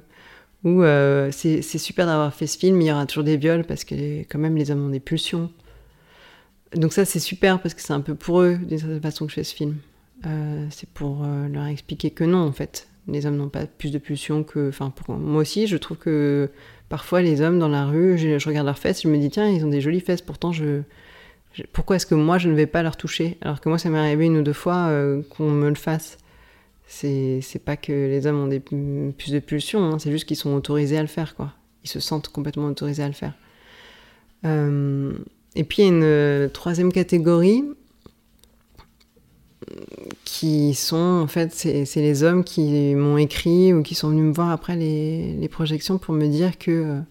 ou 0.64 0.82
euh, 0.82 1.30
c'est 1.32 1.62
super 1.62 2.06
d'avoir 2.06 2.34
fait 2.34 2.46
ce 2.46 2.58
film, 2.58 2.80
il 2.82 2.88
y 2.88 2.92
aura 2.92 3.06
toujours 3.06 3.24
des 3.24 3.38
viols 3.38 3.64
parce 3.64 3.84
que 3.84 4.20
quand 4.24 4.38
même 4.38 4.56
les 4.56 4.70
hommes 4.70 4.84
ont 4.84 4.90
des 4.90 5.00
pulsions. 5.00 5.50
Donc 6.74 6.92
ça 6.92 7.06
c'est 7.06 7.18
super 7.18 7.62
parce 7.62 7.72
que 7.72 7.80
c'est 7.80 7.94
un 7.94 8.02
peu 8.02 8.14
pour 8.14 8.42
eux 8.42 8.58
d'une 8.58 8.78
certaine 8.78 9.00
façon 9.00 9.24
que 9.24 9.30
je 9.30 9.36
fais 9.36 9.44
ce 9.44 9.54
film. 9.54 9.76
c'est 10.68 10.88
pour 10.90 11.24
leur 11.50 11.64
expliquer 11.64 12.10
que 12.10 12.24
non 12.24 12.40
en 12.40 12.52
fait, 12.52 12.88
les 13.08 13.24
hommes 13.24 13.38
n'ont 13.38 13.48
pas 13.48 13.64
plus 13.64 13.90
de 13.90 13.96
pulsions 13.96 14.44
que, 14.44 14.68
enfin 14.68 14.90
pour 14.90 15.14
moi 15.16 15.40
aussi 15.40 15.66
je 15.66 15.78
trouve 15.78 15.96
que 15.96 16.50
parfois 16.90 17.22
les 17.22 17.40
hommes 17.40 17.58
dans 17.58 17.68
la 17.68 17.86
rue, 17.86 18.18
je 18.18 18.46
regarde 18.46 18.66
leurs 18.66 18.78
fesses, 18.78 19.00
je 19.00 19.08
me 19.08 19.16
dis 19.16 19.30
tiens 19.30 19.48
ils 19.48 19.64
ont 19.64 19.70
des 19.70 19.80
jolies 19.80 20.00
fesses, 20.00 20.20
pourtant 20.20 20.52
je 20.52 20.82
pourquoi 21.72 21.96
est-ce 21.96 22.06
que 22.06 22.14
moi 22.14 22.38
je 22.38 22.48
ne 22.48 22.54
vais 22.54 22.66
pas 22.66 22.82
leur 22.82 22.96
toucher 22.96 23.38
Alors 23.40 23.60
que 23.60 23.68
moi 23.68 23.78
ça 23.78 23.90
m'est 23.90 23.98
arrivé 23.98 24.26
une 24.26 24.38
ou 24.38 24.42
deux 24.42 24.52
fois 24.52 24.88
euh, 24.88 25.22
qu'on 25.30 25.50
me 25.50 25.68
le 25.68 25.74
fasse. 25.74 26.18
C'est, 26.86 27.40
pas 27.64 27.76
que 27.76 27.92
les 27.92 28.26
hommes 28.26 28.40
ont 28.40 28.46
des, 28.48 28.58
plus 28.58 29.30
de 29.30 29.38
pulsions, 29.38 29.84
hein, 29.84 29.98
c'est 30.00 30.10
juste 30.10 30.26
qu'ils 30.26 30.36
sont 30.36 30.52
autorisés 30.54 30.98
à 30.98 31.02
le 31.02 31.06
faire, 31.06 31.36
quoi. 31.36 31.52
Ils 31.84 31.88
se 31.88 32.00
sentent 32.00 32.28
complètement 32.28 32.66
autorisés 32.66 33.04
à 33.04 33.06
le 33.06 33.14
faire. 33.14 33.34
Euh, 34.44 35.12
et 35.54 35.62
puis 35.62 35.82
il 35.82 35.84
y 35.84 35.88
a 35.88 35.92
une 35.92 36.02
euh, 36.02 36.48
troisième 36.48 36.92
catégorie 36.92 37.64
qui 40.24 40.74
sont 40.74 40.96
en 40.96 41.26
fait 41.26 41.52
c'est, 41.52 41.84
les 41.96 42.22
hommes 42.24 42.42
qui 42.42 42.94
m'ont 42.94 43.18
écrit 43.18 43.72
ou 43.72 43.82
qui 43.82 43.94
sont 43.94 44.08
venus 44.08 44.24
me 44.24 44.32
voir 44.32 44.50
après 44.50 44.74
les, 44.74 45.34
les 45.34 45.48
projections 45.48 45.98
pour 45.98 46.14
me 46.14 46.26
dire 46.26 46.58
que 46.58 47.02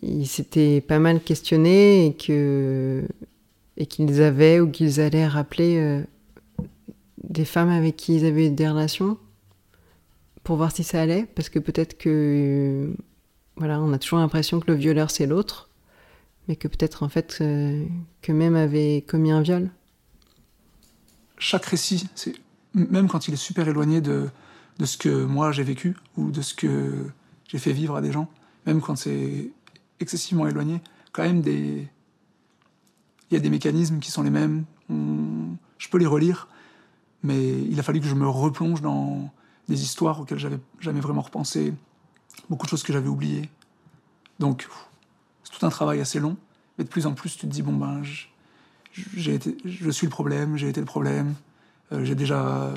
ils 0.00 0.26
s'étaient 0.26 0.80
pas 0.80 0.98
mal 0.98 1.22
questionnés 1.22 2.06
et 2.06 2.14
que 2.14 3.06
et 3.76 3.86
qu'ils 3.86 4.22
avaient 4.22 4.60
ou 4.60 4.70
qu'ils 4.70 5.00
allaient 5.00 5.26
rappeler 5.26 5.76
euh, 5.78 6.02
des 7.22 7.44
femmes 7.44 7.70
avec 7.70 7.96
qui 7.96 8.16
ils 8.16 8.26
avaient 8.26 8.48
eu 8.48 8.50
des 8.50 8.68
relations 8.68 9.18
pour 10.44 10.56
voir 10.56 10.72
si 10.72 10.84
ça 10.84 11.00
allait. 11.00 11.26
Parce 11.34 11.48
que 11.48 11.58
peut-être 11.58 11.96
que 11.98 12.94
voilà 13.56 13.80
on 13.80 13.92
a 13.92 13.98
toujours 13.98 14.18
l'impression 14.18 14.60
que 14.60 14.70
le 14.70 14.76
violeur 14.76 15.10
c'est 15.10 15.26
l'autre 15.26 15.68
mais 16.48 16.56
que 16.56 16.66
peut-être 16.66 17.02
en 17.02 17.08
fait 17.08 17.38
euh, 17.40 17.84
que 18.20 18.32
même 18.32 18.56
avait 18.56 19.04
commis 19.06 19.30
un 19.30 19.42
viol. 19.42 19.70
Chaque 21.38 21.66
récit 21.66 22.08
c'est 22.14 22.34
même 22.74 23.08
quand 23.08 23.28
il 23.28 23.34
est 23.34 23.38
super 23.38 23.68
éloigné 23.68 24.00
de, 24.00 24.28
de 24.78 24.84
ce 24.86 24.96
que 24.96 25.24
moi 25.24 25.52
j'ai 25.52 25.62
vécu 25.62 25.96
ou 26.16 26.30
de 26.30 26.40
ce 26.40 26.54
que 26.54 27.06
j'ai 27.48 27.58
fait 27.58 27.72
vivre 27.72 27.96
à 27.96 28.00
des 28.00 28.12
gens 28.12 28.28
même 28.66 28.80
quand 28.80 28.96
c'est 28.96 29.50
excessivement 30.02 30.46
éloigné, 30.46 30.80
quand 31.12 31.22
même. 31.22 31.42
Il 31.46 31.88
y 33.30 33.36
a 33.36 33.40
des 33.40 33.50
mécanismes 33.50 33.98
qui 34.00 34.10
sont 34.10 34.22
les 34.22 34.30
mêmes. 34.30 34.64
Je 34.88 35.88
peux 35.88 35.98
les 35.98 36.06
relire, 36.06 36.48
mais 37.22 37.62
il 37.62 37.78
a 37.80 37.82
fallu 37.82 38.00
que 38.00 38.06
je 38.06 38.14
me 38.14 38.28
replonge 38.28 38.82
dans 38.82 39.32
des 39.68 39.82
histoires 39.82 40.20
auxquelles 40.20 40.38
j'avais 40.38 40.58
jamais 40.80 41.00
vraiment 41.00 41.22
repensé, 41.22 41.72
beaucoup 42.50 42.66
de 42.66 42.70
choses 42.70 42.82
que 42.82 42.92
j'avais 42.92 43.08
oubliées. 43.08 43.48
Donc, 44.38 44.68
c'est 45.44 45.58
tout 45.58 45.64
un 45.64 45.70
travail 45.70 46.00
assez 46.00 46.20
long, 46.20 46.36
mais 46.76 46.84
de 46.84 46.88
plus 46.88 47.06
en 47.06 47.14
plus, 47.14 47.36
tu 47.36 47.46
te 47.46 47.52
dis 47.52 47.62
bon 47.62 47.74
ben, 47.74 48.02
je 48.92 49.90
suis 49.90 50.06
le 50.06 50.10
problème, 50.10 50.56
j'ai 50.56 50.68
été 50.68 50.80
le 50.80 50.86
problème, 50.86 51.34
euh, 51.92 52.04
j'ai 52.04 52.14
déjà. 52.14 52.72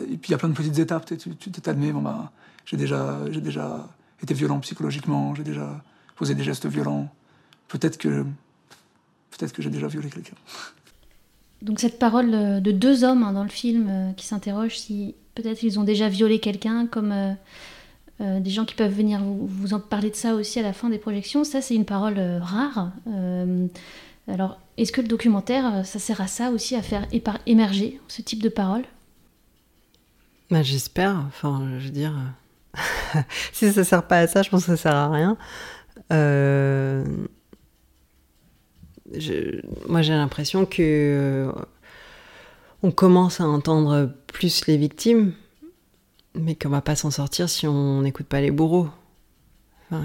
Et 0.00 0.18
puis 0.18 0.28
il 0.28 0.30
y 0.32 0.34
a 0.34 0.38
plein 0.38 0.48
de 0.48 0.54
petites 0.54 0.78
étapes, 0.78 1.10
tu 1.16 1.50
t'admets, 1.52 1.92
bon 1.92 2.02
ben, 2.02 2.30
j'ai 2.66 2.76
déjà, 2.76 3.18
j'ai 3.30 3.40
déjà 3.40 3.88
été 4.22 4.34
violent 4.34 4.60
psychologiquement, 4.60 5.34
j'ai 5.34 5.44
déjà 5.44 5.82
poser 6.20 6.34
des 6.34 6.44
gestes 6.44 6.66
violents. 6.66 7.08
Peut-être 7.68 7.96
que, 7.96 8.24
peut-être 9.30 9.54
que 9.54 9.62
j'ai 9.62 9.70
déjà 9.70 9.86
violé 9.86 10.10
quelqu'un. 10.10 10.36
Donc 11.62 11.80
cette 11.80 11.98
parole 11.98 12.34
euh, 12.34 12.60
de 12.60 12.72
deux 12.72 13.04
hommes 13.04 13.22
hein, 13.22 13.32
dans 13.32 13.42
le 13.42 13.48
film 13.48 13.88
euh, 13.88 14.12
qui 14.12 14.26
s'interrogent 14.26 14.76
si 14.76 15.14
peut-être 15.34 15.62
ils 15.62 15.80
ont 15.80 15.82
déjà 15.82 16.10
violé 16.10 16.38
quelqu'un, 16.38 16.86
comme 16.86 17.12
euh, 18.20 18.40
des 18.40 18.50
gens 18.50 18.66
qui 18.66 18.74
peuvent 18.74 18.92
venir 18.92 19.22
vous, 19.24 19.72
en 19.72 19.80
parler 19.80 20.10
de 20.10 20.14
ça 20.14 20.34
aussi 20.34 20.58
à 20.58 20.62
la 20.62 20.74
fin 20.74 20.90
des 20.90 20.98
projections, 20.98 21.42
ça 21.42 21.62
c'est 21.62 21.74
une 21.74 21.86
parole 21.86 22.20
rare. 22.42 22.92
alors 24.28 24.58
est-ce 24.76 24.92
que 24.92 25.00
le 25.00 25.08
documentaire, 25.08 25.86
ça 25.86 25.98
sert 25.98 26.20
à 26.20 26.26
ça 26.26 26.50
aussi, 26.50 26.76
à 26.76 26.82
faire 26.82 27.06
émerger 27.46 27.98
ce 28.08 28.20
type 28.20 28.42
de 28.42 28.50
parole? 28.50 28.82
Bah, 30.50 30.62
J'espère, 30.62 31.24
enfin 31.28 31.66
je 31.78 31.86
veux 31.86 31.92
dire, 31.92 32.12
si 33.54 33.72
ça 33.72 33.84
sert 33.84 34.02
pas 34.06 34.18
à 34.18 34.26
ça, 34.26 34.42
je 34.42 34.50
pense 34.50 34.66
que 34.66 34.76
ça 34.76 34.82
sert 34.82 34.94
à 34.94 35.10
rien. 35.10 35.38
Euh, 36.12 37.04
moi, 39.88 40.02
j'ai 40.02 40.12
l'impression 40.12 40.66
que 40.66 40.80
euh, 40.80 41.52
on 42.82 42.90
commence 42.90 43.40
à 43.40 43.46
entendre 43.46 44.12
plus 44.26 44.66
les 44.66 44.76
victimes, 44.76 45.32
mais 46.34 46.54
qu'on 46.54 46.68
va 46.68 46.80
pas 46.80 46.96
s'en 46.96 47.10
sortir 47.10 47.48
si 47.48 47.66
on 47.66 48.02
n'écoute 48.02 48.26
pas 48.26 48.40
les 48.40 48.50
bourreaux. 48.50 48.88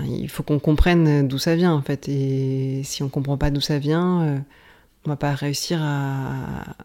il 0.06 0.30
faut 0.30 0.44
qu'on 0.44 0.60
comprenne 0.60 1.28
d'où 1.28 1.38
ça 1.38 1.56
vient, 1.56 1.74
en 1.74 1.82
fait. 1.82 2.08
Et 2.10 2.82
si 2.84 3.04
on 3.04 3.10
comprend 3.10 3.38
pas 3.38 3.52
d'où 3.52 3.62
ça 3.62 3.80
vient, 3.80 4.22
euh, 4.24 4.40
on 5.06 5.10
va 5.10 5.16
pas 5.16 5.34
réussir 5.34 5.80
à, 5.82 6.76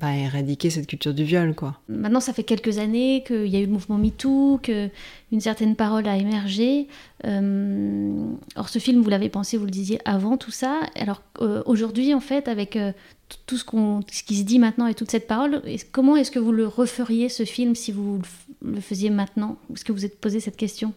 à 0.00 0.16
éradiquer 0.16 0.70
cette 0.70 0.86
culture 0.86 1.14
du 1.14 1.24
viol, 1.24 1.54
quoi. 1.54 1.78
Maintenant, 1.88 2.20
ça 2.20 2.32
fait 2.32 2.44
quelques 2.44 2.78
années 2.78 3.22
qu'il 3.26 3.46
y 3.46 3.56
a 3.56 3.60
eu 3.60 3.66
le 3.66 3.72
mouvement 3.72 3.98
MeToo, 3.98 4.58
qu'une 4.62 5.40
certaine 5.40 5.76
parole 5.76 6.06
a 6.08 6.16
émergé. 6.16 6.88
Euh, 7.26 8.32
or, 8.56 8.68
ce 8.68 8.78
film, 8.78 9.02
vous 9.02 9.10
l'avez 9.10 9.28
pensé, 9.28 9.56
vous 9.56 9.64
le 9.64 9.70
disiez 9.70 10.00
avant 10.04 10.36
tout 10.36 10.50
ça. 10.50 10.80
Alors, 10.96 11.22
euh, 11.40 11.62
aujourd'hui, 11.66 12.14
en 12.14 12.20
fait, 12.20 12.48
avec 12.48 12.76
euh, 12.76 12.92
tout 13.46 13.56
ce, 13.56 13.64
qu'on, 13.64 14.00
ce 14.10 14.22
qui 14.22 14.36
se 14.36 14.44
dit 14.44 14.58
maintenant 14.58 14.86
et 14.86 14.94
toute 14.94 15.10
cette 15.10 15.26
parole, 15.26 15.62
comment 15.92 16.16
est-ce 16.16 16.30
que 16.30 16.38
vous 16.38 16.52
le 16.52 16.66
referiez, 16.66 17.28
ce 17.28 17.44
film, 17.44 17.74
si 17.74 17.92
vous 17.92 18.20
le 18.62 18.80
faisiez 18.80 19.10
maintenant? 19.10 19.56
Est-ce 19.72 19.84
que 19.84 19.92
vous 19.92 20.04
êtes 20.04 20.18
posé 20.20 20.40
cette 20.40 20.56
question? 20.56 20.92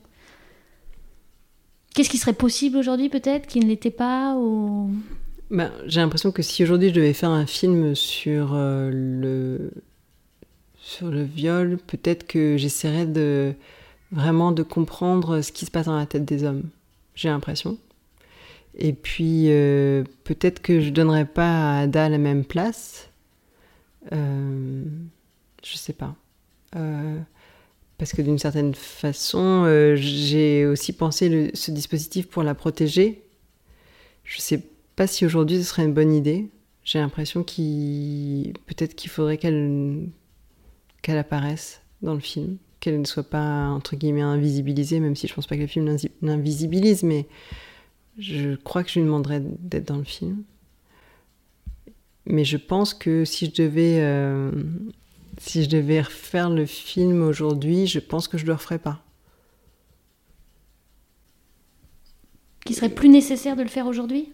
Qu'est-ce 1.94 2.10
qui 2.10 2.18
serait 2.18 2.34
possible 2.34 2.78
aujourd'hui, 2.78 3.10
peut-être, 3.10 3.46
qui 3.48 3.60
ne 3.60 3.68
l'était 3.68 3.92
pas. 3.92 4.36
Ben, 5.54 5.72
j'ai 5.86 6.00
l'impression 6.00 6.32
que 6.32 6.42
si 6.42 6.64
aujourd'hui 6.64 6.90
je 6.90 6.96
devais 6.96 7.14
faire 7.14 7.30
un 7.30 7.46
film 7.46 7.94
sur 7.94 8.56
euh, 8.56 8.90
le 8.92 9.72
sur 10.80 11.12
le 11.12 11.22
viol, 11.22 11.78
peut-être 11.78 12.26
que 12.26 12.58
j'essaierais 12.58 13.08
vraiment 14.12 14.52
de 14.52 14.64
comprendre 14.64 15.42
ce 15.42 15.52
qui 15.52 15.68
se 15.68 15.72
passe 15.72 15.86
dans 15.86 15.96
la 15.96 16.08
tête 16.08 16.26
des 16.26 16.44
hommes. 16.44 16.64
J'ai 17.14 17.30
l'impression. 17.30 17.78
Et 18.80 18.94
puis 18.94 19.46
euh, 19.50 20.04
peut-être 20.24 20.60
que 20.60 20.82
je 20.82 20.90
donnerais 20.90 21.26
pas 21.26 21.76
à 21.76 21.82
Ada 21.82 22.10
la 22.10 22.18
même 22.18 22.46
place. 22.46 23.10
Euh, 24.12 24.84
je 25.64 25.78
sais 25.78 25.94
pas. 25.94 26.16
Euh, 26.76 27.20
parce 28.00 28.14
que 28.14 28.24
d'une 28.24 28.40
certaine 28.40 28.74
façon, 28.74 29.94
j'ai 29.96 30.66
aussi 30.66 30.94
pensé 30.94 31.52
ce 31.54 31.70
dispositif 31.70 32.28
pour 32.28 32.42
la 32.42 32.56
protéger. 32.56 33.22
Je 34.24 34.42
sais 34.42 34.58
pas 34.58 34.73
si 35.06 35.26
aujourd'hui 35.26 35.58
ce 35.58 35.64
serait 35.64 35.84
une 35.84 35.94
bonne 35.94 36.14
idée. 36.14 36.50
J'ai 36.84 37.00
l'impression 37.00 37.44
qu'il 37.44 38.54
faudrait 39.08 39.38
qu'elle 39.38 40.12
apparaisse 41.08 41.82
dans 42.02 42.14
le 42.14 42.20
film, 42.20 42.58
qu'elle 42.80 43.00
ne 43.00 43.06
soit 43.06 43.30
pas 43.30 43.70
entre 43.70 43.96
guillemets 43.96 44.22
invisibilisée, 44.22 45.00
même 45.00 45.16
si 45.16 45.28
je 45.28 45.34
pense 45.34 45.48
pas 45.48 45.56
que 45.56 45.62
le 45.62 45.68
film 45.68 45.96
l'invisibilise, 46.22 47.04
mais 47.04 47.28
je 48.20 48.56
crois 48.56 48.84
que 48.84 48.90
je 48.90 49.00
lui 49.00 49.06
demanderais 49.06 49.42
d'être 49.42 49.88
dans 49.88 49.98
le 49.98 50.04
film. 50.04 50.44
Mais 52.26 52.46
je 52.46 52.58
pense 52.58 52.94
que 52.94 53.26
si 53.26 53.48
je 53.48 53.64
devais 53.64 54.00
euh, 54.00 54.52
refaire 56.02 56.50
le 56.50 56.66
film 56.66 57.24
aujourd'hui, 57.24 57.88
je 57.88 58.00
pense 58.00 58.28
que 58.28 58.38
je 58.38 58.46
le 58.46 58.54
referais 58.54 58.80
pas. 58.80 59.04
Qu'il 62.66 62.76
serait 62.76 62.90
plus 62.90 63.10
nécessaire 63.10 63.56
de 63.56 63.62
le 63.62 63.68
faire 63.68 63.88
aujourd'hui? 63.88 64.32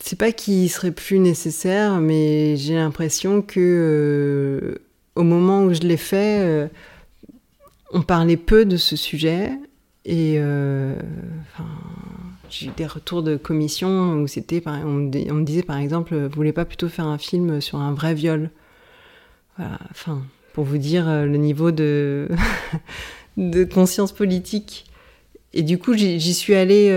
C'est 0.00 0.16
pas 0.16 0.32
qu'il 0.32 0.70
serait 0.70 0.92
plus 0.92 1.18
nécessaire, 1.18 2.00
mais 2.00 2.56
j'ai 2.56 2.74
l'impression 2.74 3.42
que 3.42 3.58
euh, 3.58 4.78
au 5.16 5.24
moment 5.24 5.64
où 5.64 5.74
je 5.74 5.80
l'ai 5.80 5.96
fait, 5.96 6.40
euh, 6.40 6.68
on 7.92 8.02
parlait 8.02 8.36
peu 8.36 8.64
de 8.64 8.76
ce 8.76 8.94
sujet 8.94 9.50
et 10.04 10.36
euh, 10.38 10.94
j'ai 12.48 12.66
eu 12.68 12.70
des 12.76 12.86
retours 12.86 13.22
de 13.22 13.36
commission 13.36 14.14
où 14.14 14.28
c'était, 14.28 14.62
on, 14.66 15.10
me 15.10 15.42
disait 15.42 15.62
par 15.62 15.78
exemple, 15.78 16.16
vous 16.16 16.34
voulez 16.34 16.52
pas 16.52 16.64
plutôt 16.64 16.88
faire 16.88 17.06
un 17.06 17.18
film 17.18 17.60
sur 17.60 17.78
un 17.78 17.92
vrai 17.92 18.14
viol? 18.14 18.50
Voilà, 19.56 19.78
enfin, 19.90 20.22
pour 20.52 20.64
vous 20.64 20.78
dire 20.78 21.06
le 21.06 21.36
niveau 21.36 21.72
de, 21.72 22.28
de 23.36 23.64
conscience 23.64 24.12
politique. 24.12 24.84
Et 25.52 25.62
du 25.62 25.78
coup, 25.78 25.94
j'y 25.94 26.34
suis 26.34 26.54
allée 26.54 26.88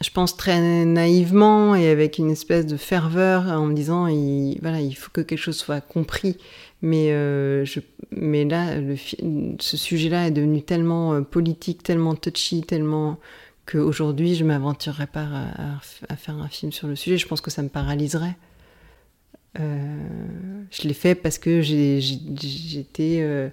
je 0.00 0.10
pense 0.10 0.36
très 0.36 0.84
naïvement 0.84 1.74
et 1.74 1.88
avec 1.88 2.18
une 2.18 2.30
espèce 2.30 2.66
de 2.66 2.76
ferveur 2.76 3.48
en 3.48 3.66
me 3.66 3.74
disant 3.74 4.06
il, 4.06 4.58
voilà, 4.62 4.80
il 4.80 4.94
faut 4.94 5.10
que 5.12 5.20
quelque 5.20 5.38
chose 5.38 5.56
soit 5.56 5.80
compris. 5.80 6.38
Mais, 6.82 7.08
euh, 7.10 7.64
là, 8.12 8.76
ce 9.58 9.76
sujet-là 9.76 10.28
est 10.28 10.30
devenu 10.30 10.62
tellement 10.62 11.14
euh, 11.14 11.22
politique, 11.22 11.82
tellement 11.82 12.14
touchy, 12.14 12.62
tellement 12.62 13.18
qu'aujourd'hui, 13.66 14.36
je 14.36 14.44
m'aventurerais 14.44 15.08
pas 15.08 15.26
à, 16.08 16.16
faire 16.16 16.36
un 16.36 16.48
film 16.48 16.70
sur 16.70 16.86
le 16.86 16.94
sujet. 16.94 17.18
Je 17.18 17.26
pense 17.26 17.40
que 17.40 17.50
ça 17.50 17.62
me 17.62 17.68
paralyserait. 17.68 18.36
Euh, 19.58 19.96
je 20.70 20.86
l'ai 20.86 20.94
fait 20.94 21.16
parce 21.16 21.38
que 21.38 21.60
j'étais. 21.60 23.50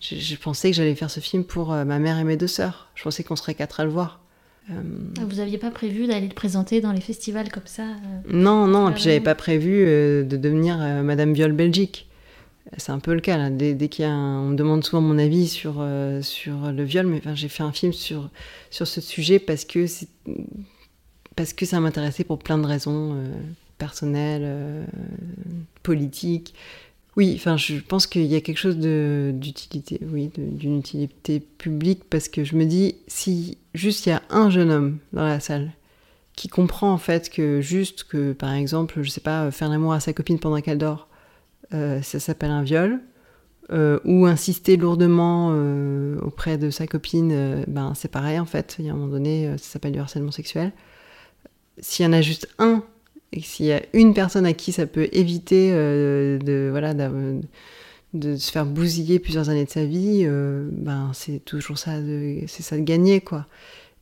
je, 0.00 0.36
pensais 0.36 0.70
que 0.70 0.76
j'allais 0.76 0.96
faire 0.96 1.10
ce 1.10 1.20
film 1.20 1.44
pour 1.44 1.68
ma 1.68 1.98
mère 2.00 2.18
et 2.18 2.24
mes 2.24 2.36
deux 2.36 2.48
sœurs. 2.48 2.90
Je 2.96 3.04
pensais 3.04 3.22
qu'on 3.22 3.36
serait 3.36 3.54
quatre 3.54 3.78
à 3.78 3.84
le 3.84 3.90
voir. 3.90 4.23
Euh, 4.70 4.74
vous 5.16 5.36
n'aviez 5.36 5.58
pas 5.58 5.70
prévu 5.70 6.06
d'aller 6.06 6.28
le 6.28 6.34
présenter 6.34 6.80
dans 6.80 6.92
les 6.92 7.00
festivals 7.00 7.50
comme 7.50 7.66
ça 7.66 7.82
euh, 7.82 8.32
Non, 8.32 8.66
non, 8.66 8.88
et 8.88 8.92
puis 8.94 9.02
j'avais 9.02 9.20
pas 9.20 9.34
prévu 9.34 9.84
euh, 9.86 10.22
de 10.24 10.36
devenir 10.36 10.78
Madame 11.02 11.34
Viol 11.34 11.52
Belgique. 11.52 12.08
C'est 12.78 12.92
un 12.92 12.98
peu 12.98 13.12
le 13.12 13.20
cas 13.20 13.36
là. 13.36 13.50
Dès, 13.50 13.74
dès 13.74 13.88
qu'il 13.88 14.06
on 14.06 14.48
me 14.48 14.56
demande 14.56 14.82
souvent 14.84 15.02
mon 15.02 15.18
avis 15.18 15.48
sur, 15.48 15.86
sur 16.22 16.72
le 16.72 16.82
viol, 16.82 17.06
mais 17.06 17.18
enfin, 17.18 17.34
j'ai 17.34 17.48
fait 17.48 17.62
un 17.62 17.72
film 17.72 17.92
sur, 17.92 18.30
sur 18.70 18.86
ce 18.86 19.02
sujet 19.02 19.38
parce 19.38 19.66
que, 19.66 19.84
parce 21.36 21.52
que 21.52 21.66
ça 21.66 21.78
m'intéressait 21.78 22.24
pour 22.24 22.38
plein 22.38 22.56
de 22.56 22.66
raisons 22.66 23.22
personnelles, 23.76 24.86
politiques. 25.82 26.54
Oui, 27.16 27.34
enfin, 27.36 27.56
je 27.56 27.76
pense 27.76 28.06
qu'il 28.06 28.26
y 28.26 28.34
a 28.34 28.40
quelque 28.40 28.58
chose 28.58 28.76
d'utilité, 28.76 30.00
oui, 30.02 30.30
d'une 30.36 30.78
utilité 30.78 31.38
publique, 31.38 32.02
parce 32.10 32.28
que 32.28 32.42
je 32.42 32.56
me 32.56 32.64
dis, 32.64 32.96
si 33.06 33.58
juste 33.72 34.06
il 34.06 34.08
y 34.10 34.12
a 34.12 34.22
un 34.30 34.50
jeune 34.50 34.70
homme 34.70 34.98
dans 35.12 35.24
la 35.24 35.38
salle 35.38 35.72
qui 36.34 36.48
comprend 36.48 36.92
en 36.92 36.98
fait 36.98 37.30
que 37.30 37.60
juste 37.60 38.04
que, 38.04 38.32
par 38.32 38.52
exemple, 38.52 39.02
je 39.02 39.10
sais 39.10 39.20
pas, 39.20 39.50
faire 39.52 39.68
l'amour 39.68 39.92
à 39.92 40.00
sa 40.00 40.12
copine 40.12 40.40
pendant 40.40 40.60
qu'elle 40.60 40.78
dort, 40.78 41.08
euh, 41.72 42.02
ça 42.02 42.18
s'appelle 42.18 42.50
un 42.50 42.64
viol, 42.64 43.00
euh, 43.70 44.00
ou 44.04 44.26
insister 44.26 44.76
lourdement 44.76 45.50
euh, 45.52 46.18
auprès 46.20 46.58
de 46.58 46.70
sa 46.70 46.88
copine, 46.88 47.64
ben 47.68 47.92
c'est 47.94 48.10
pareil 48.10 48.40
en 48.40 48.44
fait, 48.44 48.74
il 48.80 48.86
y 48.86 48.88
a 48.90 48.92
un 48.92 48.96
moment 48.96 49.12
donné, 49.12 49.56
ça 49.58 49.72
s'appelle 49.72 49.92
du 49.92 50.00
harcèlement 50.00 50.32
sexuel. 50.32 50.72
S'il 51.78 52.04
y 52.04 52.08
en 52.08 52.12
a 52.12 52.20
juste 52.20 52.48
un 52.58 52.82
et 53.34 53.40
s'il 53.40 53.66
y 53.66 53.72
a 53.72 53.82
une 53.92 54.14
personne 54.14 54.46
à 54.46 54.52
qui 54.52 54.70
ça 54.70 54.86
peut 54.86 55.08
éviter 55.12 55.70
euh, 55.72 56.38
de, 56.38 56.68
voilà, 56.70 56.94
de, 56.94 58.36
se 58.36 58.52
faire 58.52 58.64
bousiller 58.64 59.18
plusieurs 59.18 59.50
années 59.50 59.64
de 59.64 59.70
sa 59.70 59.84
vie, 59.84 60.22
euh, 60.22 60.68
ben, 60.70 61.10
c'est 61.14 61.44
toujours 61.44 61.76
ça, 61.76 61.94
c'est 62.46 62.62
ça 62.62 62.76
de 62.76 62.82
gagner, 62.82 63.20
quoi. 63.20 63.46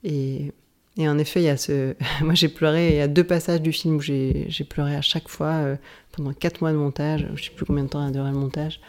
Et, 0.05 0.53
en 0.99 1.18
effet, 1.18 1.41
il 1.41 1.45
y 1.45 1.49
a 1.49 1.57
ce... 1.57 1.95
moi 2.20 2.35
j'ai 2.35 2.49
pleuré, 2.49 2.91
il 2.91 2.97
y 2.97 3.01
a 3.01 3.09
deux 3.09 3.24
passages 3.24 3.62
du 3.62 3.72
film 3.72 3.97
où 3.97 4.01
j'ai 4.03 4.66
pleuré 4.68 4.95
à 4.95 5.01
chaque 5.01 5.28
fois, 5.28 5.53
euh, 5.53 5.76
pendant 6.12 6.35
quatre 6.35 6.61
mois 6.61 6.72
de 6.72 6.76
montage, 6.76 7.26
je 7.35 7.45
sais 7.45 7.51
plus 7.53 7.64
combien 7.64 7.85
de 7.85 7.89
temps 7.89 8.07
a 8.07 8.11
duré 8.11 8.30
le 8.30 8.37
montage. 8.37 8.80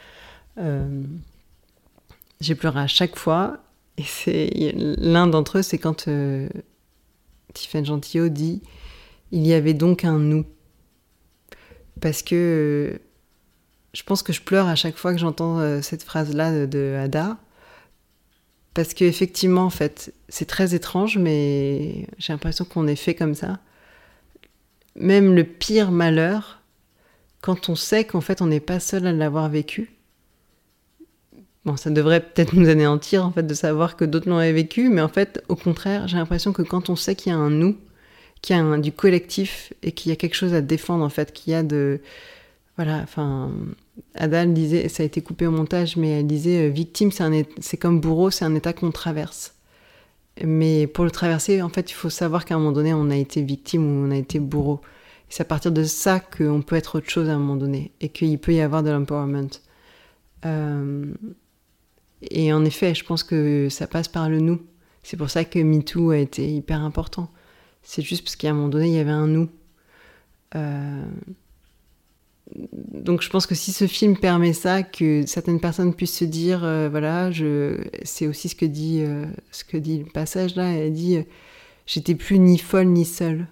j'ai 2.42 2.56
pleuré 2.56 2.82
à 2.82 2.88
chaque 2.88 3.16
fois, 3.18 3.60
et 3.98 4.04
c'est 4.04 4.50
l'un 4.76 5.28
d'entre 5.28 5.60
eux, 5.60 5.62
c'est 5.62 5.78
quand 5.78 6.10
Tiffany 7.54 7.86
Gentillot 7.86 8.28
dit 8.28 8.62
il 9.34 9.48
y 9.48 9.54
avait 9.54 9.74
donc 9.74 10.06
un 10.06 10.20
nous. 10.20 10.46
Parce 12.00 12.22
que 12.22 12.36
euh, 12.94 13.00
je 13.94 14.04
pense 14.04 14.22
que 14.22 14.32
je 14.32 14.42
pleure 14.42 14.68
à 14.68 14.76
chaque 14.76 14.96
fois 14.96 15.12
que 15.12 15.20
j'entends 15.20 15.60
euh, 15.60 15.82
cette 15.82 16.04
phrase-là 16.04 16.68
de, 16.68 16.96
Ada. 17.00 17.38
Parce 18.76 18.94
qu'effectivement, 18.94 19.64
en 19.64 19.70
fait, 19.72 20.14
c'est 20.30 20.46
très 20.46 20.76
étrange, 20.76 21.18
mais 21.18 22.08
j'ai 22.20 22.32
l'impression 22.32 22.64
qu'on 22.64 22.88
est 22.88 22.96
fait 22.96 23.16
comme 23.16 23.34
ça. 23.34 23.60
Même 24.96 25.34
le 25.34 25.44
pire 25.44 25.92
malheur, 25.92 26.62
quand 27.42 27.70
on 27.70 27.76
sait 27.76 28.04
qu'en 28.04 28.22
fait 28.22 28.42
on 28.42 28.46
n'est 28.46 28.60
pas 28.60 28.80
seul 28.80 29.08
à 29.08 29.14
l'avoir 29.14 29.50
vécu, 29.50 29.94
bon, 31.66 31.76
ça 31.76 31.90
devrait 31.90 32.22
peut-être 32.22 32.54
nous 32.54 32.70
anéantir 32.70 33.26
en 33.26 33.32
fait 33.32 33.44
de 33.44 33.54
savoir 33.56 33.96
que 33.96 34.06
d'autres 34.06 34.30
l'ont 34.30 34.38
vécu, 34.38 34.90
mais 34.90 35.02
en 35.02 35.10
fait, 35.10 35.44
au 35.50 35.56
contraire, 35.56 36.08
j'ai 36.08 36.18
l'impression 36.18 36.54
que 36.54 36.62
quand 36.62 36.92
on 36.92 36.96
sait 36.96 37.16
qu'il 37.16 37.32
y 37.32 37.36
a 37.36 37.40
un 37.40 37.50
nous, 37.50 37.78
qu'il 38.44 38.56
y 38.56 38.60
a 38.60 38.78
du 38.78 38.92
collectif 38.92 39.74
et 39.82 39.94
qu'il 39.94 40.12
y 40.12 40.14
a 40.14 40.16
quelque 40.16 40.36
chose 40.36 40.54
à 40.54 40.62
défendre 40.62 41.04
en 41.04 41.10
fait, 41.10 41.34
qu'il 41.34 41.56
a 41.56 41.64
de 41.64 42.02
voilà, 42.78 43.00
enfin 43.04 43.52
Ada 44.16 44.46
disait, 44.46 44.90
ça 44.90 45.04
a 45.04 45.06
été 45.06 45.22
coupé 45.22 45.48
au 45.48 45.52
montage, 45.52 45.96
mais 45.98 46.10
elle 46.10 46.28
disait 46.28 46.68
euh, 46.68 46.70
victime, 46.70 47.12
c'est 47.12 47.78
comme 47.78 48.00
bourreau, 48.02 48.32
c'est 48.32 48.46
un 48.46 48.56
état 48.56 48.74
qu'on 48.74 48.92
traverse. 48.92 49.56
Mais 50.44 50.88
pour 50.88 51.06
le 51.06 51.12
traverser, 51.12 51.62
en 51.62 51.70
fait, 51.70 51.92
il 51.92 51.94
faut 51.94 52.10
savoir 52.10 52.46
qu'à 52.46 52.56
un 52.56 52.58
moment 52.58 52.72
donné, 52.72 52.94
on 52.94 53.10
a 53.12 53.16
été 53.16 53.42
victime 53.44 53.86
ou 53.86 54.08
on 54.08 54.12
a 54.12 54.18
été 54.18 54.40
bourreau. 54.40 54.82
C'est 55.30 55.42
à 55.42 55.46
partir 55.46 55.72
de 55.72 55.84
ça 55.84 56.20
qu'on 56.20 56.62
peut 56.64 56.76
être 56.76 56.98
autre 56.98 57.10
chose 57.10 57.30
à 57.30 57.34
un 57.34 57.40
moment 57.40 57.56
donné 57.56 57.92
et 58.02 58.10
qu'il 58.10 58.40
peut 58.40 58.54
y 58.54 58.62
avoir 58.62 58.84
de 58.84 58.90
l'empowerment. 58.90 59.50
Euh, 60.46 61.06
et 62.22 62.52
en 62.54 62.66
effet, 62.66 62.96
je 62.96 63.06
pense 63.06 63.24
que 63.24 63.70
ça 63.70 63.88
passe 63.88 64.08
par 64.08 64.30
le 64.30 64.40
nous. 64.40 64.62
C'est 65.04 65.18
pour 65.18 65.30
ça 65.30 65.46
que 65.46 65.60
MeToo 65.60 66.12
a 66.12 66.18
été 66.18 66.48
hyper 66.50 66.82
important. 66.82 67.30
C'est 67.84 68.02
juste 68.02 68.24
parce 68.24 68.36
qu'à 68.36 68.50
un 68.50 68.54
moment 68.54 68.70
donné, 68.70 68.88
il 68.88 68.94
y 68.94 69.00
avait 69.00 69.12
un 69.12 69.28
nous. 69.28 69.50
Euh, 70.56 71.06
donc 72.56 73.22
je 73.22 73.30
pense 73.30 73.46
que 73.46 73.56
si 73.56 73.72
ce 73.72 73.88
film 73.88 74.18
permet 74.18 74.54
ça, 74.54 74.84
que 74.84 75.26
certaines 75.26 75.60
personnes 75.60 75.94
puissent 75.94 76.18
se 76.18 76.26
dire, 76.26 76.64
euh, 76.64 76.88
voilà, 76.90 77.32
je... 77.32 77.84
c'est 78.04 78.28
aussi 78.28 78.50
ce 78.50 78.56
que 78.56 78.66
dit, 78.66 79.02
euh, 79.02 79.26
ce 79.52 79.64
que 79.64 79.78
dit 79.78 80.00
le 80.00 80.06
passage 80.06 80.56
là. 80.56 80.72
Elle 80.72 80.94
dit, 80.94 81.18
j'étais 81.86 82.16
plus 82.16 82.40
ni 82.40 82.58
folle 82.58 82.88
ni 82.88 83.06
seule. 83.06 83.48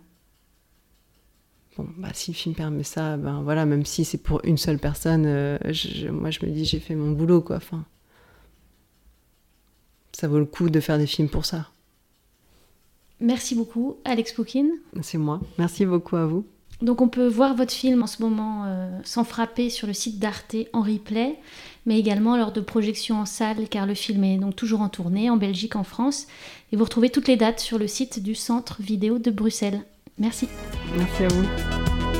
Bon, 1.78 1.88
bah 1.98 2.10
si 2.14 2.32
le 2.32 2.36
film 2.36 2.56
permet 2.56 2.84
ça, 2.84 3.18
ben 3.18 3.42
voilà, 3.44 3.66
même 3.66 3.86
si 3.86 4.06
c'est 4.06 4.18
pour 4.18 4.42
une 4.44 4.58
seule 4.58 4.78
personne, 4.78 5.24
moi 5.24 6.32
je 6.32 6.46
me 6.46 6.52
dis, 6.52 6.66
j'ai 6.66 6.80
fait 6.80 6.96
mon 6.96 7.12
boulot 7.12 7.42
quoi. 7.42 7.58
Enfin, 7.58 7.86
ça 10.14 10.28
vaut 10.28 10.40
le 10.40 10.46
coup 10.46 10.70
de 10.70 10.80
faire 10.80 10.98
des 10.98 11.08
films 11.08 11.30
pour 11.30 11.46
ça. 11.46 11.70
Merci 13.22 13.56
beaucoup, 13.56 13.98
Alex 14.04 14.34
Poukine. 14.34 14.72
C'est 15.02 15.18
moi. 15.18 15.40
Merci 15.58 15.86
beaucoup 15.86 16.16
à 16.16 16.26
vous. 16.26 16.46
Donc 16.82 17.02
on 17.02 17.08
peut 17.08 17.28
voir 17.28 17.56
votre 17.56 17.72
film 17.72 18.02
en 18.02 18.08
ce 18.08 18.24
moment 18.24 18.64
euh, 18.66 18.90
sans 19.04 19.24
frapper 19.24 19.70
sur 19.70 19.86
le 19.86 19.94
site 19.94 20.18
d'Arte 20.18 20.56
en 20.74 20.82
replay, 20.82 21.38
mais 21.86 22.00
également 22.00 22.36
lors 22.36 22.52
de 22.52 22.62
projections 22.62 23.20
en 23.20 23.26
salle, 23.26 23.70
car 23.70 23.86
le 23.86 23.94
film 23.94 24.24
est 24.24 24.38
donc 24.38 24.56
toujours 24.56 24.82
en 24.82 24.90
tournée 24.90 25.30
en 25.30 25.38
Belgique, 25.38 25.76
en 25.76 25.84
France. 25.84 26.26
Et 26.72 26.76
vous 26.76 26.84
retrouvez 26.84 27.12
toutes 27.12 27.28
les 27.28 27.38
dates 27.38 27.60
sur 27.60 27.78
le 27.78 27.88
site 27.88 28.24
du 28.24 28.34
Centre 28.34 28.82
Vidéo 28.82 29.20
de 29.20 29.30
Bruxelles. 29.30 29.82
Merci. 30.18 30.48
Merci 30.98 31.24
à 31.24 31.28
vous. 31.28 32.11